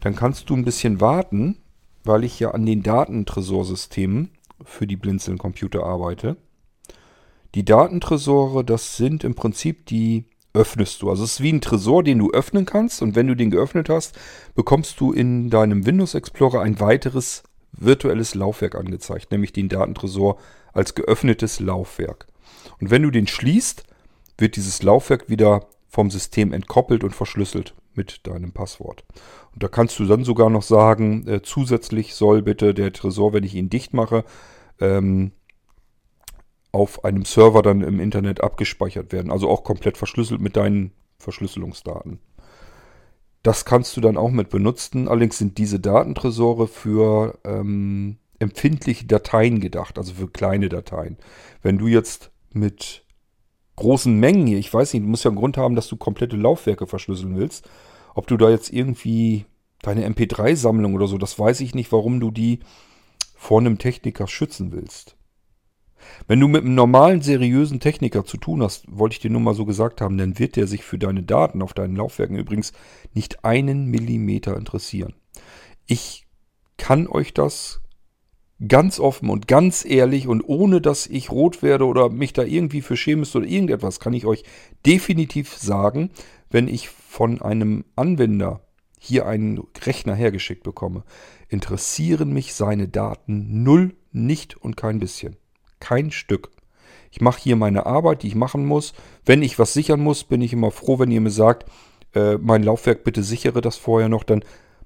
[0.00, 1.58] dann kannst du ein bisschen warten,
[2.02, 4.30] weil ich ja an den Datentresorsystemen
[4.64, 6.38] für die Blinzeln-Computer arbeite.
[7.54, 10.24] Die Datentresore, das sind im Prinzip die
[10.54, 11.10] öffnest du.
[11.10, 13.90] Also es ist wie ein Tresor, den du öffnen kannst und wenn du den geöffnet
[13.90, 14.18] hast,
[14.54, 17.42] bekommst du in deinem Windows Explorer ein weiteres
[17.72, 20.38] virtuelles Laufwerk angezeigt, nämlich den Datentresor
[20.72, 22.31] als geöffnetes Laufwerk.
[22.80, 23.84] Und wenn du den schließt,
[24.38, 29.04] wird dieses Laufwerk wieder vom System entkoppelt und verschlüsselt mit deinem Passwort.
[29.52, 33.44] Und da kannst du dann sogar noch sagen, äh, zusätzlich soll bitte der Tresor, wenn
[33.44, 34.24] ich ihn dicht mache,
[34.80, 35.32] ähm,
[36.72, 39.30] auf einem Server dann im Internet abgespeichert werden.
[39.30, 42.18] Also auch komplett verschlüsselt mit deinen Verschlüsselungsdaten.
[43.42, 45.08] Das kannst du dann auch mit benutzen.
[45.08, 51.18] Allerdings sind diese Datentresore für ähm, empfindliche Dateien gedacht, also für kleine Dateien.
[51.60, 53.04] Wenn du jetzt mit
[53.76, 56.36] großen Mengen hier, ich weiß nicht, du musst ja einen Grund haben, dass du komplette
[56.36, 57.68] Laufwerke verschlüsseln willst.
[58.14, 59.46] Ob du da jetzt irgendwie
[59.80, 62.60] deine MP3-Sammlung oder so, das weiß ich nicht, warum du die
[63.34, 65.16] vor einem Techniker schützen willst.
[66.26, 69.54] Wenn du mit einem normalen, seriösen Techniker zu tun hast, wollte ich dir nur mal
[69.54, 72.72] so gesagt haben, dann wird der sich für deine Daten auf deinen Laufwerken übrigens
[73.14, 75.14] nicht einen Millimeter interessieren.
[75.86, 76.26] Ich
[76.76, 77.81] kann euch das
[78.68, 82.82] ganz offen und ganz ehrlich und ohne dass ich rot werde oder mich da irgendwie
[82.82, 84.44] für schämen müsste oder irgendetwas, kann ich euch
[84.86, 86.10] definitiv sagen,
[86.50, 88.60] wenn ich von einem Anwender
[88.98, 91.02] hier einen Rechner hergeschickt bekomme,
[91.48, 95.36] interessieren mich seine Daten null, nicht und kein bisschen.
[95.80, 96.50] Kein Stück.
[97.10, 98.94] Ich mache hier meine Arbeit, die ich machen muss.
[99.24, 101.68] Wenn ich was sichern muss, bin ich immer froh, wenn ihr mir sagt,
[102.14, 104.22] äh, mein Laufwerk bitte sichere das vorher noch.
[104.22, 104.44] Dann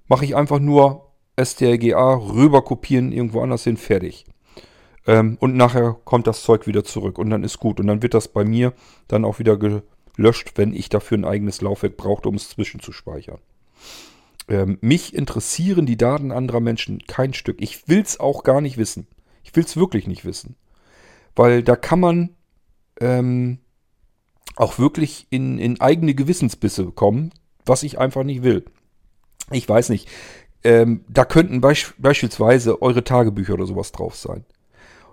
[0.08, 1.05] mache ich einfach nur
[1.42, 4.26] STRGA rüber kopieren, irgendwo anders hin, fertig.
[5.06, 7.80] Ähm, und nachher kommt das Zeug wieder zurück und dann ist gut.
[7.80, 8.72] Und dann wird das bei mir
[9.08, 9.58] dann auch wieder
[10.16, 13.38] löscht, wenn ich dafür ein eigenes Laufwerk brauchte, um es zwischenzuspeichern.
[14.48, 17.60] Ähm, mich interessieren die Daten anderer Menschen kein Stück.
[17.60, 19.06] Ich will es auch gar nicht wissen.
[19.42, 20.56] Ich will es wirklich nicht wissen.
[21.34, 22.30] Weil da kann man
[23.00, 23.58] ähm,
[24.54, 27.32] auch wirklich in, in eigene Gewissensbisse kommen,
[27.64, 28.64] was ich einfach nicht will.
[29.50, 30.08] Ich weiß nicht.
[30.64, 34.44] Ähm, da könnten beisch beispielsweise eure Tagebücher oder sowas drauf sein.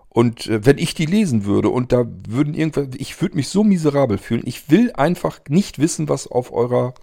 [0.09, 3.63] Und äh, wenn ich die lesen würde und da würden irgendwas, ich würde mich so
[3.63, 4.43] miserabel fühlen.
[4.45, 6.93] Ich will einfach nicht wissen, was auf eurer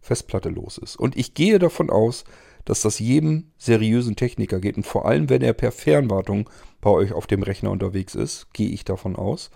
[0.00, 0.96] Festplatte los ist.
[0.96, 2.24] Und ich gehe davon aus,
[2.64, 4.76] dass das jedem seriösen Techniker geht.
[4.76, 6.48] Und vor allem, wenn er per Fernwartung
[6.80, 9.50] bei euch auf dem Rechner unterwegs ist, gehe ich davon aus.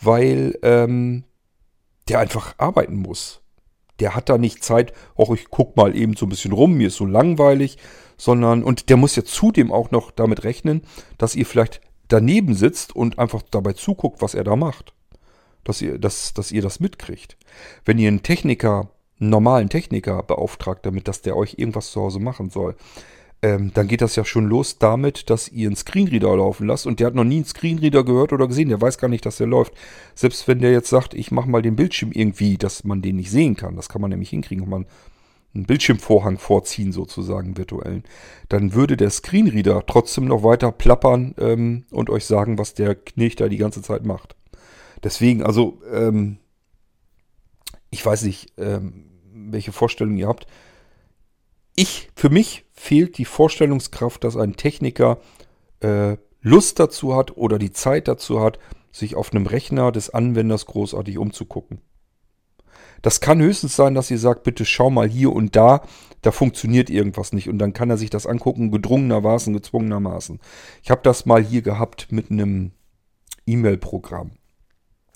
[0.00, 1.24] Weil ähm,
[2.08, 3.39] der einfach arbeiten muss.
[4.00, 6.88] Der hat da nicht Zeit, auch ich guck mal eben so ein bisschen rum, mir
[6.88, 7.78] ist so langweilig,
[8.16, 10.82] sondern, und der muss ja zudem auch noch damit rechnen,
[11.18, 14.92] dass ihr vielleicht daneben sitzt und einfach dabei zuguckt, was er da macht.
[15.64, 17.36] Dass ihr, dass, dass ihr das mitkriegt.
[17.84, 18.90] Wenn ihr einen Techniker,
[19.20, 22.76] einen normalen Techniker beauftragt damit, dass der euch irgendwas zu Hause machen soll,
[23.42, 27.00] ähm, dann geht das ja schon los damit, dass ihr einen Screenreader laufen lasst und
[27.00, 29.46] der hat noch nie einen Screenreader gehört oder gesehen, der weiß gar nicht, dass der
[29.46, 29.72] läuft.
[30.14, 33.30] Selbst wenn der jetzt sagt, ich mache mal den Bildschirm irgendwie, dass man den nicht
[33.30, 34.86] sehen kann, das kann man nämlich hinkriegen, wenn man
[35.54, 38.04] einen Bildschirmvorhang vorziehen, sozusagen virtuellen,
[38.48, 43.40] dann würde der Screenreader trotzdem noch weiter plappern ähm, und euch sagen, was der Knecht
[43.40, 44.36] da die ganze Zeit macht.
[45.02, 46.36] Deswegen, also, ähm,
[47.90, 50.46] ich weiß nicht, ähm, welche Vorstellung ihr habt.
[51.76, 55.18] Ich, für mich fehlt die Vorstellungskraft, dass ein Techniker
[55.80, 58.58] äh, Lust dazu hat oder die Zeit dazu hat,
[58.92, 61.80] sich auf einem Rechner des Anwenders großartig umzugucken.
[63.02, 65.82] Das kann höchstens sein, dass ihr sagt, bitte schau mal hier und da,
[66.22, 67.48] da funktioniert irgendwas nicht.
[67.48, 70.38] Und dann kann er sich das angucken, gedrungenermaßen, gezwungenermaßen.
[70.82, 72.72] Ich habe das mal hier gehabt mit einem
[73.46, 74.32] E-Mail-Programm.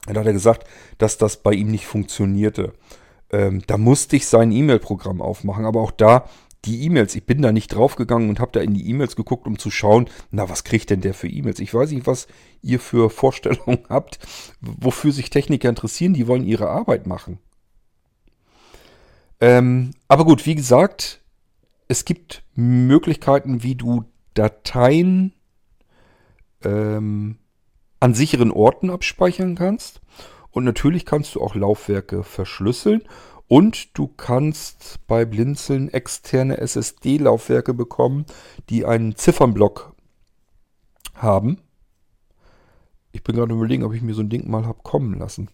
[0.07, 0.67] Da hat er gesagt,
[0.99, 2.73] dass das bei ihm nicht funktionierte.
[3.35, 5.65] Ähm, da musste ich sein E-Mail-Programm aufmachen.
[5.65, 6.29] Aber auch da
[6.65, 9.59] die E-Mails, ich bin da nicht draufgegangen und habe da in die E-Mails geguckt, um
[9.59, 11.59] zu schauen, na, was kriegt denn der für E-Mails?
[11.59, 12.29] Ich weiß nicht, was
[12.63, 14.21] ihr für Vorstellungen habt,
[14.61, 17.39] wofür sich Techniker interessieren, die wollen ihre Arbeit machen.
[19.41, 21.21] Ähm, aber gut, wie gesagt,
[21.89, 24.05] es gibt Möglichkeiten, wie du
[24.35, 25.35] Dateien
[26.63, 27.39] ähm,
[27.99, 30.01] an sicheren Orten abspeichern kannst.
[30.55, 33.03] Und natürlich kannst du auch Laufwerke verschlüsseln.
[33.49, 38.25] Und du kannst bei Blinzeln externe SSD-Laufwerke bekommen,
[38.71, 39.93] die einen Ziffernblock
[41.15, 41.59] haben.
[43.11, 45.51] Ich bin gerade überlegen, ob ich mir so ein Ding mal habe kommen lassen.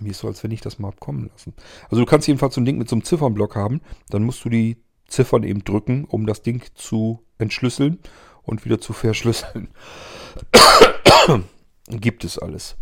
[0.00, 1.54] Mir ist so, als wenn ich das mal habe kommen lassen.
[1.84, 3.80] Also du kannst jedenfalls so ein Ding mit so einem Ziffernblock haben.
[4.10, 4.76] Dann musst du die
[5.06, 8.00] Ziffern eben drücken, um das Ding zu entschlüsseln
[8.42, 9.68] und wieder zu verschlüsseln.
[11.88, 12.76] Gibt es alles.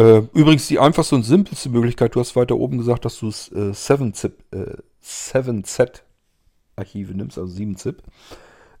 [0.00, 3.72] Äh, übrigens die einfachste und simpelste Möglichkeit, du hast weiter oben gesagt, dass du äh,
[3.72, 8.02] 7-Zip, äh, 7Z-Archive nimmst, also 7-Zip.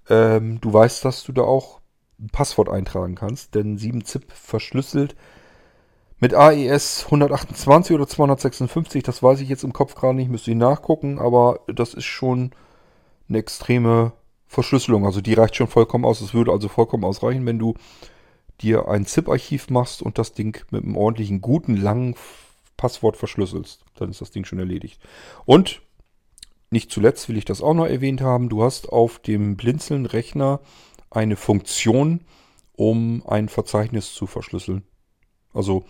[0.08, 1.82] Ähm, du weißt, dass du da auch
[2.18, 5.14] ein Passwort eintragen kannst, denn 7-Zip verschlüsselt
[6.20, 10.56] mit AES 128 oder 256, das weiß ich jetzt im Kopf gerade nicht, müsste ich
[10.56, 12.52] nachgucken, aber das ist schon
[13.28, 14.12] eine extreme
[14.46, 15.04] Verschlüsselung.
[15.04, 16.22] Also die reicht schon vollkommen aus.
[16.22, 17.74] Es würde also vollkommen ausreichen, wenn du
[18.62, 22.14] dir ein ZIP-Archiv machst und das Ding mit einem ordentlichen, guten, langen
[22.76, 23.84] Passwort verschlüsselst.
[23.96, 25.00] Dann ist das Ding schon erledigt.
[25.44, 25.82] Und
[26.70, 28.48] nicht zuletzt will ich das auch noch erwähnt haben.
[28.48, 30.60] Du hast auf dem Blinzeln-Rechner
[31.10, 32.20] eine Funktion,
[32.76, 34.84] um ein Verzeichnis zu verschlüsseln.
[35.52, 35.84] Also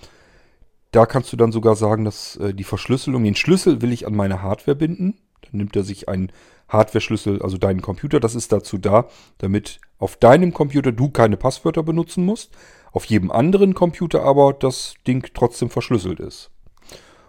[0.91, 4.15] da kannst du dann sogar sagen, dass äh, die Verschlüsselung, den Schlüssel will ich an
[4.15, 5.19] meine Hardware binden.
[5.43, 6.33] Dann nimmt er sich einen
[6.71, 8.21] Hardware-Schlüssel, also deinen Computer.
[8.21, 12.53] Das ist dazu da, damit auf deinem Computer du keine Passwörter benutzen musst.
[12.93, 16.51] Auf jedem anderen Computer aber das Ding trotzdem verschlüsselt ist.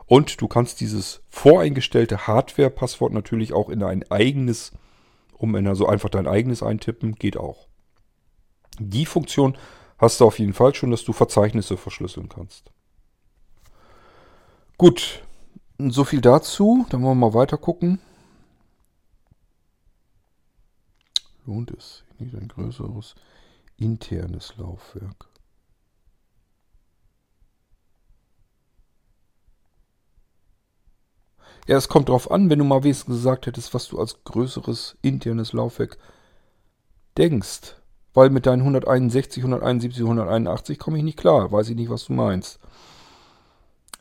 [0.06, 4.72] Und du kannst dieses voreingestellte Hardware-Passwort natürlich auch in ein eigenes,
[5.38, 7.68] um in also einfach dein eigenes eintippen, geht auch.
[8.80, 9.58] Die Funktion
[9.98, 12.72] hast du auf jeden Fall schon, dass du Verzeichnisse verschlüsseln kannst.
[14.78, 15.24] Gut,
[15.78, 16.86] so viel dazu.
[16.90, 18.00] Dann wollen wir mal weiter gucken.
[21.46, 23.16] Lohnt es nicht ein größeres
[23.78, 25.28] internes Laufwerk.
[31.68, 34.98] Ja, es kommt darauf an, wenn du mal wenigstens gesagt hättest, was du als größeres
[35.02, 35.98] internes Laufwerk
[37.18, 37.76] denkst.
[38.14, 41.52] Weil mit deinen 161, 171, 181 komme ich nicht klar.
[41.52, 42.60] Weiß ich nicht, was du meinst.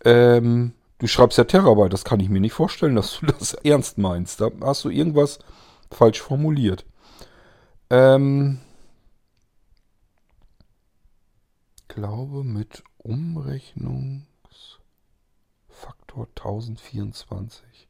[0.05, 1.93] Ähm, du schreibst ja Terabyte.
[1.93, 4.41] Das kann ich mir nicht vorstellen, dass du das ernst meinst.
[4.41, 5.39] Da hast du irgendwas
[5.91, 6.85] falsch formuliert.
[7.91, 8.61] Ähm,
[11.89, 14.31] glaube mit Umrechnungsfaktor
[16.11, 17.89] Faktor 1024.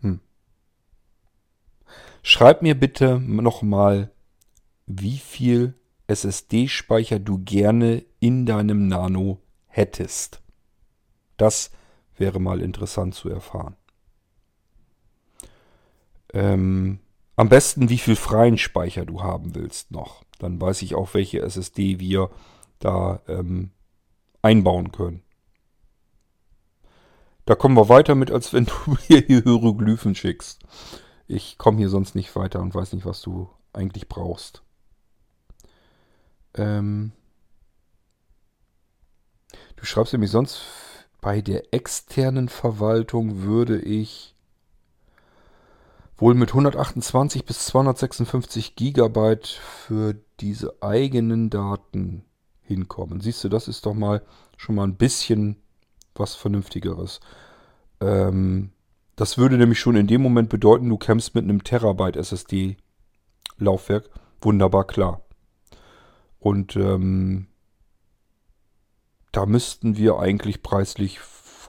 [0.00, 0.20] Hm.
[2.22, 4.10] Schreib mir bitte nochmal,
[4.86, 5.74] wie viel
[6.06, 10.40] SSD-Speicher du gerne in deinem Nano hättest.
[11.36, 11.70] Das
[12.18, 13.76] wäre mal interessant zu erfahren.
[16.32, 16.98] Ähm,
[17.36, 20.24] am besten, wie viel freien Speicher du haben willst noch.
[20.38, 22.30] Dann weiß ich auch, welche SSD wir
[22.78, 23.70] da ähm,
[24.42, 25.22] einbauen können.
[27.44, 28.72] Da kommen wir weiter mit, als wenn du
[29.08, 30.60] mir hier Hieroglyphen schickst.
[31.26, 34.62] Ich komme hier sonst nicht weiter und weiß nicht, was du eigentlich brauchst.
[36.54, 37.12] Ähm
[39.76, 40.62] du schreibst nämlich sonst,
[41.20, 44.34] bei der externen Verwaltung würde ich
[46.16, 52.24] wohl mit 128 bis 256 Gigabyte für diese eigenen Daten
[52.62, 53.20] hinkommen.
[53.20, 54.22] Siehst du, das ist doch mal
[54.56, 55.56] schon mal ein bisschen
[56.14, 57.20] was Vernünftigeres.
[58.00, 58.70] Ähm,
[59.16, 64.86] das würde nämlich schon in dem Moment bedeuten, du kämpfst mit einem Terabyte SSD-Laufwerk wunderbar
[64.86, 65.22] klar.
[66.38, 67.47] Und ähm,
[69.32, 71.20] da müssten wir eigentlich preislich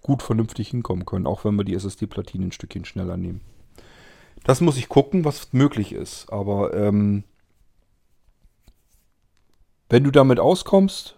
[0.01, 3.41] gut vernünftig hinkommen können, auch wenn wir die SSD-Platine ein Stückchen schneller nehmen.
[4.43, 6.31] Das muss ich gucken, was möglich ist.
[6.31, 7.23] Aber ähm,
[9.89, 11.15] wenn du damit auskommst,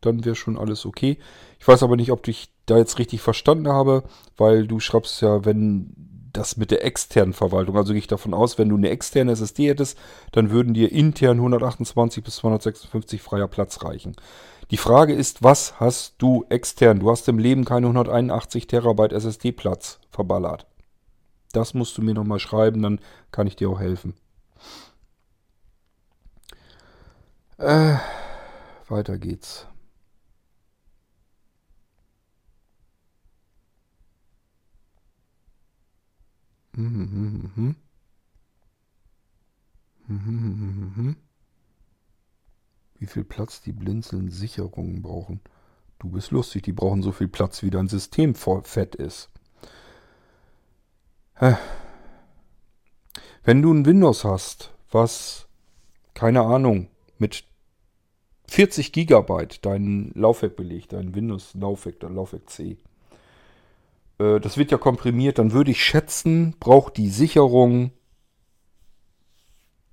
[0.00, 1.18] dann wäre schon alles okay.
[1.60, 4.04] Ich weiß aber nicht, ob ich da jetzt richtig verstanden habe,
[4.36, 8.58] weil du schreibst ja, wenn das mit der externen Verwaltung, also gehe ich davon aus,
[8.58, 9.98] wenn du eine externe SSD hättest,
[10.32, 14.16] dann würden dir intern 128 bis 256 freier Platz reichen.
[14.70, 17.00] Die Frage ist, was hast du extern?
[17.00, 20.66] Du hast im Leben keine 181 Terabyte SSD-Platz verballert.
[21.52, 23.00] Das musst du mir nochmal schreiben, dann
[23.30, 24.14] kann ich dir auch helfen.
[27.58, 27.96] Äh,
[28.88, 29.66] weiter geht's.
[42.98, 45.40] Wie viel Platz die Blinzeln-Sicherungen brauchen.
[45.98, 49.30] Du bist lustig, die brauchen so viel Platz, wie dein System voll fett ist.
[53.42, 55.46] Wenn du ein Windows hast, was,
[56.14, 56.88] keine Ahnung,
[57.18, 57.44] mit
[58.48, 62.78] 40 Gigabyte dein Laufwerk belegt, dein Windows-Laufwerk, dein Laufwerk C,
[64.18, 67.92] äh, das wird ja komprimiert, dann würde ich schätzen, braucht die Sicherung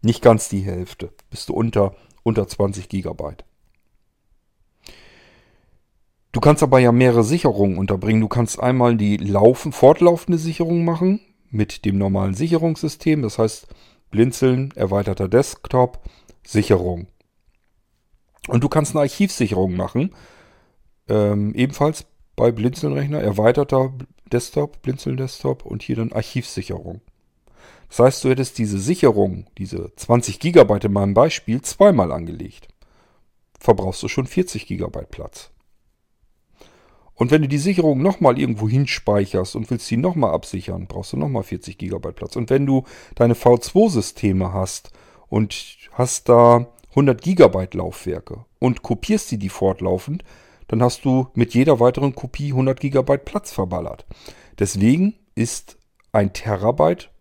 [0.01, 1.13] nicht ganz die Hälfte.
[1.29, 3.45] Bist du unter, unter 20 Gigabyte.
[6.31, 8.21] Du kannst aber ja mehrere Sicherungen unterbringen.
[8.21, 11.19] Du kannst einmal die laufen, fortlaufende Sicherung machen
[11.49, 13.21] mit dem normalen Sicherungssystem.
[13.21, 13.67] Das heißt,
[14.11, 15.99] Blinzeln, erweiterter Desktop,
[16.43, 17.07] Sicherung.
[18.47, 20.15] Und du kannst eine Archivsicherung machen.
[21.09, 22.05] Ähm, ebenfalls
[22.35, 23.93] bei Blinzeln-Rechner, erweiterter
[24.31, 27.01] Desktop, Blinzeln-Desktop und hier dann Archivsicherung.
[27.89, 32.69] Das heißt, du hättest diese Sicherung, diese 20 GB in meinem Beispiel, zweimal angelegt.
[33.59, 35.51] Verbrauchst du schon 40 GB Platz.
[37.13, 41.17] Und wenn du die Sicherung nochmal irgendwo hinspeicherst und willst sie nochmal absichern, brauchst du
[41.17, 42.35] nochmal 40 GB Platz.
[42.35, 44.91] Und wenn du deine V2-Systeme hast
[45.27, 45.53] und
[45.91, 50.23] hast da 100 GB Laufwerke und kopierst sie die fortlaufend,
[50.71, 54.05] dann hast du mit jeder weiteren Kopie 100 GB Platz verballert.
[54.57, 55.77] Deswegen ist
[56.13, 57.11] ein Terabyte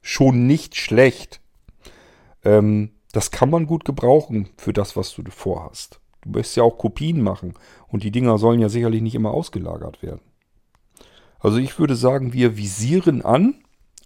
[0.00, 1.40] schon nicht schlecht.
[2.44, 6.00] Ähm, das kann man gut gebrauchen für das, was du vorhast.
[6.20, 7.54] Du möchtest ja auch Kopien machen
[7.88, 10.20] und die Dinger sollen ja sicherlich nicht immer ausgelagert werden.
[11.40, 13.56] Also ich würde sagen, wir visieren an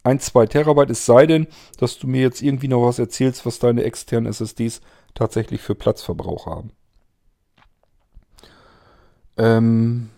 [0.05, 1.47] 1, 2 Terabyte, es sei denn,
[1.79, 4.81] dass du mir jetzt irgendwie noch was erzählst, was deine externen SSDs
[5.13, 6.73] tatsächlich für Platzverbrauch haben.
[9.37, 10.11] Ähm,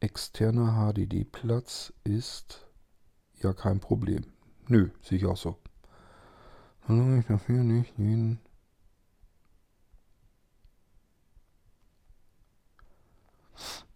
[0.00, 2.66] externer HDD-Platz ist
[3.40, 4.24] ja kein Problem.
[4.68, 5.56] Nö, sehe ich auch so.
[6.86, 8.40] Solange ich dafür nicht jeden.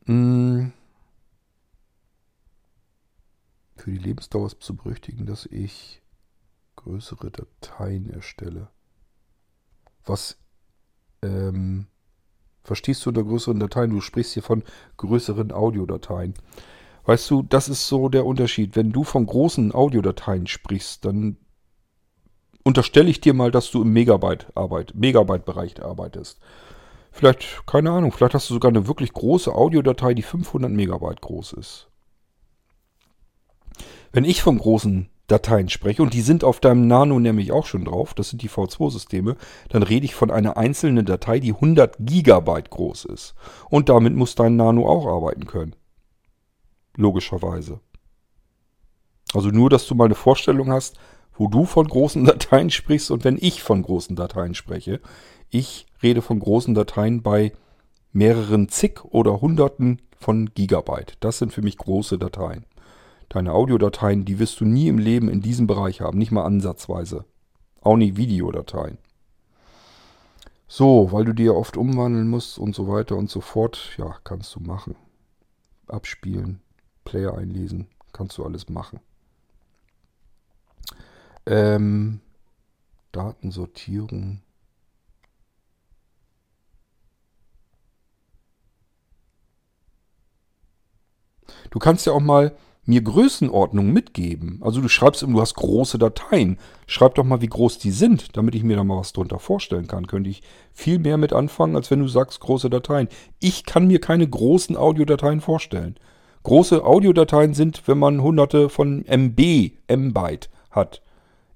[0.07, 0.73] Hm.
[3.77, 6.03] Für die Lebensdauer ist zu berüchtigen, dass ich
[6.77, 8.71] größere Dateien erstelle.
[10.05, 10.39] Was
[11.23, 11.87] ähm,
[12.67, 13.91] Verstehst du unter größeren Dateien?
[13.91, 14.65] Du sprichst hier von
[14.97, 16.35] größeren Audiodateien.
[17.05, 18.75] Weißt du, das ist so der Unterschied.
[18.75, 21.37] Wenn du von großen Audiodateien sprichst, dann
[22.65, 26.41] unterstelle ich dir mal, dass du im Megabyte-Bereich Megabyte arbeitest.
[27.13, 31.53] Vielleicht, keine Ahnung, vielleicht hast du sogar eine wirklich große Audiodatei, die 500 Megabyte groß
[31.53, 31.89] ist.
[34.11, 37.85] Wenn ich von großen Dateien spreche, und die sind auf deinem Nano nämlich auch schon
[37.85, 39.37] drauf, das sind die V2-Systeme,
[39.69, 43.35] dann rede ich von einer einzelnen Datei, die 100 Gigabyte groß ist.
[43.69, 45.75] Und damit muss dein Nano auch arbeiten können.
[46.97, 47.81] Logischerweise.
[49.35, 50.99] Also nur, dass du mal eine Vorstellung hast,
[51.35, 55.01] wo du von großen Dateien sprichst und wenn ich von großen Dateien spreche.
[55.51, 57.53] Ich rede von großen Dateien bei
[58.13, 61.15] mehreren zig oder hunderten von Gigabyte.
[61.21, 62.65] Das sind für mich große Dateien.
[63.29, 67.25] Deine Audiodateien, die wirst du nie im Leben in diesem Bereich haben, nicht mal ansatzweise.
[67.81, 68.99] Auch nicht Videodateien.
[70.69, 74.55] So, weil du dir oft umwandeln musst und so weiter und so fort, ja, kannst
[74.55, 74.97] du machen.
[75.87, 76.61] Abspielen,
[77.05, 79.01] Player einlesen, kannst du alles machen.
[81.47, 82.21] Ähm,
[83.13, 84.41] Datensortierung.
[91.71, 94.61] Du kannst ja auch mal mir Größenordnung mitgeben.
[94.63, 96.59] Also du schreibst, du hast große Dateien.
[96.87, 99.89] Schreib doch mal, wie groß die sind, damit ich mir da mal was drunter vorstellen
[99.89, 100.07] kann.
[100.07, 100.43] Könnte ich
[100.73, 103.09] viel mehr mit anfangen, als wenn du sagst große Dateien.
[103.41, 105.97] Ich kann mir keine großen Audiodateien vorstellen.
[106.45, 111.03] Große Audiodateien sind, wenn man hunderte von MB, M-Byte hat.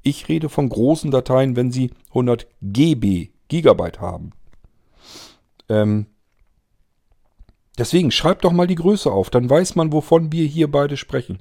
[0.03, 4.33] Ich rede von großen Dateien, wenn sie 100 GB, Gigabyte haben.
[5.69, 6.07] Ähm,
[7.79, 11.39] Deswegen schreib doch mal die Größe auf, dann weiß man, wovon wir hier beide sprechen.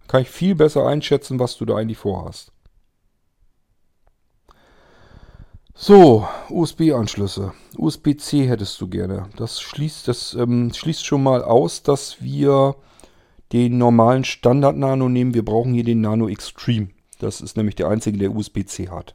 [0.00, 2.52] Dann kann ich viel besser einschätzen, was du da eigentlich vorhast.
[5.78, 7.52] So, USB-Anschlüsse.
[7.76, 9.28] USB-C hättest du gerne.
[9.36, 12.76] Das schließt, das, ähm, schließt schon mal aus, dass wir
[13.52, 15.34] den normalen Standard-Nano nehmen.
[15.34, 16.88] Wir brauchen hier den Nano Extreme.
[17.18, 19.14] Das ist nämlich der einzige, der USB-C hat.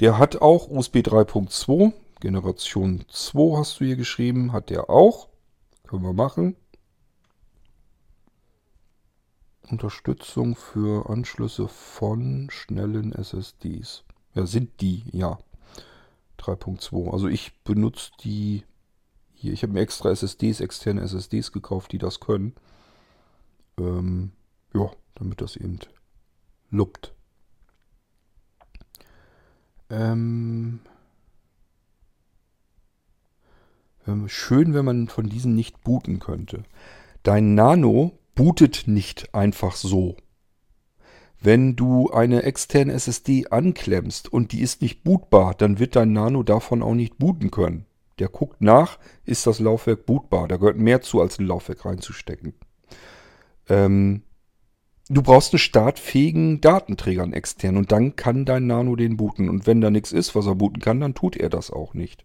[0.00, 1.92] Der hat auch USB 3.2.
[2.20, 4.52] Generation 2 hast du hier geschrieben.
[4.52, 5.28] Hat der auch.
[5.86, 6.56] Können wir machen.
[9.70, 14.04] Unterstützung für Anschlüsse von schnellen SSDs.
[14.34, 15.38] Ja, sind die, ja.
[16.38, 17.10] 3.2.
[17.10, 18.64] Also ich benutze die
[19.32, 19.52] hier.
[19.52, 22.54] Ich habe mir extra SSDs, externe SSDs gekauft, die das können.
[23.78, 24.32] Ähm,
[24.74, 25.78] ja, damit das eben
[26.70, 27.12] luppt.
[29.90, 30.80] Ähm,
[34.26, 36.62] Schön, wenn man von diesen nicht booten könnte.
[37.22, 40.16] Dein Nano bootet nicht einfach so.
[41.40, 46.42] Wenn du eine externe SSD anklemmst und die ist nicht bootbar, dann wird dein Nano
[46.42, 47.86] davon auch nicht booten können.
[48.18, 50.48] Der guckt nach, ist das Laufwerk bootbar.
[50.48, 52.54] Da gehört mehr zu, als ein Laufwerk reinzustecken.
[53.68, 54.22] Ähm,
[55.08, 59.48] du brauchst einen startfähigen Datenträger, externen, und dann kann dein Nano den booten.
[59.48, 62.24] Und wenn da nichts ist, was er booten kann, dann tut er das auch nicht.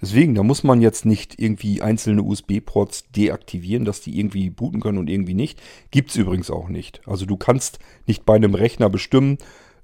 [0.00, 4.98] Deswegen, da muss man jetzt nicht irgendwie einzelne USB-Ports deaktivieren, dass die irgendwie booten können
[4.98, 5.60] und irgendwie nicht.
[5.90, 7.00] Gibt es übrigens auch nicht.
[7.06, 9.38] Also du kannst nicht bei einem Rechner bestimmen,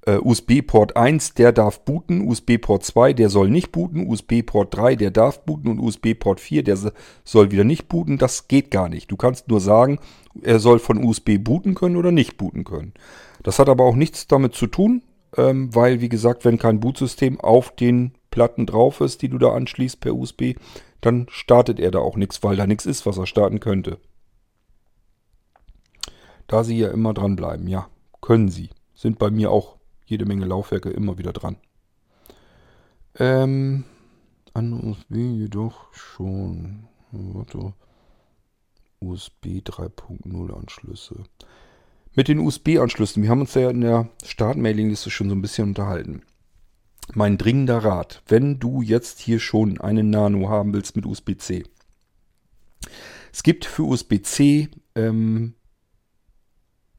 [0.05, 5.11] äh, USB-Port 1, der darf booten, USB-Port 2, der soll nicht booten, USB-Port 3, der
[5.11, 6.77] darf booten und USB-Port 4, der
[7.25, 8.19] soll wieder nicht booten.
[8.19, 9.11] Das geht gar nicht.
[9.11, 9.99] Du kannst nur sagen,
[10.43, 12.93] er soll von USB booten können oder nicht booten können.
[13.43, 15.03] Das hat aber auch nichts damit zu tun,
[15.37, 19.53] ähm, weil, wie gesagt, wenn kein Bootsystem auf den Platten drauf ist, die du da
[19.53, 20.55] anschließt per USB,
[21.01, 23.99] dann startet er da auch nichts, weil da nichts ist, was er starten könnte.
[26.49, 27.89] Da sie ja immer dranbleiben, ja,
[28.21, 28.71] können sie.
[28.95, 29.77] Sind bei mir auch
[30.07, 31.57] jede Menge Laufwerke immer wieder dran.
[33.19, 33.85] Ähm,
[34.55, 36.89] an USB jedoch schon.
[37.13, 37.75] Warte.
[39.01, 41.25] USB 3.0 Anschlüsse.
[42.15, 46.23] Mit den USB-Anschlüssen, wir haben uns ja in der Start-Mailing-Liste schon so ein bisschen unterhalten
[47.15, 51.65] mein dringender Rat, wenn du jetzt hier schon einen Nano haben willst mit USB-C.
[53.33, 55.55] Es gibt für USB-C ähm,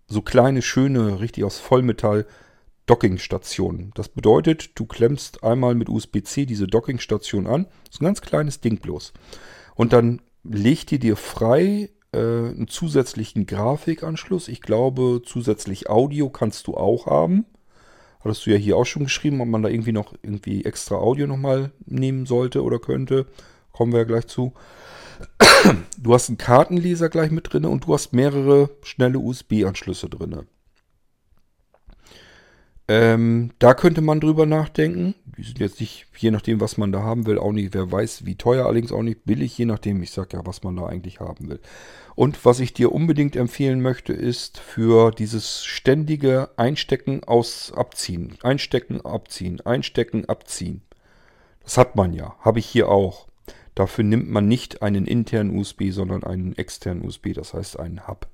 [0.08, 2.26] so kleine, schöne, richtig aus Vollmetall
[2.86, 3.92] Dockingstationen.
[3.96, 7.68] Das bedeutet, du klemmst einmal mit USB-C diese Dockingstation an.
[7.90, 9.14] Ist ein ganz kleines Ding bloß.
[9.76, 14.50] Und dann legt ihr dir frei äh, einen zusätzlichen Grafikanschluss.
[14.50, 17.46] Ich glaube, zusätzlich Audio kannst du auch haben.
[18.24, 21.28] Hattest du ja hier auch schon geschrieben, ob man da irgendwie noch irgendwie extra Audio
[21.28, 23.26] nochmal nehmen sollte oder könnte.
[23.72, 24.54] Kommen wir ja gleich zu.
[25.98, 30.48] Du hast einen Kartenleser gleich mit drin und du hast mehrere schnelle USB-Anschlüsse drin.
[32.88, 35.16] Ähm, da könnte man drüber nachdenken.
[35.38, 38.26] Die sind jetzt nicht, je nachdem, was man da haben will, auch nicht, wer weiß,
[38.26, 41.22] wie teuer, allerdings auch nicht billig, je nachdem, ich sag ja, was man da eigentlich
[41.22, 41.62] haben will.
[42.16, 48.38] Und was ich dir unbedingt empfehlen möchte, ist für dieses ständige Einstecken aus Abziehen.
[48.44, 50.82] Einstecken, abziehen, einstecken, abziehen.
[51.64, 53.28] Das hat man ja, habe ich hier auch.
[53.76, 58.28] Dafür nimmt man nicht einen internen USB, sondern einen externen USB, das heißt einen Hub.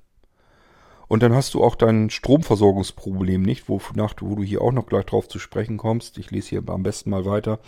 [1.10, 5.06] Und dann hast du auch dein Stromversorgungsproblem nicht, wonach, wo du hier auch noch gleich
[5.06, 6.18] drauf zu sprechen kommst.
[6.18, 7.58] Ich lese hier am besten mal weiter.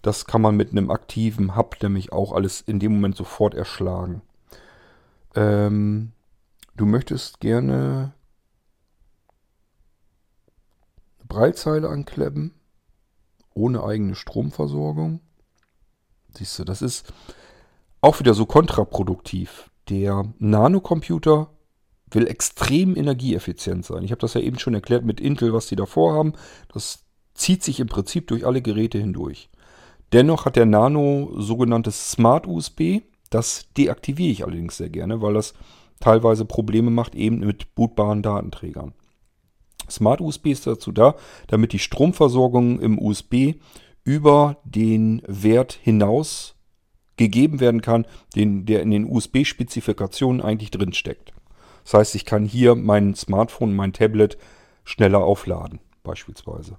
[0.00, 4.22] Das kann man mit einem aktiven Hub nämlich auch alles in dem Moment sofort erschlagen.
[5.34, 6.12] Ähm,
[6.76, 8.14] du möchtest gerne
[11.18, 12.54] eine Breitzeile ankleppen,
[13.54, 15.18] ohne eigene Stromversorgung.
[16.32, 17.12] Siehst du, das ist
[18.00, 19.68] auch wieder so kontraproduktiv.
[19.88, 21.50] Der Nanocomputer
[22.14, 24.02] will extrem energieeffizient sein.
[24.02, 26.32] Ich habe das ja eben schon erklärt mit Intel, was die davor haben.
[26.72, 27.04] Das
[27.34, 29.48] zieht sich im Prinzip durch alle Geräte hindurch.
[30.12, 33.00] Dennoch hat der Nano sogenanntes Smart USB.
[33.30, 35.54] Das deaktiviere ich allerdings sehr gerne, weil das
[36.00, 38.92] teilweise Probleme macht eben mit bootbaren Datenträgern.
[39.90, 41.16] Smart USB ist dazu da,
[41.48, 43.54] damit die Stromversorgung im USB
[44.04, 46.54] über den Wert hinaus
[47.16, 51.33] gegeben werden kann, den, der in den USB-Spezifikationen eigentlich drin steckt.
[51.84, 54.38] Das heißt, ich kann hier mein Smartphone, mein Tablet
[54.84, 56.78] schneller aufladen, beispielsweise.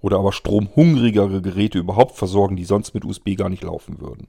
[0.00, 4.26] Oder aber stromhungrigere Geräte überhaupt versorgen, die sonst mit USB gar nicht laufen würden.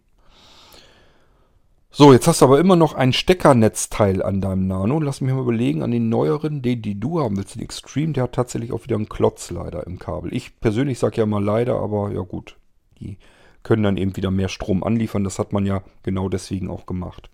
[1.95, 4.99] So, jetzt hast du aber immer noch ein Steckernetzteil an deinem Nano.
[4.99, 8.23] Lass mich mal überlegen, an den neueren, den, die du haben willst, den Extreme, der
[8.23, 10.33] hat tatsächlich auch wieder einen Klotz leider im Kabel.
[10.33, 12.57] Ich persönlich sage ja mal leider, aber ja gut.
[12.99, 13.17] Die
[13.61, 15.23] können dann eben wieder mehr Strom anliefern.
[15.23, 17.29] Das hat man ja genau deswegen auch gemacht.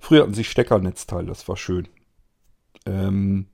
[0.00, 1.86] Früher hatten sie Steckernetzteil, das war schön.
[2.86, 3.46] Ähm,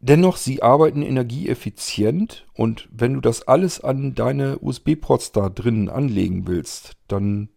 [0.00, 6.46] dennoch, sie arbeiten energieeffizient und wenn du das alles an deine USB-Ports da drinnen anlegen
[6.46, 7.48] willst, dann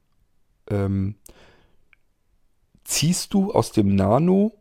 [0.70, 1.16] ähm,
[2.86, 4.54] ziehst du aus dem Nano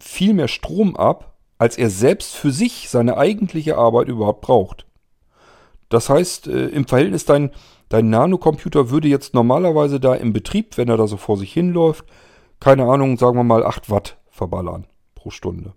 [0.00, 4.86] viel mehr Strom ab, als er selbst für sich seine eigentliche Arbeit überhaupt braucht.
[5.88, 7.50] Das heißt, äh, im Verhältnis dein,
[7.92, 12.06] dein Nanocomputer würde jetzt normalerweise da im Betrieb, wenn er da so vor sich hinläuft,
[12.58, 15.74] keine Ahnung, sagen wir mal 8 Watt verballern pro Stunde.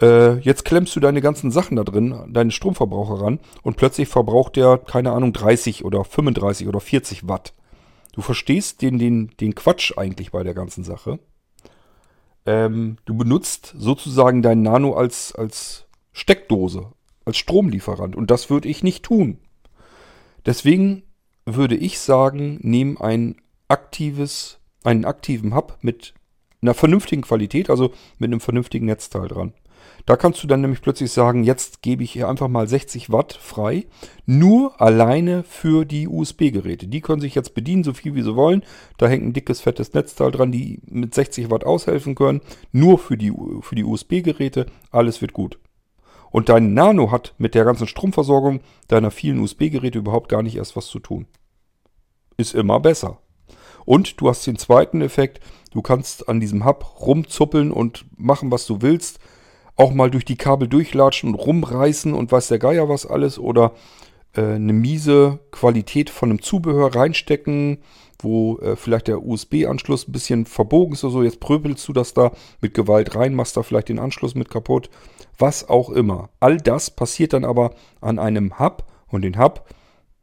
[0.00, 4.56] Äh, jetzt klemmst du deine ganzen Sachen da drin, deine Stromverbraucher ran und plötzlich verbraucht
[4.56, 7.52] der, keine Ahnung, 30 oder 35 oder 40 Watt.
[8.14, 11.18] Du verstehst den, den, den Quatsch eigentlich bei der ganzen Sache.
[12.46, 16.92] Ähm, du benutzt sozusagen dein Nano als, als Steckdose,
[17.26, 18.16] als Stromlieferant.
[18.16, 19.38] Und das würde ich nicht tun.
[20.46, 21.02] Deswegen
[21.46, 23.36] würde ich sagen, nehm ein
[23.68, 26.14] aktives, einen aktiven Hub mit
[26.62, 29.54] einer vernünftigen Qualität, also mit einem vernünftigen Netzteil dran.
[30.06, 33.32] Da kannst du dann nämlich plötzlich sagen, jetzt gebe ich hier einfach mal 60 Watt
[33.32, 33.86] frei,
[34.26, 36.86] nur alleine für die USB-Geräte.
[36.86, 38.62] Die können sich jetzt bedienen, so viel wie sie wollen.
[38.98, 42.40] Da hängt ein dickes, fettes Netzteil dran, die mit 60 Watt aushelfen können.
[42.72, 45.58] Nur für die, für die USB-Geräte, alles wird gut.
[46.30, 50.76] Und dein Nano hat mit der ganzen Stromversorgung deiner vielen USB-Geräte überhaupt gar nicht erst
[50.76, 51.26] was zu tun.
[52.36, 53.18] Ist immer besser.
[53.84, 55.40] Und du hast den zweiten Effekt,
[55.72, 59.18] du kannst an diesem Hub rumzuppeln und machen, was du willst.
[59.76, 63.38] Auch mal durch die Kabel durchlatschen und rumreißen und weiß der Geier was alles.
[63.38, 63.72] Oder
[64.34, 67.78] äh, eine miese Qualität von einem Zubehör reinstecken,
[68.20, 71.22] wo äh, vielleicht der USB-Anschluss ein bisschen verbogen ist oder so.
[71.22, 74.90] Jetzt pröbelst du das da mit Gewalt rein, machst da vielleicht den Anschluss mit kaputt
[75.40, 76.30] was auch immer.
[76.40, 79.66] All das passiert dann aber an einem Hub und den Hub,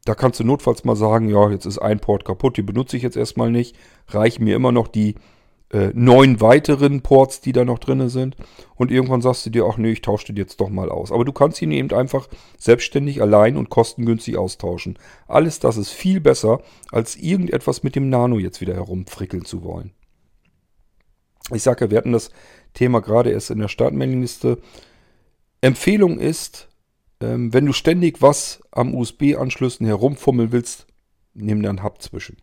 [0.04, 3.02] da kannst du notfalls mal sagen, ja, jetzt ist ein Port kaputt, die benutze ich
[3.02, 3.76] jetzt erstmal nicht,
[4.08, 5.16] reichen mir immer noch die
[5.70, 8.36] äh, neun weiteren Ports, die da noch drin sind.
[8.76, 11.12] Und irgendwann sagst du dir, ach nee, ich tausche den jetzt doch mal aus.
[11.12, 14.98] Aber du kannst ihn eben einfach selbstständig, allein und kostengünstig austauschen.
[15.26, 19.92] Alles das ist viel besser, als irgendetwas mit dem Nano jetzt wieder herumfrickeln zu wollen.
[21.52, 22.30] Ich sage ja, wir hatten das
[22.74, 24.58] Thema gerade erst in der Startmailingliste.
[25.60, 26.68] Empfehlung ist,
[27.20, 30.86] ähm, wenn du ständig was am USB-Anschlüssen herumfummeln willst,
[31.34, 32.36] nimm da einen Hub zwischen.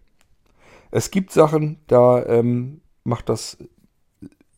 [0.92, 3.58] Es gibt Sachen, da ähm, macht das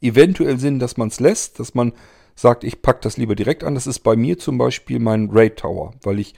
[0.01, 1.93] eventuell Sinn, dass man es lässt, dass man
[2.35, 3.75] sagt, ich packe das lieber direkt an.
[3.75, 6.33] Das ist bei mir zum Beispiel mein RAID Tower, weil ich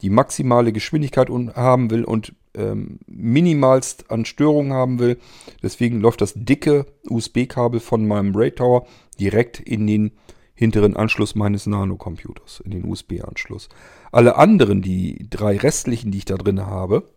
[0.00, 5.18] die maximale Geschwindigkeit haben will und ähm, minimalst an Störungen haben will.
[5.62, 8.86] Deswegen läuft das dicke USB-Kabel von meinem RAID Tower
[9.18, 10.12] direkt in den
[10.54, 13.68] hinteren Anschluss meines Nano-Computers, in den USB-Anschluss.
[14.10, 17.08] Alle anderen, die drei restlichen, die ich da drin habe,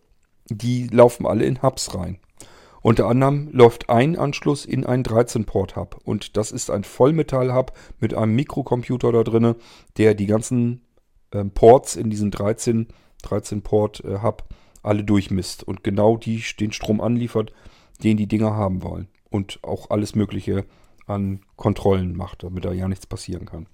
[0.48, 2.18] die laufen alle in Hubs rein.
[2.82, 8.36] Unter anderem läuft ein Anschluss in einen 13-Port-Hub und das ist ein Vollmetall-Hub mit einem
[8.36, 9.56] Mikrocomputer da drin,
[9.96, 10.82] der die ganzen
[11.32, 12.86] äh, Ports in diesen 13,
[13.24, 14.54] 13-Port-Hub äh,
[14.84, 17.52] alle durchmisst und genau die, den Strom anliefert,
[18.04, 19.08] den die Dinger haben wollen.
[19.30, 20.64] Und auch alles Mögliche
[21.06, 23.66] an Kontrollen macht, damit da ja nichts passieren kann.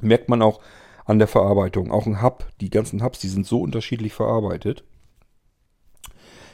[0.00, 0.60] Merkt man auch
[1.04, 1.90] an der Verarbeitung.
[1.90, 4.84] Auch ein Hub, die ganzen Hubs, die sind so unterschiedlich verarbeitet.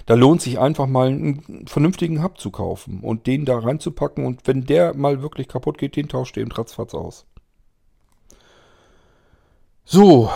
[0.06, 4.24] Da lohnt sich einfach mal einen vernünftigen Hub zu kaufen und den da reinzupacken.
[4.24, 7.26] Und wenn der mal wirklich kaputt geht, den tauscht ihr im Tratzfatz aus.
[9.84, 10.30] So.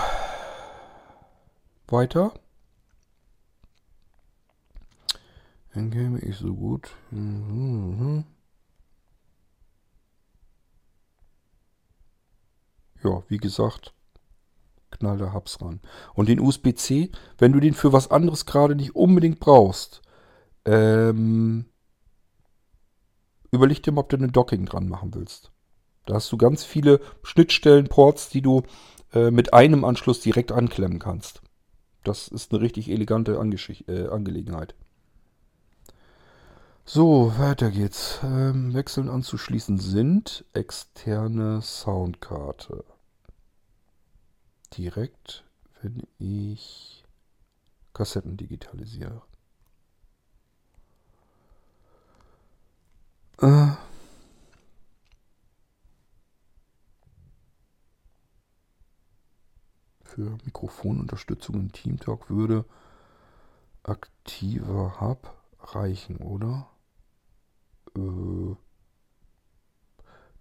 [1.87, 2.33] Weiter.
[5.73, 6.91] Dann käme ich so gut.
[7.11, 8.25] Mhm.
[13.03, 13.95] Ja, wie gesagt,
[14.91, 15.81] knall da Hubs ran.
[16.15, 20.03] Und den USB-C, wenn du den für was anderes gerade nicht unbedingt brauchst,
[20.65, 21.67] ähm,
[23.51, 25.51] überleg dir mal, ob du eine Docking dran machen willst.
[26.07, 28.63] Da hast du ganz viele Schnittstellenports, die du
[29.13, 31.43] äh, mit einem Anschluss direkt anklemmen kannst.
[32.05, 34.75] Das ist eine richtig elegante Angesch äh, Angelegenheit.
[36.85, 38.19] So, weiter geht's.
[38.25, 42.85] Ähm, wechseln anzuschließen sind externe Soundkarte.
[44.77, 45.45] Direkt,
[45.83, 47.05] wenn ich
[47.93, 49.23] Kassetten digitalisiere.
[53.43, 53.73] Äh.
[60.05, 62.65] Für Mikrofonunterstützung im Teamtalk würde
[63.83, 66.69] aktiver Hub reichen, oder?
[67.97, 68.57] Äh,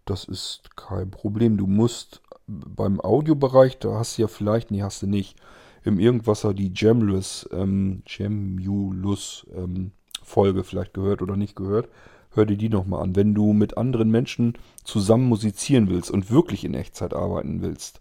[0.05, 1.57] das ist kein Problem.
[1.57, 5.37] Du musst beim Audiobereich, da hast du ja vielleicht, nee, hast du nicht,
[5.83, 9.91] im Irgendwasser die Jamulus, ähm, Jamulus ähm,
[10.23, 11.89] Folge vielleicht gehört oder nicht gehört.
[12.31, 13.15] Hör dir die nochmal an.
[13.15, 14.53] Wenn du mit anderen Menschen
[14.83, 17.99] zusammen musizieren willst und wirklich in Echtzeit arbeiten willst,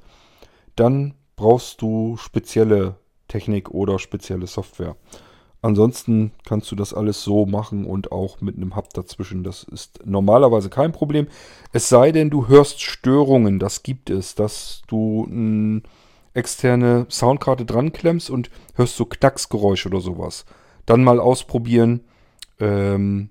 [0.77, 2.97] dann brauchst du spezielle
[3.29, 4.97] Technik oder spezielle Software.
[5.61, 9.43] Ansonsten kannst du das alles so machen und auch mit einem Hub dazwischen.
[9.43, 11.27] Das ist normalerweise kein Problem.
[11.73, 13.59] Es sei denn, du hörst Störungen.
[13.59, 15.83] Das gibt es, dass du eine
[16.33, 20.45] externe Soundkarte dran klemmst und hörst so Knacksgeräusche oder sowas.
[20.87, 22.05] Dann mal ausprobieren,
[22.61, 23.31] ähm,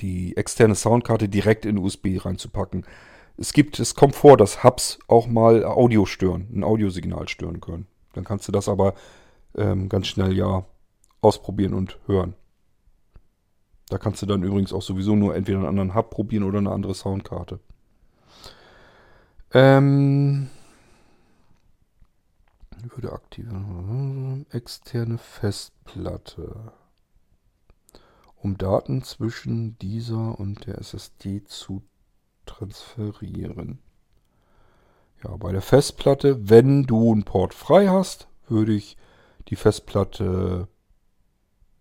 [0.00, 2.86] die externe Soundkarte direkt in USB reinzupacken.
[3.36, 7.86] Es gibt, es kommt vor, dass Hubs auch mal Audio stören, ein Audiosignal stören können.
[8.14, 8.94] Dann kannst du das aber
[9.56, 10.64] ähm, ganz schnell ja
[11.24, 12.34] ausprobieren und hören.
[13.88, 16.72] Da kannst du dann übrigens auch sowieso nur entweder einen anderen Hub probieren oder eine
[16.72, 17.60] andere Soundkarte.
[19.52, 20.48] Ähm,
[22.92, 24.46] würde aktivieren.
[24.50, 26.72] Externe Festplatte.
[28.36, 31.82] Um Daten zwischen dieser und der SSD zu
[32.44, 33.78] transferieren.
[35.22, 38.98] Ja, bei der Festplatte, wenn du einen Port frei hast, würde ich
[39.48, 40.68] die Festplatte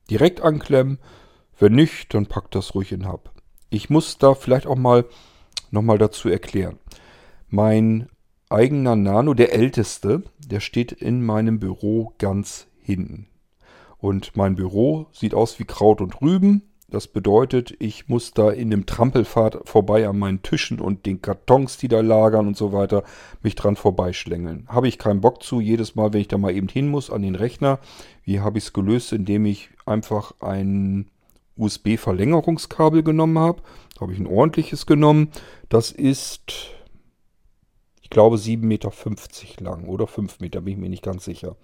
[0.10, 1.00] direkt anklemmen.
[1.58, 3.32] Wenn nicht, dann packt das ruhig in Hub.
[3.70, 5.06] Ich muss da vielleicht auch mal
[5.72, 6.78] nochmal dazu erklären.
[7.50, 8.10] Mein
[8.50, 13.28] eigener Nano, der älteste, der steht in meinem Büro ganz hinten.
[13.98, 16.73] Und mein Büro sieht aus wie Kraut und Rüben.
[16.94, 21.78] Das bedeutet, ich muss da in dem Trampelfahrt vorbei an meinen Tischen und den Kartons,
[21.78, 23.04] die da lagern und so weiter,
[23.42, 24.68] mich dran vorbeischlängeln.
[24.68, 27.24] Habe ich keinen Bock zu, jedes Mal, wenn ich da mal eben hin muss an
[27.24, 27.80] den Rechner.
[28.24, 29.12] Wie habe ich es gelöst?
[29.12, 31.10] Indem ich einfach ein
[31.58, 33.64] USB-Verlängerungskabel genommen habe.
[33.96, 35.30] Da habe ich ein ordentliches genommen.
[35.70, 36.76] Das ist,
[38.04, 38.92] ich glaube, 7,50 Meter
[39.64, 41.56] lang oder 5 Meter, bin ich mir nicht ganz sicher.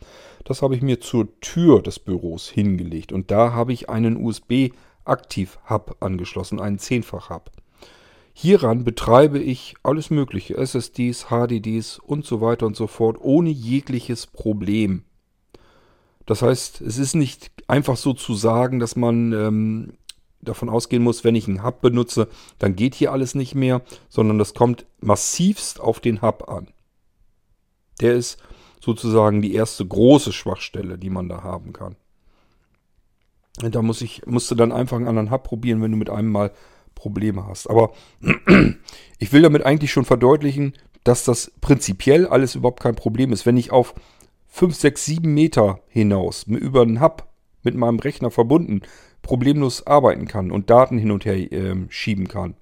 [0.44, 4.72] Das habe ich mir zur Tür des Büros hingelegt und da habe ich einen USB
[5.06, 7.52] Aktiv-Hub angeschlossen, einen Zehnfach-Hub.
[8.34, 14.28] Hieran betreibe ich alles mögliche, SSDs, HDDs und so weiter und so fort, ohne jegliches
[14.28, 15.04] Problem.
[16.26, 19.94] Das heißt, es ist nicht einfach so zu sagen, dass man ähm,
[20.42, 22.28] davon ausgehen muss, wenn ich einen Hub benutze,
[22.60, 26.68] dann geht hier alles nicht mehr, sondern das kommt massivst auf den Hub an.
[28.00, 28.38] Der ist
[28.80, 31.96] sozusagen die erste große Schwachstelle, die man da haben kann.
[33.60, 36.32] Da muss ich, musst du dann einfach einen anderen Hub probieren, wenn du mit einem
[36.32, 36.52] mal
[36.96, 37.70] Probleme hast.
[37.70, 37.92] Aber
[39.20, 40.74] ich will damit eigentlich schon verdeutlichen,
[41.04, 43.46] dass das prinzipiell alles überhaupt kein Problem ist.
[43.46, 43.96] Wenn ich auf
[44.48, 47.28] 5, 6, 7 Meter hinaus über einen Hub
[47.64, 48.82] mit meinem Rechner verbunden
[49.22, 52.56] problemlos arbeiten kann und Daten hin und her äh, schieben kann,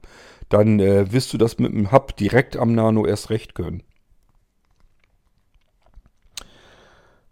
[0.50, 3.84] dann äh, wirst du das mit dem Hub direkt am Nano erst recht können.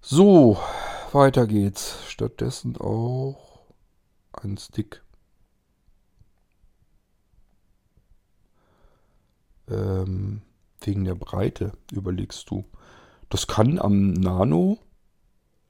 [0.01, 0.57] So,
[1.11, 1.97] weiter geht's.
[2.07, 3.44] Stattdessen auch
[4.45, 5.03] einen Stick.
[9.69, 10.41] Ähm,
[10.81, 12.65] wegen der Breite überlegst du.
[13.29, 14.77] Das kann am Nano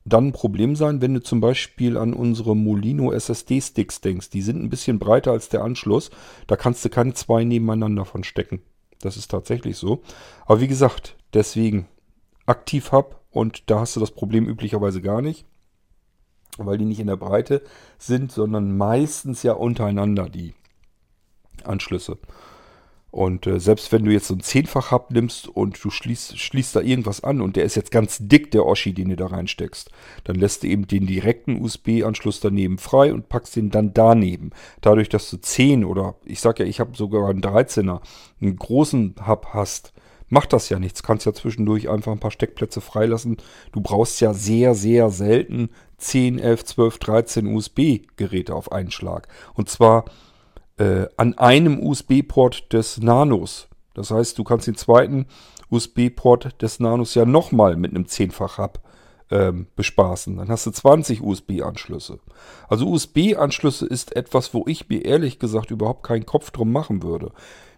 [0.03, 4.29] dann ein Problem sein, wenn du zum Beispiel an unsere Molino SSD-Sticks denkst.
[4.29, 6.11] Die sind ein bisschen breiter als der Anschluss.
[6.45, 8.61] Da kannst du keine zwei nebeneinander von stecken.
[8.99, 10.03] Das ist tatsächlich so.
[10.45, 11.87] Aber wie gesagt, deswegen
[12.45, 15.45] Aktiv-Hub und da hast du das Problem üblicherweise gar nicht.
[16.57, 17.61] Weil die nicht in der Breite
[17.97, 20.53] sind, sondern meistens ja untereinander die
[21.63, 22.17] Anschlüsse.
[23.15, 26.81] Und äh, selbst wenn du jetzt so ein Zehnfach-Hub nimmst und du schließt, schließt da
[26.81, 29.89] irgendwas an und der ist jetzt ganz dick, der Oschi, den du da reinsteckst,
[30.25, 34.49] dann lässt du eben den direkten USB-Anschluss daneben frei und packst den dann daneben.
[34.81, 38.01] Dadurch, dass du 10 oder ich sag ja, ich habe sogar einen 13er,
[38.41, 39.93] einen großen Hub hast,
[40.27, 41.01] macht das ja nichts.
[41.01, 43.37] Kannst ja zwischendurch einfach ein paar Steckplätze freilassen.
[43.71, 49.27] Du brauchst ja sehr, sehr selten 10, 11, 12, 13 USB-Geräte auf einen Schlag.
[49.53, 50.05] Und zwar
[50.77, 53.67] äh, an einem USB-Port des Nanos.
[53.93, 55.25] Das heißt, du kannst den zweiten
[55.69, 58.79] USB-Port des Nanos ja nochmal mit einem Zehnfach-Hub
[59.31, 60.37] ähm, bespaßen.
[60.37, 62.19] Dann hast du 20 USB-Anschlüsse.
[62.67, 67.31] Also USB-Anschlüsse ist etwas, wo ich mir ehrlich gesagt überhaupt keinen Kopf drum machen würde.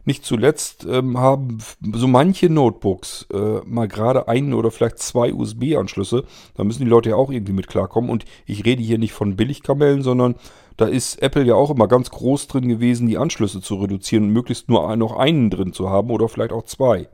[0.07, 1.57] Nicht zuletzt ähm, haben
[1.93, 6.23] so manche Notebooks äh, mal gerade einen oder vielleicht zwei USB-Anschlüsse.
[6.55, 8.09] Da müssen die Leute ja auch irgendwie mit klarkommen.
[8.09, 10.35] Und ich rede hier nicht von Billigkamellen, sondern
[10.77, 14.29] da ist Apple ja auch immer ganz groß drin gewesen, die Anschlüsse zu reduzieren und
[14.31, 17.09] möglichst nur noch einen drin zu haben oder vielleicht auch zwei.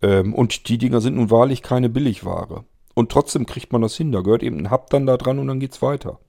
[0.00, 2.64] Ähm, und die Dinger sind nun wahrlich keine Billigware.
[2.94, 4.12] Und trotzdem kriegt man das hin.
[4.12, 6.20] Da gehört eben ein Hub dann da dran und dann geht's weiter.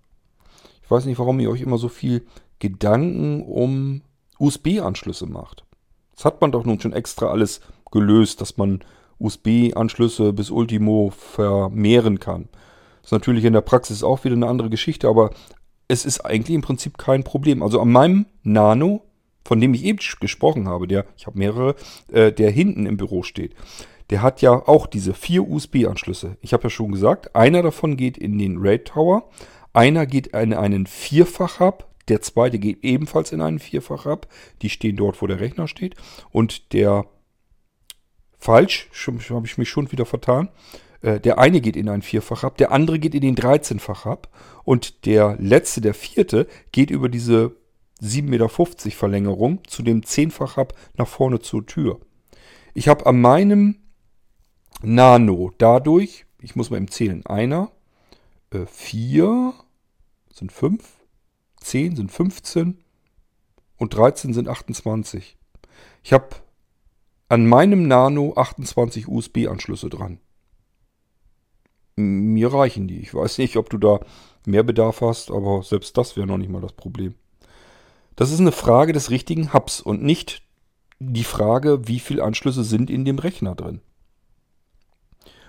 [0.83, 2.25] Ich weiß nicht, warum ihr euch immer so viel
[2.59, 4.01] Gedanken um
[4.39, 5.65] USB-Anschlüsse macht.
[6.15, 7.61] Das hat man doch nun schon extra alles
[7.91, 8.81] gelöst, dass man
[9.19, 12.49] USB-Anschlüsse bis Ultimo vermehren kann.
[13.01, 15.31] Das ist natürlich in der Praxis auch wieder eine andere Geschichte, aber
[15.87, 17.61] es ist eigentlich im Prinzip kein Problem.
[17.61, 19.03] Also an meinem Nano,
[19.45, 21.75] von dem ich eben gesprochen habe, der, ich habe mehrere,
[22.11, 23.55] äh, der hinten im Büro steht,
[24.09, 26.37] der hat ja auch diese vier USB-Anschlüsse.
[26.41, 29.29] Ich habe ja schon gesagt, einer davon geht in den RAID Tower,
[29.73, 34.27] einer geht in einen Vierfach-Hub, der zweite geht ebenfalls in einen Vierfach-Hub.
[34.61, 35.95] Die stehen dort, wo der Rechner steht.
[36.31, 37.05] Und der
[38.37, 38.89] falsch,
[39.29, 40.49] habe ich mich schon wieder vertan.
[41.01, 44.29] Äh, der eine geht in einen Vierfach-Hub, der andere geht in den 13-Fach-Hub
[44.63, 47.55] und der letzte, der vierte, geht über diese
[48.01, 51.99] 7,50 Meter Verlängerung zu dem 10-Fach-Hub nach vorne zur Tür.
[52.73, 53.75] Ich habe an meinem
[54.81, 57.71] Nano dadurch, ich muss mal eben zählen, einer,
[58.51, 59.53] äh, vier,
[60.33, 60.83] sind fünf,
[61.63, 62.77] zehn sind 15
[63.77, 65.37] und 13 sind 28.
[66.03, 66.29] Ich habe
[67.29, 70.19] an meinem Nano 28 USB-Anschlüsse dran
[71.95, 72.99] mir reichen die.
[72.99, 73.99] Ich weiß nicht, ob du da
[74.45, 77.15] mehr Bedarf hast, aber selbst das wäre noch nicht mal das Problem.
[78.15, 80.43] Das ist eine Frage des richtigen Hubs und nicht
[80.99, 83.81] die Frage, wie viele Anschlüsse sind in dem Rechner drin.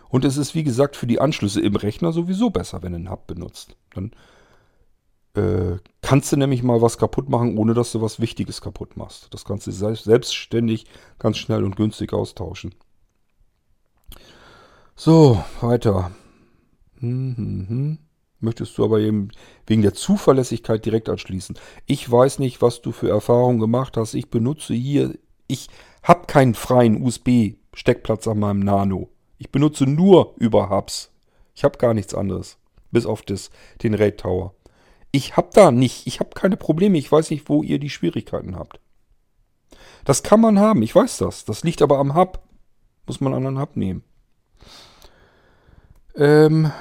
[0.08, 3.10] Und es ist wie gesagt für die Anschlüsse im Rechner sowieso besser, wenn du einen
[3.10, 3.76] Hub benutzt.
[3.94, 4.12] Dann
[5.34, 9.28] äh, kannst du nämlich mal was kaputt machen, ohne dass du was Wichtiges kaputt machst.
[9.32, 10.86] Das kannst du selbstständig
[11.18, 12.74] ganz schnell und günstig austauschen.
[14.96, 16.12] So, weiter.
[17.00, 17.98] Hm, hm, hm.
[18.40, 19.30] Möchtest du aber eben
[19.66, 21.58] wegen der Zuverlässigkeit direkt anschließen.
[21.86, 24.14] Ich weiß nicht, was du für Erfahrungen gemacht hast.
[24.14, 25.14] Ich benutze hier,
[25.46, 25.68] ich
[26.02, 29.08] habe keinen freien USB-Steckplatz an meinem Nano.
[29.38, 31.10] Ich benutze nur über Hubs.
[31.54, 32.58] Ich habe gar nichts anderes.
[32.90, 33.50] Bis auf das,
[33.82, 34.54] den RAID Tower.
[35.14, 36.98] Ich habe da nicht, ich habe keine Probleme.
[36.98, 38.80] Ich weiß nicht, wo ihr die Schwierigkeiten habt.
[40.04, 41.44] Das kann man haben, ich weiß das.
[41.44, 42.42] Das liegt aber am Hub.
[43.06, 44.02] Muss man einen anderen Hub nehmen.
[46.16, 46.72] Ähm,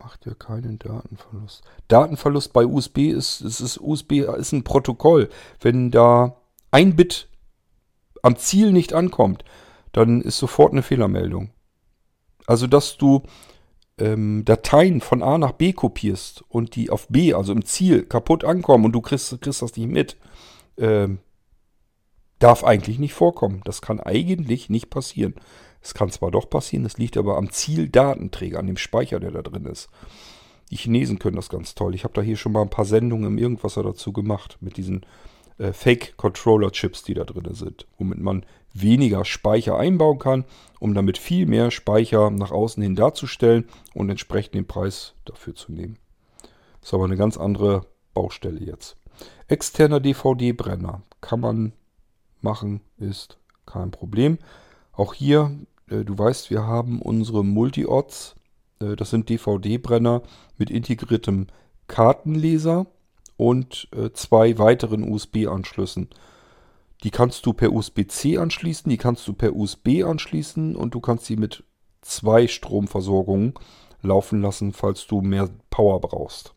[0.00, 1.62] macht ja keinen Datenverlust.
[1.86, 5.28] Datenverlust bei USB ist, es ist USB ist ein Protokoll.
[5.60, 6.38] Wenn da
[6.72, 7.28] ein Bit
[8.20, 9.44] am Ziel nicht ankommt,
[9.92, 11.52] dann ist sofort eine Fehlermeldung.
[12.48, 13.22] Also, dass du
[13.98, 18.44] ähm, Dateien von A nach B kopierst und die auf B, also im Ziel, kaputt
[18.44, 20.16] ankommen und du kriegst, kriegst das nicht mit,
[20.78, 21.18] ähm,
[22.38, 23.62] darf eigentlich nicht vorkommen.
[23.64, 25.34] Das kann eigentlich nicht passieren.
[25.80, 29.42] Es kann zwar doch passieren, es liegt aber am Zieldatenträger, an dem Speicher, der da
[29.42, 29.88] drin ist.
[30.70, 31.94] Die Chinesen können das ganz toll.
[31.94, 35.04] Ich habe da hier schon mal ein paar Sendungen im Irgendwasser dazu gemacht, mit diesen
[35.58, 40.44] äh, Fake-Controller-Chips, die da drin sind, womit man weniger Speicher einbauen kann,
[40.80, 45.72] um damit viel mehr Speicher nach außen hin darzustellen und entsprechend den Preis dafür zu
[45.72, 45.98] nehmen.
[46.80, 48.96] Das ist aber eine ganz andere Baustelle jetzt.
[49.48, 51.72] Externer DVD-Brenner kann man
[52.40, 54.38] machen, ist kein Problem.
[54.92, 55.52] Auch hier
[55.88, 58.36] äh, du weißt, wir haben unsere Multi-Odds.
[58.80, 60.22] Äh, das sind DVD-Brenner
[60.56, 61.46] mit integriertem
[61.88, 62.86] Kartenleser
[63.36, 66.08] und äh, zwei weiteren USB-Anschlüssen.
[67.02, 71.26] Die kannst du per USB-C anschließen, die kannst du per USB anschließen und du kannst
[71.26, 71.64] sie mit
[72.00, 73.54] zwei Stromversorgungen
[74.02, 76.54] laufen lassen, falls du mehr Power brauchst.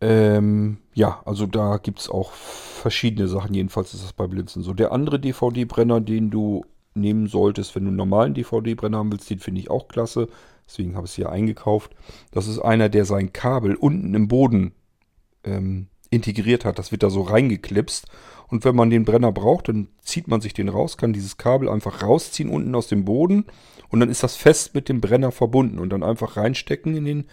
[0.00, 3.54] Ähm, ja, also da gibt es auch verschiedene Sachen.
[3.54, 4.74] Jedenfalls ist das bei Blinzen so.
[4.74, 6.64] Der andere DVD-Brenner, den du
[6.94, 9.30] nehmen solltest, wenn du einen normalen DVD-Brenner haben willst.
[9.30, 10.28] Den finde ich auch klasse.
[10.66, 11.94] Deswegen habe ich es hier eingekauft.
[12.32, 14.72] Das ist einer, der sein Kabel unten im Boden
[15.44, 16.78] ähm, integriert hat.
[16.78, 18.06] Das wird da so reingeklipst.
[18.48, 21.68] Und wenn man den Brenner braucht, dann zieht man sich den raus, kann dieses Kabel
[21.68, 23.46] einfach rausziehen unten aus dem Boden.
[23.88, 25.78] Und dann ist das fest mit dem Brenner verbunden.
[25.78, 27.26] Und dann einfach reinstecken in den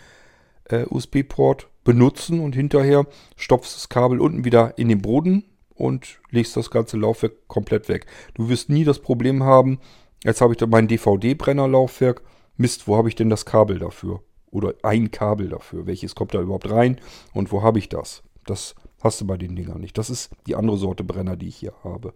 [0.65, 3.05] äh, USB-Port, benutzen und hinterher
[3.35, 5.43] stopfst das Kabel unten wieder in den Boden
[5.75, 8.05] und legst das ganze Laufwerk komplett weg.
[8.33, 9.79] Du wirst nie das Problem haben,
[10.23, 12.21] jetzt habe ich da mein DVD-Brennerlaufwerk.
[12.57, 14.21] Mist, wo habe ich denn das Kabel dafür?
[14.51, 15.87] Oder ein Kabel dafür.
[15.87, 16.99] Welches kommt da überhaupt rein
[17.33, 18.23] und wo habe ich das?
[18.45, 19.97] Das hast du bei den Dingern nicht.
[19.97, 22.13] Das ist die andere Sorte Brenner, die ich hier habe.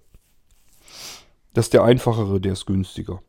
[1.53, 3.21] Das ist der einfachere, der ist günstiger.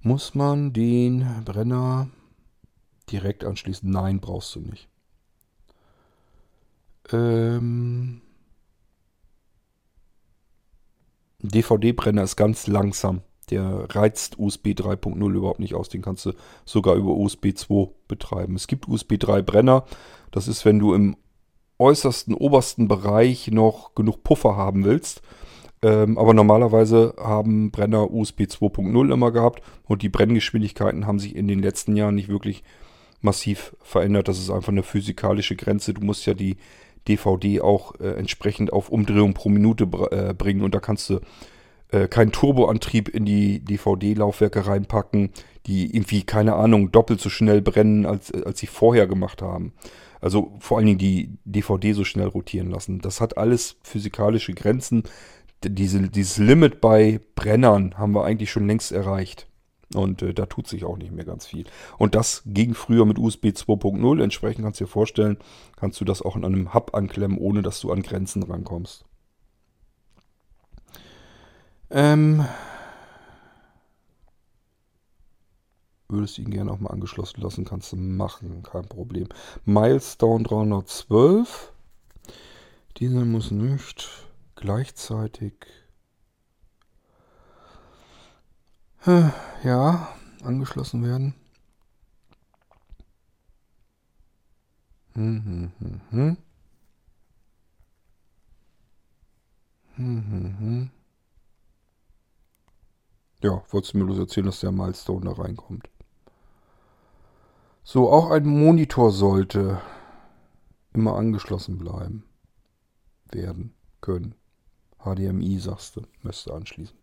[0.00, 2.08] Muss man den Brenner
[3.10, 3.90] direkt anschließen?
[3.90, 4.88] Nein, brauchst du nicht.
[7.10, 8.20] Ähm,
[11.40, 13.22] DVD-Brenner ist ganz langsam.
[13.50, 15.88] Der reizt USB 3.0 überhaupt nicht aus.
[15.88, 16.32] Den kannst du
[16.64, 18.56] sogar über USB 2 betreiben.
[18.56, 19.84] Es gibt USB 3 Brenner.
[20.30, 21.16] Das ist, wenn du im
[21.78, 25.22] äußersten, obersten Bereich noch genug Puffer haben willst.
[25.80, 31.46] Ähm, aber normalerweise haben Brenner USB 2.0 immer gehabt und die Brenngeschwindigkeiten haben sich in
[31.46, 32.64] den letzten Jahren nicht wirklich
[33.20, 34.26] massiv verändert.
[34.26, 35.94] Das ist einfach eine physikalische Grenze.
[35.94, 36.56] Du musst ja die
[37.06, 41.20] DVD auch äh, entsprechend auf Umdrehung pro Minute äh, bringen und da kannst du
[41.90, 45.30] äh, keinen Turboantrieb in die DVD-Laufwerke reinpacken,
[45.66, 49.72] die irgendwie, keine Ahnung, doppelt so schnell brennen, als, als sie vorher gemacht haben.
[50.20, 53.00] Also vor allen Dingen die DVD so schnell rotieren lassen.
[53.00, 55.04] Das hat alles physikalische Grenzen.
[55.64, 59.46] Diese, dieses Limit bei Brennern haben wir eigentlich schon längst erreicht.
[59.94, 61.64] Und äh, da tut sich auch nicht mehr ganz viel.
[61.96, 64.22] Und das ging früher mit USB 2.0.
[64.22, 65.38] Entsprechend kannst du dir vorstellen,
[65.76, 69.07] kannst du das auch in einem Hub anklemmen, ohne dass du an Grenzen rankommst.
[71.90, 72.44] Ähm,
[76.08, 79.28] würdest ihn gerne auch mal angeschlossen lassen, kannst du machen, kein Problem.
[79.64, 81.72] Milestone 312.
[82.98, 85.54] Dieser muss nicht gleichzeitig
[89.64, 90.08] ja,
[90.42, 91.34] angeschlossen werden.
[95.14, 96.36] Hm, hm, hm, hm.
[99.96, 100.90] Hm, hm, hm.
[103.42, 105.88] Ja, wolltest du mir bloß erzählen, dass der Milestone da reinkommt.
[107.84, 109.80] So, auch ein Monitor sollte
[110.92, 112.24] immer angeschlossen bleiben.
[113.30, 114.34] Werden können.
[114.98, 116.96] HDMI, sagst du, müsste anschließen.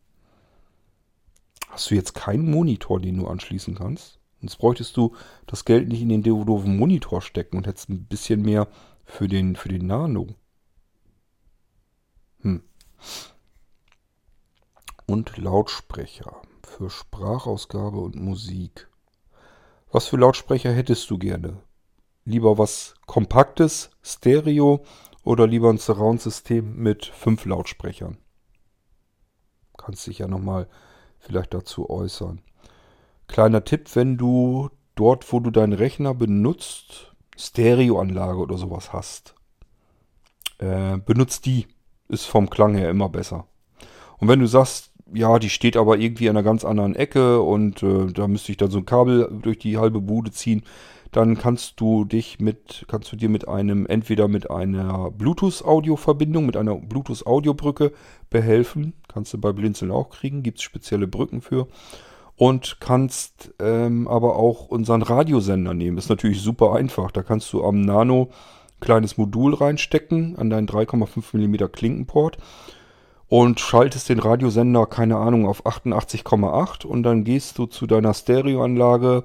[1.69, 4.19] Hast du jetzt keinen Monitor, den du anschließen kannst?
[4.41, 5.15] Sonst bräuchtest du
[5.47, 8.67] das Geld nicht in den doofen Monitor stecken und hättest ein bisschen mehr
[9.05, 10.27] für den, für den Nano.
[12.41, 12.61] Hm.
[15.07, 18.90] Und Lautsprecher für Sprachausgabe und Musik.
[19.91, 21.61] Was für Lautsprecher hättest du gerne?
[22.23, 24.84] Lieber was Kompaktes, Stereo
[25.23, 28.18] oder lieber ein Surround-System mit fünf Lautsprechern?
[29.77, 30.68] Kannst dich ja nochmal
[31.19, 32.41] vielleicht dazu äußern.
[33.27, 39.36] Kleiner Tipp, wenn du dort, wo du deinen Rechner benutzt, Stereoanlage oder sowas hast,
[40.57, 41.68] äh, benutzt die.
[42.07, 43.48] Ist vom Klang her immer besser.
[44.18, 47.84] Und wenn du sagst, ja, die steht aber irgendwie an einer ganz anderen Ecke und
[47.84, 50.64] äh, da müsste ich dann so ein Kabel durch die halbe Bude ziehen,
[51.11, 56.57] dann kannst du dich mit, kannst du dir mit einem, entweder mit einer Bluetooth-Audio-Verbindung, mit
[56.57, 57.94] einer Bluetooth-Audio-Brücke
[58.30, 58.94] behelfen.
[59.07, 61.68] Kannst du bei Blinzeln auch kriegen, gibt es spezielle Brücken für.
[62.36, 65.98] Und kannst ähm, aber auch unseren Radiosender nehmen.
[65.98, 67.11] Ist natürlich super einfach.
[67.11, 68.30] Da kannst du am Nano
[68.82, 72.40] kleines Modul reinstecken an deinen 3,5 mm Klinkenport
[73.27, 79.23] und schaltest den Radiosender, keine Ahnung, auf 88,8 und dann gehst du zu deiner Stereoanlage,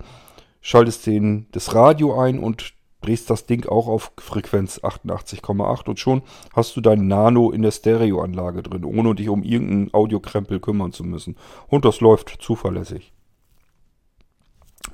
[0.61, 2.73] schaltest den, das Radio ein und
[3.03, 6.23] drehst das Ding auch auf Frequenz 88,8 und schon
[6.53, 11.05] hast du dein Nano in der Stereoanlage drin, ohne dich um irgendeinen Audiokrempel kümmern zu
[11.05, 11.37] müssen.
[11.69, 13.13] Und das läuft zuverlässig.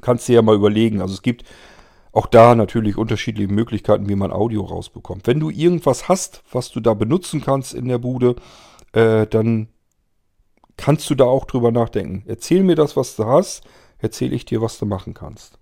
[0.01, 1.01] Kannst dir ja mal überlegen.
[1.01, 1.45] Also es gibt
[2.13, 5.27] auch da natürlich unterschiedliche Möglichkeiten, wie man Audio rausbekommt.
[5.27, 8.37] Wenn du irgendwas hast, was du da benutzen kannst in der Bude,
[8.93, 9.69] äh, dann
[10.77, 12.23] kannst du da auch drüber nachdenken.
[12.27, 13.65] Erzähl mir das, was du hast,
[13.99, 15.59] erzähle ich dir, was du machen kannst.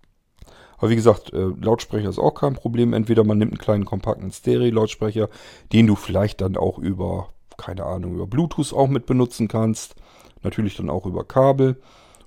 [0.79, 2.93] Aber wie gesagt, äh, Lautsprecher ist auch kein Problem.
[2.93, 5.29] Entweder man nimmt einen kleinen kompakten Stereo-Lautsprecher,
[5.73, 9.95] den du vielleicht dann auch über, keine Ahnung, über Bluetooth auch mit benutzen kannst.
[10.43, 11.81] Natürlich dann auch über Kabel.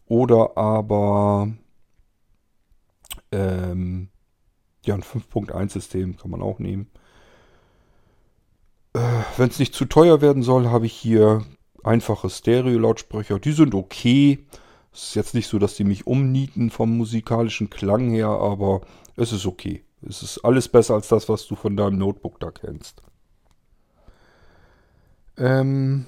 [0.08, 1.50] Oder aber
[3.32, 4.10] ähm,
[4.86, 6.90] ja, ein 5.1-System kann man auch nehmen.
[8.98, 11.46] Äh, Wenn es nicht zu teuer werden soll, habe ich hier
[11.84, 13.40] einfache Stereo-Lautsprecher.
[13.40, 14.46] Die sind okay.
[14.92, 18.82] Es ist jetzt nicht so, dass die mich umnieten vom musikalischen Klang her, aber
[19.16, 19.84] es ist okay.
[20.02, 23.02] Es ist alles besser als das, was du von deinem Notebook da kennst.
[25.38, 26.08] Ähm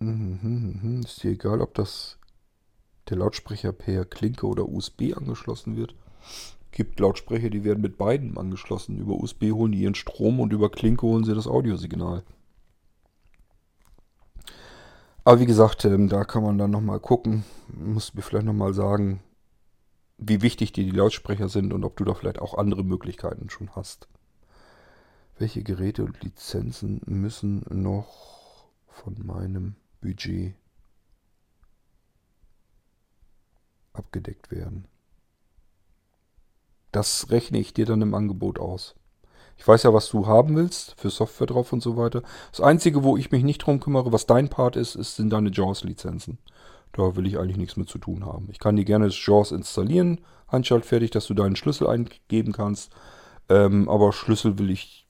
[0.00, 2.18] Ist dir egal, ob das
[3.08, 5.94] der Lautsprecher per Klinke oder USB angeschlossen wird?
[6.72, 8.98] Gibt Lautsprecher, die werden mit beiden angeschlossen.
[8.98, 12.24] Über USB holen die ihren Strom und über Klinke holen sie das Audiosignal.
[15.22, 17.44] Aber wie gesagt, ähm, da kann man dann nochmal gucken.
[17.68, 19.20] Muss mir vielleicht nochmal sagen,
[20.18, 23.70] wie wichtig dir die Lautsprecher sind und ob du da vielleicht auch andere Möglichkeiten schon
[23.74, 24.08] hast.
[25.38, 30.54] Welche Geräte und Lizenzen müssen noch von meinem Budget
[33.94, 34.86] abgedeckt werden.
[36.92, 38.94] Das rechne ich dir dann im Angebot aus.
[39.56, 42.22] Ich weiß ja, was du haben willst, für Software drauf und so weiter.
[42.50, 45.50] Das Einzige, wo ich mich nicht drum kümmere, was dein Part ist, ist sind deine
[45.50, 46.38] JAWS-Lizenzen.
[46.92, 48.48] Da will ich eigentlich nichts mit zu tun haben.
[48.50, 52.92] Ich kann dir gerne das JAWS installieren, einschaltfertig, dass du deinen Schlüssel eingeben kannst.
[53.48, 55.06] Ähm, aber Schlüssel will ich,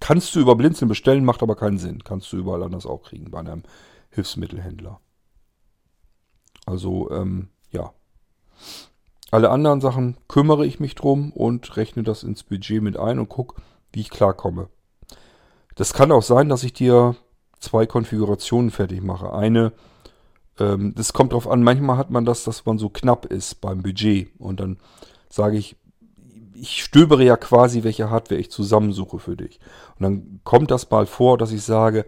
[0.00, 2.02] kannst du über Blinzeln bestellen, macht aber keinen Sinn.
[2.02, 3.64] Kannst du überall anders auch kriegen, bei einem
[4.12, 5.00] Hilfsmittelhändler.
[6.66, 7.92] Also, ähm, ja.
[9.30, 13.28] Alle anderen Sachen kümmere ich mich drum und rechne das ins Budget mit ein und
[13.28, 13.60] gucke,
[13.92, 14.68] wie ich klarkomme.
[15.74, 17.16] Das kann auch sein, dass ich dir
[17.58, 19.32] zwei Konfigurationen fertig mache.
[19.32, 19.72] Eine,
[20.58, 23.82] ähm, das kommt darauf an, manchmal hat man das, dass man so knapp ist beim
[23.82, 24.30] Budget.
[24.38, 24.78] Und dann
[25.30, 25.76] sage ich,
[26.54, 29.58] ich stöbere ja quasi, welche Hardware ich zusammensuche für dich.
[29.98, 32.04] Und dann kommt das mal vor, dass ich sage,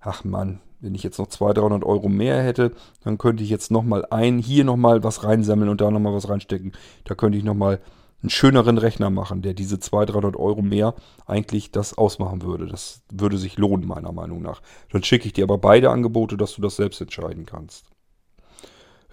[0.00, 2.72] ach Mann, wenn ich jetzt noch 200, 300 Euro mehr hätte,
[3.02, 6.72] dann könnte ich jetzt nochmal ein, hier nochmal was reinsammeln und da nochmal was reinstecken.
[7.04, 7.80] Da könnte ich nochmal
[8.22, 10.94] einen schöneren Rechner machen, der diese 200, 300 Euro mehr
[11.26, 12.66] eigentlich das ausmachen würde.
[12.66, 14.62] Das würde sich lohnen, meiner Meinung nach.
[14.90, 17.84] Dann schicke ich dir aber beide Angebote, dass du das selbst entscheiden kannst.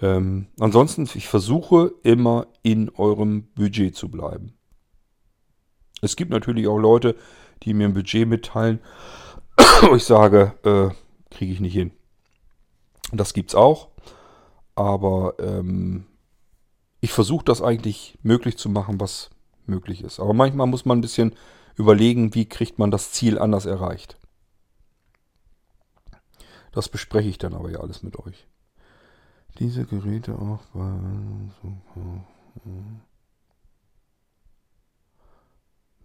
[0.02, 4.54] Ähm, ansonsten, ich versuche immer in eurem Budget zu bleiben.
[6.02, 7.16] Es gibt natürlich auch Leute,
[7.64, 8.80] die mir ein Budget mitteilen,
[9.96, 11.03] ich sage, äh,
[11.34, 11.92] kriege ich nicht hin.
[13.12, 13.90] Das gibt es auch.
[14.76, 16.06] Aber ähm,
[17.00, 19.30] ich versuche das eigentlich möglich zu machen, was
[19.66, 20.20] möglich ist.
[20.20, 21.36] Aber manchmal muss man ein bisschen
[21.76, 24.18] überlegen, wie kriegt man das Ziel anders erreicht.
[26.72, 28.48] Das bespreche ich dann aber ja alles mit euch.
[29.60, 30.92] Diese Geräte auch bei...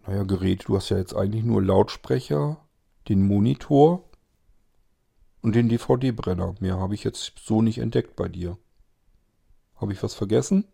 [0.05, 2.57] Naja, Gerät, du hast ja jetzt eigentlich nur Lautsprecher,
[3.07, 4.08] den Monitor
[5.41, 6.55] und den DVD-Brenner.
[6.59, 8.57] Mehr habe ich jetzt so nicht entdeckt bei dir.
[9.75, 10.65] Habe ich was vergessen?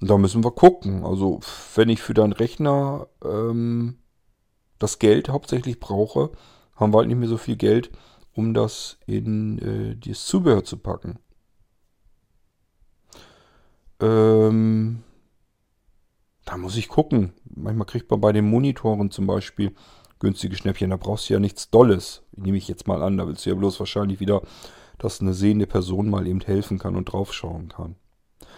[0.00, 1.04] Und da müssen wir gucken.
[1.04, 1.40] Also,
[1.74, 3.98] wenn ich für deinen Rechner ähm,
[4.78, 6.32] das Geld hauptsächlich brauche,
[6.74, 7.90] haben wir halt nicht mehr so viel Geld,
[8.32, 11.18] um das in äh, das Zubehör zu packen.
[14.00, 15.04] Ähm,
[16.44, 17.32] da muss ich gucken.
[17.44, 19.74] Manchmal kriegt man bei den Monitoren zum Beispiel
[20.24, 20.90] günstige Schnäppchen.
[20.90, 23.16] Da brauchst du ja nichts Dolles, nehme ich jetzt mal an.
[23.16, 24.42] Da willst du ja bloß wahrscheinlich wieder,
[24.98, 27.96] dass eine sehende Person mal eben helfen kann und draufschauen kann.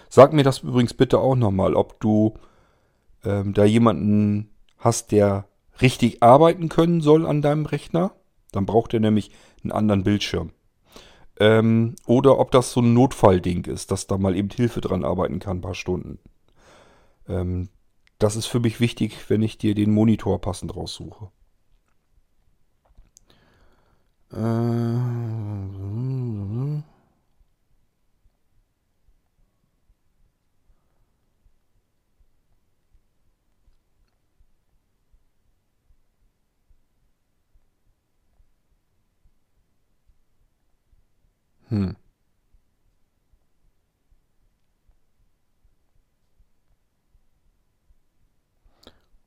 [0.08, 2.34] Sag mir das übrigens bitte auch nochmal, ob du
[3.24, 5.48] ähm, da jemanden hast, der
[5.80, 8.12] richtig arbeiten können soll an deinem Rechner.
[8.52, 9.30] Dann braucht er nämlich
[9.62, 10.52] einen anderen Bildschirm.
[11.38, 15.38] Ähm, oder ob das so ein Notfallding ist, dass da mal eben Hilfe dran arbeiten
[15.38, 16.18] kann, ein paar Stunden.
[17.28, 17.68] Ähm,
[18.18, 21.30] das ist für mich wichtig, wenn ich dir den Monitor passend raussuche.
[24.32, 24.36] Äh,
[41.68, 41.96] hm.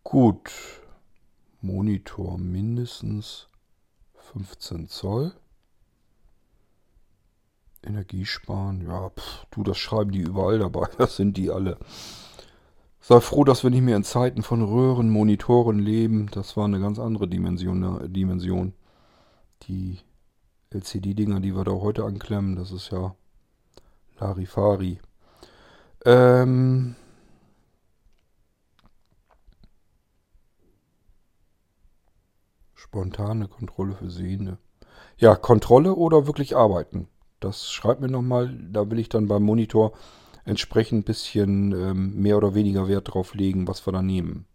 [0.04, 0.52] Gut.
[1.62, 3.49] Monitor mindestens
[4.34, 5.34] 15 Zoll.
[7.84, 11.78] Energiesparen, ja, pff, du, das schreiben die überall dabei, das sind die alle.
[13.02, 16.28] Sei froh, dass wir nicht mehr in Zeiten von Röhren, Monitoren leben.
[16.32, 17.80] Das war eine ganz andere Dimension.
[17.80, 18.74] Ne, Dimension.
[19.64, 19.98] Die
[20.72, 23.16] LCD-Dinger, die wir da heute anklemmen, das ist ja
[24.20, 25.00] Larifari.
[26.06, 26.96] Ähm,
[32.90, 34.58] Spontane Kontrolle für Sehende.
[35.18, 37.08] Ja, Kontrolle oder wirklich arbeiten?
[37.40, 38.52] Das schreibt mir nochmal.
[38.72, 39.94] Da will ich dann beim Monitor
[40.44, 44.48] entsprechend ein bisschen ähm, mehr oder weniger Wert drauf legen, was wir da nehmen.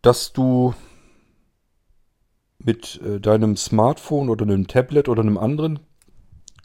[0.00, 0.72] Dass du
[2.58, 5.80] mit äh, deinem Smartphone oder einem Tablet oder einem anderen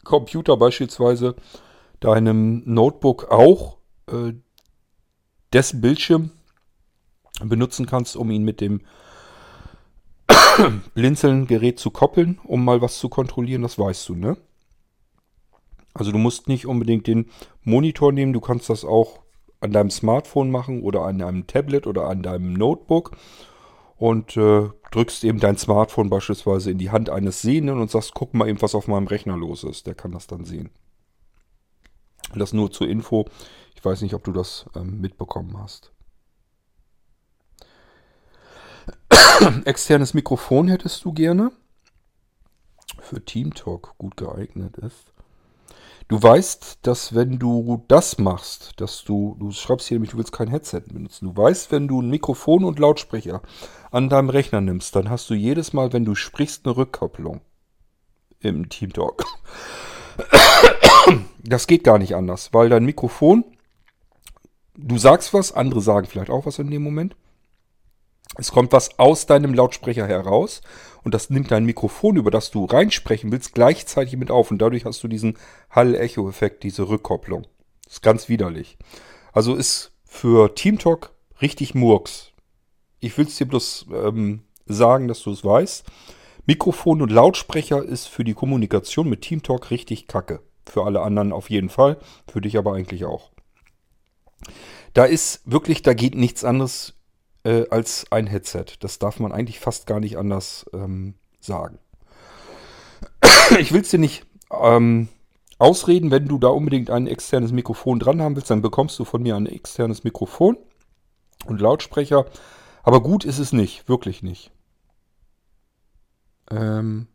[0.02, 1.36] Computer beispielsweise,
[2.00, 3.76] deinem Notebook auch
[4.06, 4.32] äh,
[5.52, 6.30] dessen Bildschirm
[7.42, 8.80] benutzen kannst, um ihn mit dem
[10.94, 14.36] Blinzeln-Gerät zu koppeln, um mal was zu kontrollieren, das weißt du, ne?
[15.92, 17.30] Also du musst nicht unbedingt den
[17.62, 19.20] Monitor nehmen, du kannst das auch
[19.60, 23.16] an deinem Smartphone machen oder an deinem Tablet oder an deinem Notebook
[23.96, 28.34] und äh, drückst eben dein Smartphone beispielsweise in die Hand eines Sehenden und sagst, guck
[28.34, 29.86] mal eben, was auf meinem Rechner los ist.
[29.86, 30.70] Der kann das dann sehen.
[32.34, 33.26] Das nur zur Info.
[33.76, 35.93] Ich weiß nicht, ob du das ähm, mitbekommen hast.
[39.64, 41.52] Externes Mikrofon hättest du gerne.
[43.00, 45.12] Für Teamtalk gut geeignet ist.
[46.08, 50.32] Du weißt, dass wenn du das machst, dass du, du schreibst hier nämlich, du willst
[50.32, 51.26] kein Headset benutzen.
[51.26, 53.40] Du weißt, wenn du ein Mikrofon und Lautsprecher
[53.90, 57.40] an deinem Rechner nimmst, dann hast du jedes Mal, wenn du sprichst, eine Rückkopplung
[58.40, 59.24] im Teamtalk.
[61.46, 63.44] Das geht gar nicht anders, weil dein Mikrofon,
[64.78, 67.16] du sagst was, andere sagen vielleicht auch was in dem Moment.
[68.36, 70.60] Es kommt was aus deinem Lautsprecher heraus
[71.02, 74.84] und das nimmt dein Mikrofon, über das du reinsprechen willst, gleichzeitig mit auf und dadurch
[74.84, 75.38] hast du diesen
[75.70, 77.46] Hall-Echo-Effekt, diese Rückkopplung.
[77.84, 78.78] Das ist ganz widerlich.
[79.32, 82.32] Also ist für Teamtalk richtig Murks.
[83.00, 85.84] Ich will es dir bloß ähm, sagen, dass du es weißt.
[86.46, 90.40] Mikrofon und Lautsprecher ist für die Kommunikation mit Teamtalk richtig kacke.
[90.66, 93.30] Für alle anderen auf jeden Fall, für dich aber eigentlich auch.
[94.92, 96.94] Da ist wirklich, da geht nichts anderes
[97.44, 98.66] äh, als ein Headset.
[98.80, 101.78] Das darf man eigentlich fast gar nicht anders ähm, sagen.
[103.58, 105.08] ich will es dir nicht ähm,
[105.58, 109.22] ausreden, wenn du da unbedingt ein externes Mikrofon dran haben willst, dann bekommst du von
[109.22, 110.56] mir ein externes Mikrofon
[111.46, 112.26] und Lautsprecher.
[112.82, 114.50] Aber gut ist es nicht, wirklich nicht.
[116.50, 117.06] Ähm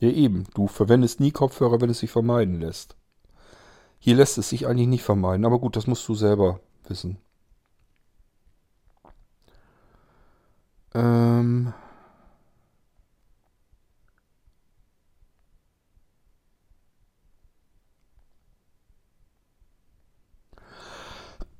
[0.00, 2.97] ja eben, du verwendest nie Kopfhörer, wenn es sich vermeiden lässt.
[3.98, 7.18] Hier lässt es sich eigentlich nicht vermeiden, aber gut, das musst du selber wissen.
[10.94, 11.72] Ähm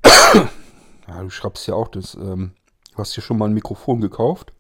[1.09, 2.53] ja, du schreibst ja auch, das, ähm,
[2.93, 4.53] du hast dir schon mal ein Mikrofon gekauft.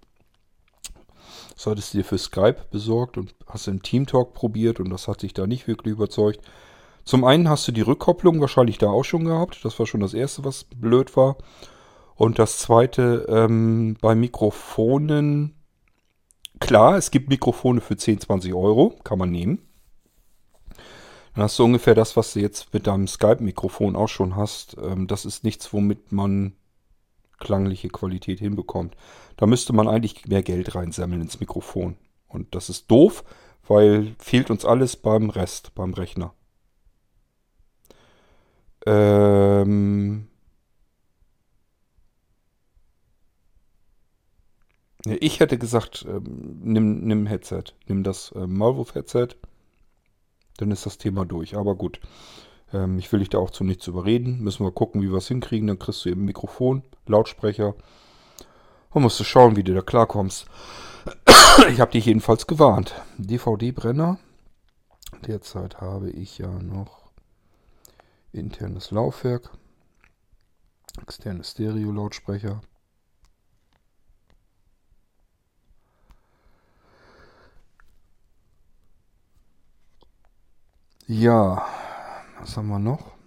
[1.54, 5.20] Das hattest du dir für Skype besorgt und hast im Teamtalk probiert und das hat
[5.20, 6.40] sich da nicht wirklich überzeugt.
[7.08, 9.64] Zum einen hast du die Rückkopplung wahrscheinlich da auch schon gehabt.
[9.64, 11.38] Das war schon das erste, was blöd war.
[12.16, 15.54] Und das zweite, ähm, bei Mikrofonen,
[16.60, 19.66] klar, es gibt Mikrofone für 10, 20 Euro, kann man nehmen.
[21.34, 24.76] Dann hast du ungefähr das, was du jetzt mit deinem Skype-Mikrofon auch schon hast.
[24.78, 26.56] Ähm, das ist nichts, womit man
[27.38, 28.98] klangliche Qualität hinbekommt.
[29.38, 31.96] Da müsste man eigentlich mehr Geld reinsammeln ins Mikrofon.
[32.26, 33.24] Und das ist doof,
[33.66, 36.34] weil fehlt uns alles beim Rest, beim Rechner.
[38.88, 40.28] Ähm
[45.04, 47.64] ich hätte gesagt, ähm, nimm, nimm Headset.
[47.86, 49.28] Nimm das äh, Maulwurf-Headset.
[50.56, 51.56] Dann ist das Thema durch.
[51.56, 52.00] Aber gut.
[52.72, 54.40] Ähm, ich will dich da auch zu nichts überreden.
[54.40, 55.68] Müssen wir gucken, wie wir es hinkriegen.
[55.68, 57.74] Dann kriegst du eben Mikrofon, Lautsprecher.
[58.90, 60.46] Und musst du schauen, wie du da klarkommst.
[61.70, 62.94] ich habe dich jedenfalls gewarnt.
[63.18, 64.18] DVD-Brenner.
[65.26, 67.07] Derzeit habe ich ja noch
[68.32, 69.50] internes Laufwerk,
[71.00, 72.60] externe Stereo-Lautsprecher.
[81.06, 81.66] Ja,
[82.38, 83.17] was haben wir noch?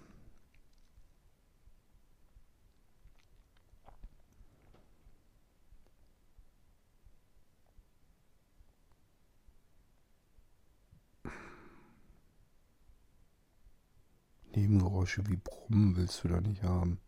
[14.54, 17.00] Nebengeräusche wie Brummen willst du da nicht haben.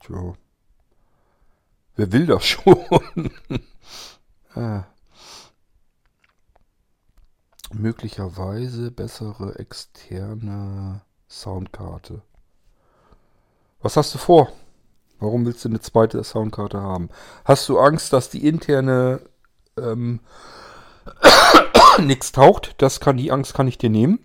[0.00, 0.34] Tja.
[1.96, 3.30] Wer will das schon?
[4.54, 4.84] ah.
[7.72, 12.22] Möglicherweise bessere externe Soundkarte.
[13.80, 14.52] Was hast du vor?
[15.18, 17.10] Warum willst du eine zweite Soundkarte haben?
[17.44, 19.20] Hast du Angst, dass die interne
[19.76, 20.20] ähm,
[22.00, 22.74] nichts taucht?
[22.78, 24.24] Das kann die Angst kann ich dir nehmen.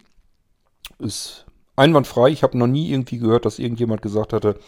[0.98, 1.45] Ist
[1.80, 2.30] einwandfrei.
[2.30, 4.60] Ich habe noch nie irgendwie gehört, dass irgendjemand gesagt hatte,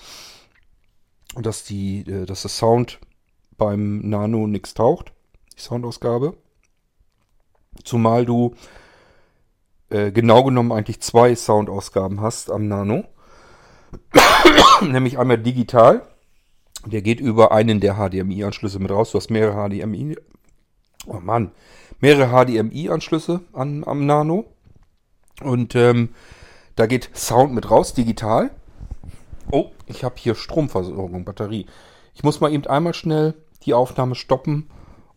[1.35, 2.99] dass die, äh, dass das Sound
[3.57, 5.13] beim Nano nichts taucht,
[5.55, 6.35] die Soundausgabe.
[7.83, 8.55] Zumal du
[9.89, 13.03] äh, genau genommen eigentlich zwei Soundausgaben hast am Nano.
[14.81, 16.07] Nämlich einmal digital.
[16.85, 19.11] Der geht über einen der HDMI-Anschlüsse mit raus.
[19.11, 20.17] Du hast mehrere HDMI.
[21.05, 21.51] Oh Mann.
[21.99, 24.45] Mehrere HDMI-Anschlüsse am Nano.
[25.43, 26.09] Und ähm,
[26.75, 28.51] da geht Sound mit raus, digital.
[29.51, 31.65] Oh, ich habe hier Stromversorgung, Batterie.
[32.13, 33.35] Ich muss mal eben einmal schnell
[33.65, 34.69] die Aufnahme stoppen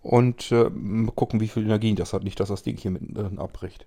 [0.02, 0.70] und äh,
[1.14, 2.24] gucken, wie viel Energie das hat.
[2.24, 3.86] Nicht, dass das Ding hier mitten abbricht.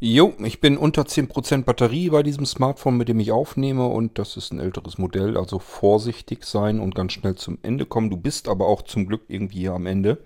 [0.00, 4.36] Jo, ich bin unter 10% Batterie bei diesem Smartphone, mit dem ich aufnehme und das
[4.36, 8.08] ist ein älteres Modell, also vorsichtig sein und ganz schnell zum Ende kommen.
[8.08, 10.18] Du bist aber auch zum Glück irgendwie hier am Ende.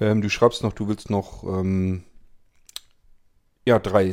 [0.00, 2.02] Ähm, du schreibst noch, du willst noch ähm,
[3.64, 4.06] ja, drei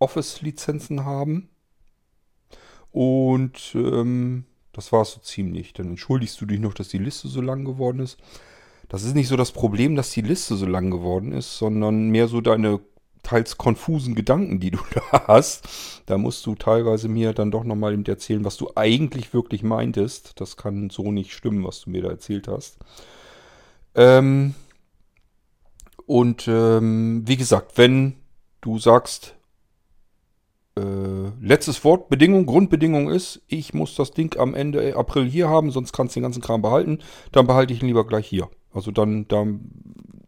[0.00, 1.48] Office-Lizenzen haben
[2.90, 5.72] und ähm, das war es so ziemlich.
[5.72, 8.18] Dann entschuldigst du dich noch, dass die Liste so lang geworden ist.
[8.88, 12.26] Das ist nicht so das Problem, dass die Liste so lang geworden ist, sondern mehr
[12.26, 12.80] so deine
[13.22, 15.68] teils konfusen Gedanken, die du da hast.
[16.06, 20.40] Da musst du teilweise mir dann doch nochmal erzählen, was du eigentlich wirklich meintest.
[20.40, 22.78] Das kann so nicht stimmen, was du mir da erzählt hast.
[23.94, 24.54] Ähm
[26.06, 28.16] und ähm, wie gesagt, wenn
[28.60, 29.36] du sagst,
[30.76, 35.70] äh, letztes Wort, Bedingung, Grundbedingung ist, ich muss das Ding am Ende April hier haben,
[35.70, 37.00] sonst kannst du den ganzen Kram behalten,
[37.32, 38.48] dann behalte ich ihn lieber gleich hier.
[38.72, 39.70] Also dann, dann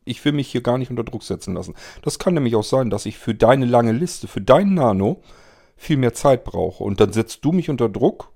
[0.05, 1.75] ich will mich hier gar nicht unter Druck setzen lassen.
[2.03, 5.23] Das kann nämlich auch sein, dass ich für deine lange Liste, für dein Nano,
[5.77, 6.85] viel mehr Zeit brauche.
[6.85, 8.31] Und dann setzt du mich unter Druck,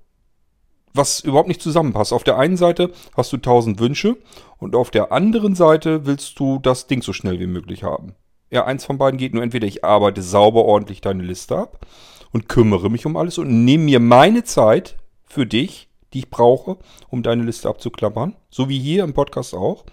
[0.93, 2.13] was überhaupt nicht zusammenpasst.
[2.13, 4.17] Auf der einen Seite hast du tausend Wünsche
[4.57, 8.15] und auf der anderen Seite willst du das Ding so schnell wie möglich haben.
[8.49, 11.85] Ja, eins von beiden geht nur entweder ich arbeite sauber ordentlich deine Liste ab
[12.31, 14.95] und kümmere mich um alles und nehme mir meine Zeit
[15.25, 16.77] für dich, die ich brauche,
[17.09, 18.35] um deine Liste abzuklappern.
[18.49, 19.85] So wie hier im Podcast auch.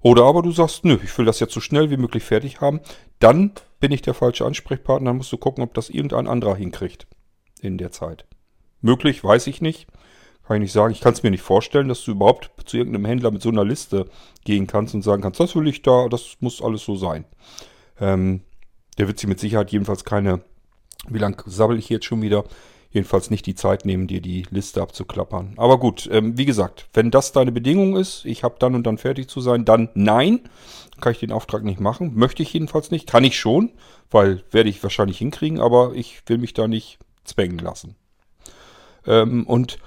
[0.00, 2.80] Oder aber du sagst, nö, ich will das jetzt so schnell wie möglich fertig haben.
[3.18, 5.10] Dann bin ich der falsche Ansprechpartner.
[5.10, 7.08] Dann musst du gucken, ob das irgendein anderer hinkriegt
[7.60, 8.24] in der Zeit.
[8.80, 9.88] Möglich, weiß ich nicht.
[10.46, 10.92] Kann ich nicht sagen.
[10.92, 13.64] Ich kann es mir nicht vorstellen, dass du überhaupt zu irgendeinem Händler mit so einer
[13.64, 14.06] Liste
[14.44, 17.24] gehen kannst und sagen kannst, das will ich da, das muss alles so sein.
[18.00, 18.42] Ähm,
[18.98, 20.40] der wird sich mit Sicherheit jedenfalls keine,
[21.08, 22.44] wie lange sabbel ich jetzt schon wieder,
[22.90, 25.54] jedenfalls nicht die Zeit nehmen, dir die Liste abzuklappern.
[25.56, 28.98] Aber gut, ähm, wie gesagt, wenn das deine Bedingung ist, ich habe dann und dann
[28.98, 30.40] fertig zu sein, dann nein,
[31.00, 32.14] kann ich den Auftrag nicht machen.
[32.14, 33.06] Möchte ich jedenfalls nicht.
[33.06, 33.72] Kann ich schon,
[34.10, 37.94] weil werde ich wahrscheinlich hinkriegen, aber ich will mich da nicht zwängen lassen.
[39.06, 39.78] Ähm, und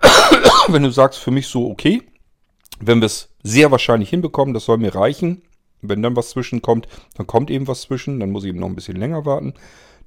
[0.68, 2.02] wenn du sagst, für mich so okay,
[2.80, 5.42] wenn wir es sehr wahrscheinlich hinbekommen, das soll mir reichen.
[5.88, 8.74] Wenn dann was zwischenkommt, dann kommt eben was zwischen, dann muss ich eben noch ein
[8.76, 9.54] bisschen länger warten.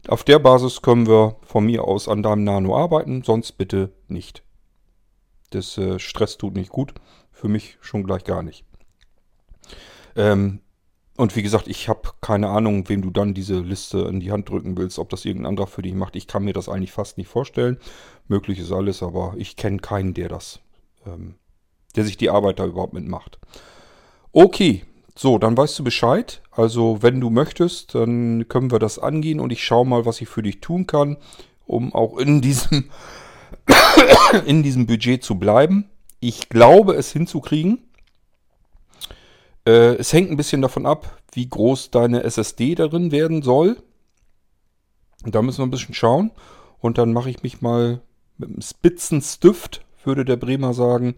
[0.07, 4.43] Auf der Basis können wir von mir aus an deinem Nano arbeiten, sonst bitte nicht.
[5.49, 6.93] Das äh, Stress tut nicht gut,
[7.31, 8.63] für mich schon gleich gar nicht.
[10.15, 10.59] Ähm,
[11.17, 14.49] und wie gesagt, ich habe keine Ahnung, wem du dann diese Liste in die Hand
[14.49, 16.15] drücken willst, ob das irgendein anderer für dich macht.
[16.15, 17.79] Ich kann mir das eigentlich fast nicht vorstellen.
[18.27, 20.59] Möglich ist alles, aber ich kenne keinen, der das,
[21.07, 21.35] ähm,
[21.95, 23.39] der sich die Arbeit da überhaupt mitmacht.
[24.31, 24.85] Okay,
[25.17, 26.43] so, dann weißt du Bescheid.
[26.51, 30.29] Also, wenn du möchtest, dann können wir das angehen und ich schaue mal, was ich
[30.29, 31.17] für dich tun kann,
[31.65, 32.91] um auch in diesem,
[34.45, 35.89] in diesem Budget zu bleiben.
[36.19, 37.79] Ich glaube, es hinzukriegen.
[39.65, 43.77] Äh, es hängt ein bisschen davon ab, wie groß deine SSD darin werden soll.
[45.25, 46.29] Da müssen wir ein bisschen schauen.
[46.79, 48.01] Und dann mache ich mich mal
[48.37, 51.15] mit einem Spitzenstift, würde der Bremer sagen,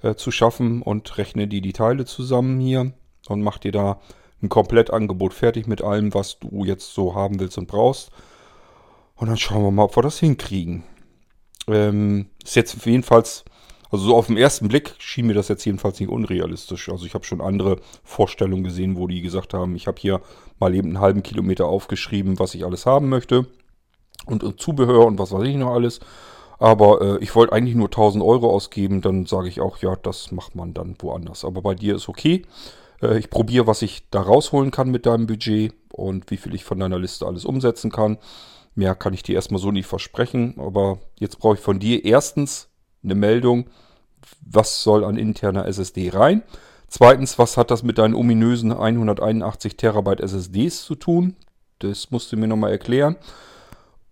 [0.00, 2.94] äh, zu schaffen und rechne die, die Teile zusammen hier
[3.28, 4.00] und mach dir da
[4.42, 8.10] ein Komplettangebot fertig mit allem, was du jetzt so haben willst und brauchst.
[9.16, 10.84] Und dann schauen wir mal, ob wir das hinkriegen.
[11.66, 13.44] Ähm, ist jetzt jedenfalls,
[13.90, 16.88] also so auf den ersten Blick schien mir das jetzt jedenfalls nicht unrealistisch.
[16.88, 20.20] Also ich habe schon andere Vorstellungen gesehen, wo die gesagt haben, ich habe hier
[20.58, 23.46] mal eben einen halben Kilometer aufgeschrieben, was ich alles haben möchte.
[24.26, 26.00] Und, und Zubehör und was weiß ich noch alles.
[26.58, 29.00] Aber äh, ich wollte eigentlich nur 1000 Euro ausgeben.
[29.00, 31.44] Dann sage ich auch, ja, das macht man dann woanders.
[31.44, 32.42] Aber bei dir ist okay.
[33.04, 36.64] Äh, ich probiere, was ich da rausholen kann mit deinem Budget und wie viel ich
[36.64, 38.18] von deiner Liste alles umsetzen kann.
[38.74, 42.68] Mehr kann ich dir erstmal so nicht versprechen, aber jetzt brauche ich von dir erstens
[43.04, 43.66] eine Meldung,
[44.44, 46.42] was soll an interner SSD rein.
[46.88, 51.36] Zweitens, was hat das mit deinen ominösen 181 Terabyte SSDs zu tun?
[51.80, 53.16] Das musst du mir nochmal erklären.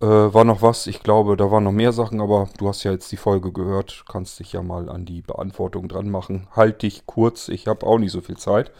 [0.03, 0.85] Äh, war noch was?
[0.87, 4.03] Ich glaube, da waren noch mehr Sachen, aber du hast ja jetzt die Folge gehört.
[4.05, 6.45] Kannst dich ja mal an die Beantwortung dran machen.
[6.51, 8.73] Halt dich kurz, ich habe auch nicht so viel Zeit.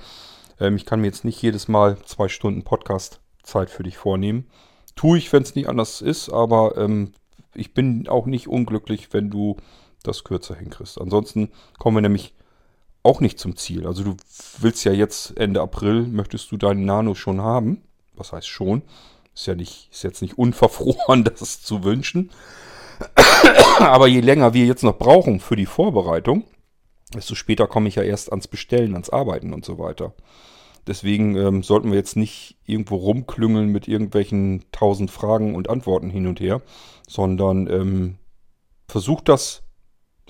[0.59, 4.47] Ähm, ich kann mir jetzt nicht jedes Mal zwei Stunden Podcast-Zeit für dich vornehmen.
[4.97, 7.13] Tue ich, wenn es nicht anders ist, aber ähm,
[7.55, 9.55] ich bin auch nicht unglücklich, wenn du
[10.03, 10.99] das kürzer hinkriegst.
[10.99, 12.33] Ansonsten kommen wir nämlich
[13.01, 13.87] auch nicht zum Ziel.
[13.87, 14.17] Also du
[14.59, 17.81] willst ja jetzt Ende April, möchtest du deinen Nano schon haben.
[18.13, 18.81] Was heißt schon?
[19.35, 22.31] Ist ja nicht, ist jetzt nicht unverfroren, das zu wünschen.
[23.79, 26.43] Aber je länger wir jetzt noch brauchen für die Vorbereitung,
[27.13, 30.13] desto später komme ich ja erst ans Bestellen, ans Arbeiten und so weiter.
[30.85, 36.27] Deswegen ähm, sollten wir jetzt nicht irgendwo rumklüngeln mit irgendwelchen tausend Fragen und Antworten hin
[36.27, 36.61] und her,
[37.07, 38.17] sondern ähm,
[38.87, 39.63] versucht das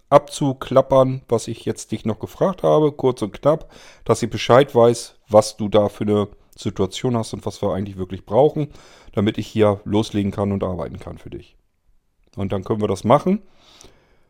[0.10, 3.72] abzuklappern, was ich jetzt dich noch gefragt habe, kurz und knapp,
[4.06, 6.28] dass ich Bescheid weiß, was du da für eine
[6.58, 8.70] Situation hast und was wir eigentlich wirklich brauchen,
[9.14, 11.56] damit ich hier loslegen kann und arbeiten kann für dich.
[12.36, 13.42] Und dann können wir das machen.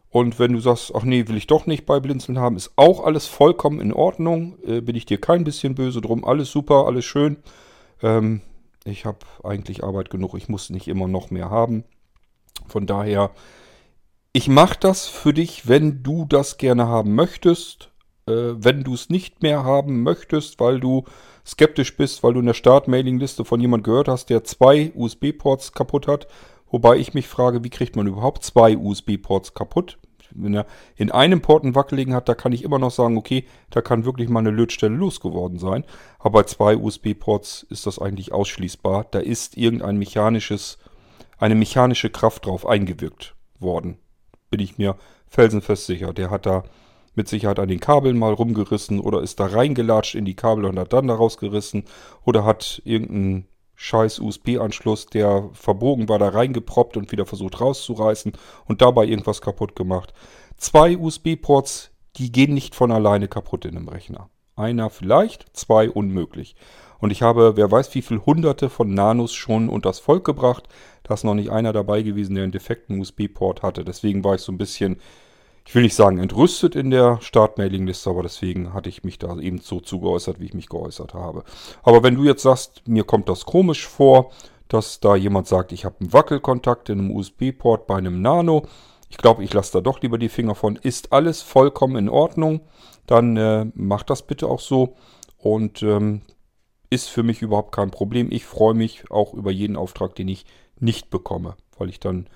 [0.09, 3.03] Und wenn du sagst, ach nee, will ich doch nicht bei Blinzeln haben, ist auch
[3.03, 4.59] alles vollkommen in Ordnung.
[4.63, 6.23] Äh, bin ich dir kein bisschen böse drum.
[6.23, 7.37] Alles super, alles schön.
[8.03, 8.41] Ähm,
[8.85, 10.35] ich habe eigentlich Arbeit genug.
[10.35, 11.83] Ich muss nicht immer noch mehr haben.
[12.67, 13.31] Von daher,
[14.33, 17.89] ich mache das für dich, wenn du das gerne haben möchtest.
[18.27, 21.05] Äh, wenn du es nicht mehr haben möchtest, weil du
[21.45, 26.07] skeptisch bist, weil du in der Start-Mailing-Liste von jemand gehört hast, der zwei USB-Ports kaputt
[26.07, 26.27] hat,
[26.73, 29.99] Wobei ich mich frage, wie kriegt man überhaupt zwei USB-Ports kaputt?
[30.31, 30.65] Wenn er
[30.95, 34.05] in einem Port einen Wackeligen hat, da kann ich immer noch sagen, okay, da kann
[34.05, 35.85] wirklich mal eine Lötstelle losgeworden sein.
[36.17, 39.05] Aber bei zwei USB-Ports ist das eigentlich ausschließbar.
[39.11, 40.79] Da ist irgendein mechanisches,
[41.37, 43.99] eine mechanische Kraft drauf eingewirkt worden.
[44.49, 44.95] Bin ich mir
[45.27, 46.11] felsenfest sicher.
[46.11, 46.63] Der hat da
[47.15, 50.79] mit Sicherheit an den Kabeln mal rumgerissen oder ist da reingelatscht in die Kabel und
[50.79, 51.85] hat dann daraus gerissen
[52.25, 58.33] oder hat irgendein scheiß USB-Anschluss, der verbogen war, da reingeproppt und wieder versucht rauszureißen
[58.65, 60.13] und dabei irgendwas kaputt gemacht.
[60.57, 64.29] Zwei USB-Ports, die gehen nicht von alleine kaputt in einem Rechner.
[64.55, 66.55] Einer vielleicht, zwei unmöglich.
[66.99, 70.69] Und ich habe, wer weiß wie viel hunderte von Nanos schon unters Volk gebracht.
[71.03, 73.83] Da ist noch nicht einer dabei gewesen, der einen defekten USB-Port hatte.
[73.83, 75.01] Deswegen war ich so ein bisschen
[75.65, 79.59] ich will nicht sagen entrüstet in der Start-Mailing-Liste, aber deswegen hatte ich mich da eben
[79.59, 81.43] so zugeäußert, wie ich mich geäußert habe.
[81.83, 84.31] Aber wenn du jetzt sagst, mir kommt das komisch vor,
[84.67, 88.63] dass da jemand sagt, ich habe einen Wackelkontakt in einem USB-Port bei einem Nano,
[89.09, 92.61] ich glaube, ich lasse da doch lieber die Finger von, ist alles vollkommen in Ordnung,
[93.05, 94.95] dann äh, mach das bitte auch so
[95.37, 96.21] und ähm,
[96.89, 98.31] ist für mich überhaupt kein Problem.
[98.31, 100.45] Ich freue mich auch über jeden Auftrag, den ich
[100.79, 102.27] nicht bekomme, weil ich dann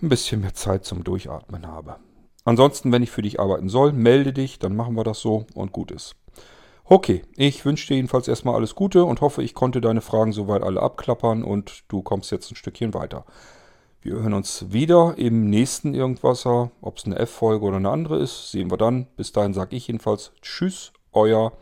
[0.00, 1.96] ein bisschen mehr Zeit zum Durchatmen habe.
[2.44, 5.72] Ansonsten, wenn ich für dich arbeiten soll, melde dich, dann machen wir das so und
[5.72, 6.16] gut ist.
[6.84, 10.62] Okay, ich wünsche dir jedenfalls erstmal alles Gute und hoffe, ich konnte deine Fragen soweit
[10.62, 13.24] alle abklappern und du kommst jetzt ein Stückchen weiter.
[14.00, 16.72] Wir hören uns wieder im nächsten Irgendwasser.
[16.80, 19.06] Ob es eine F-Folge oder eine andere ist, sehen wir dann.
[19.16, 21.52] Bis dahin sage ich jedenfalls Tschüss, euer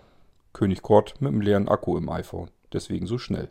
[0.55, 2.51] König Kort mit einem leeren Akku im iPhone.
[2.73, 3.51] Deswegen so schnell.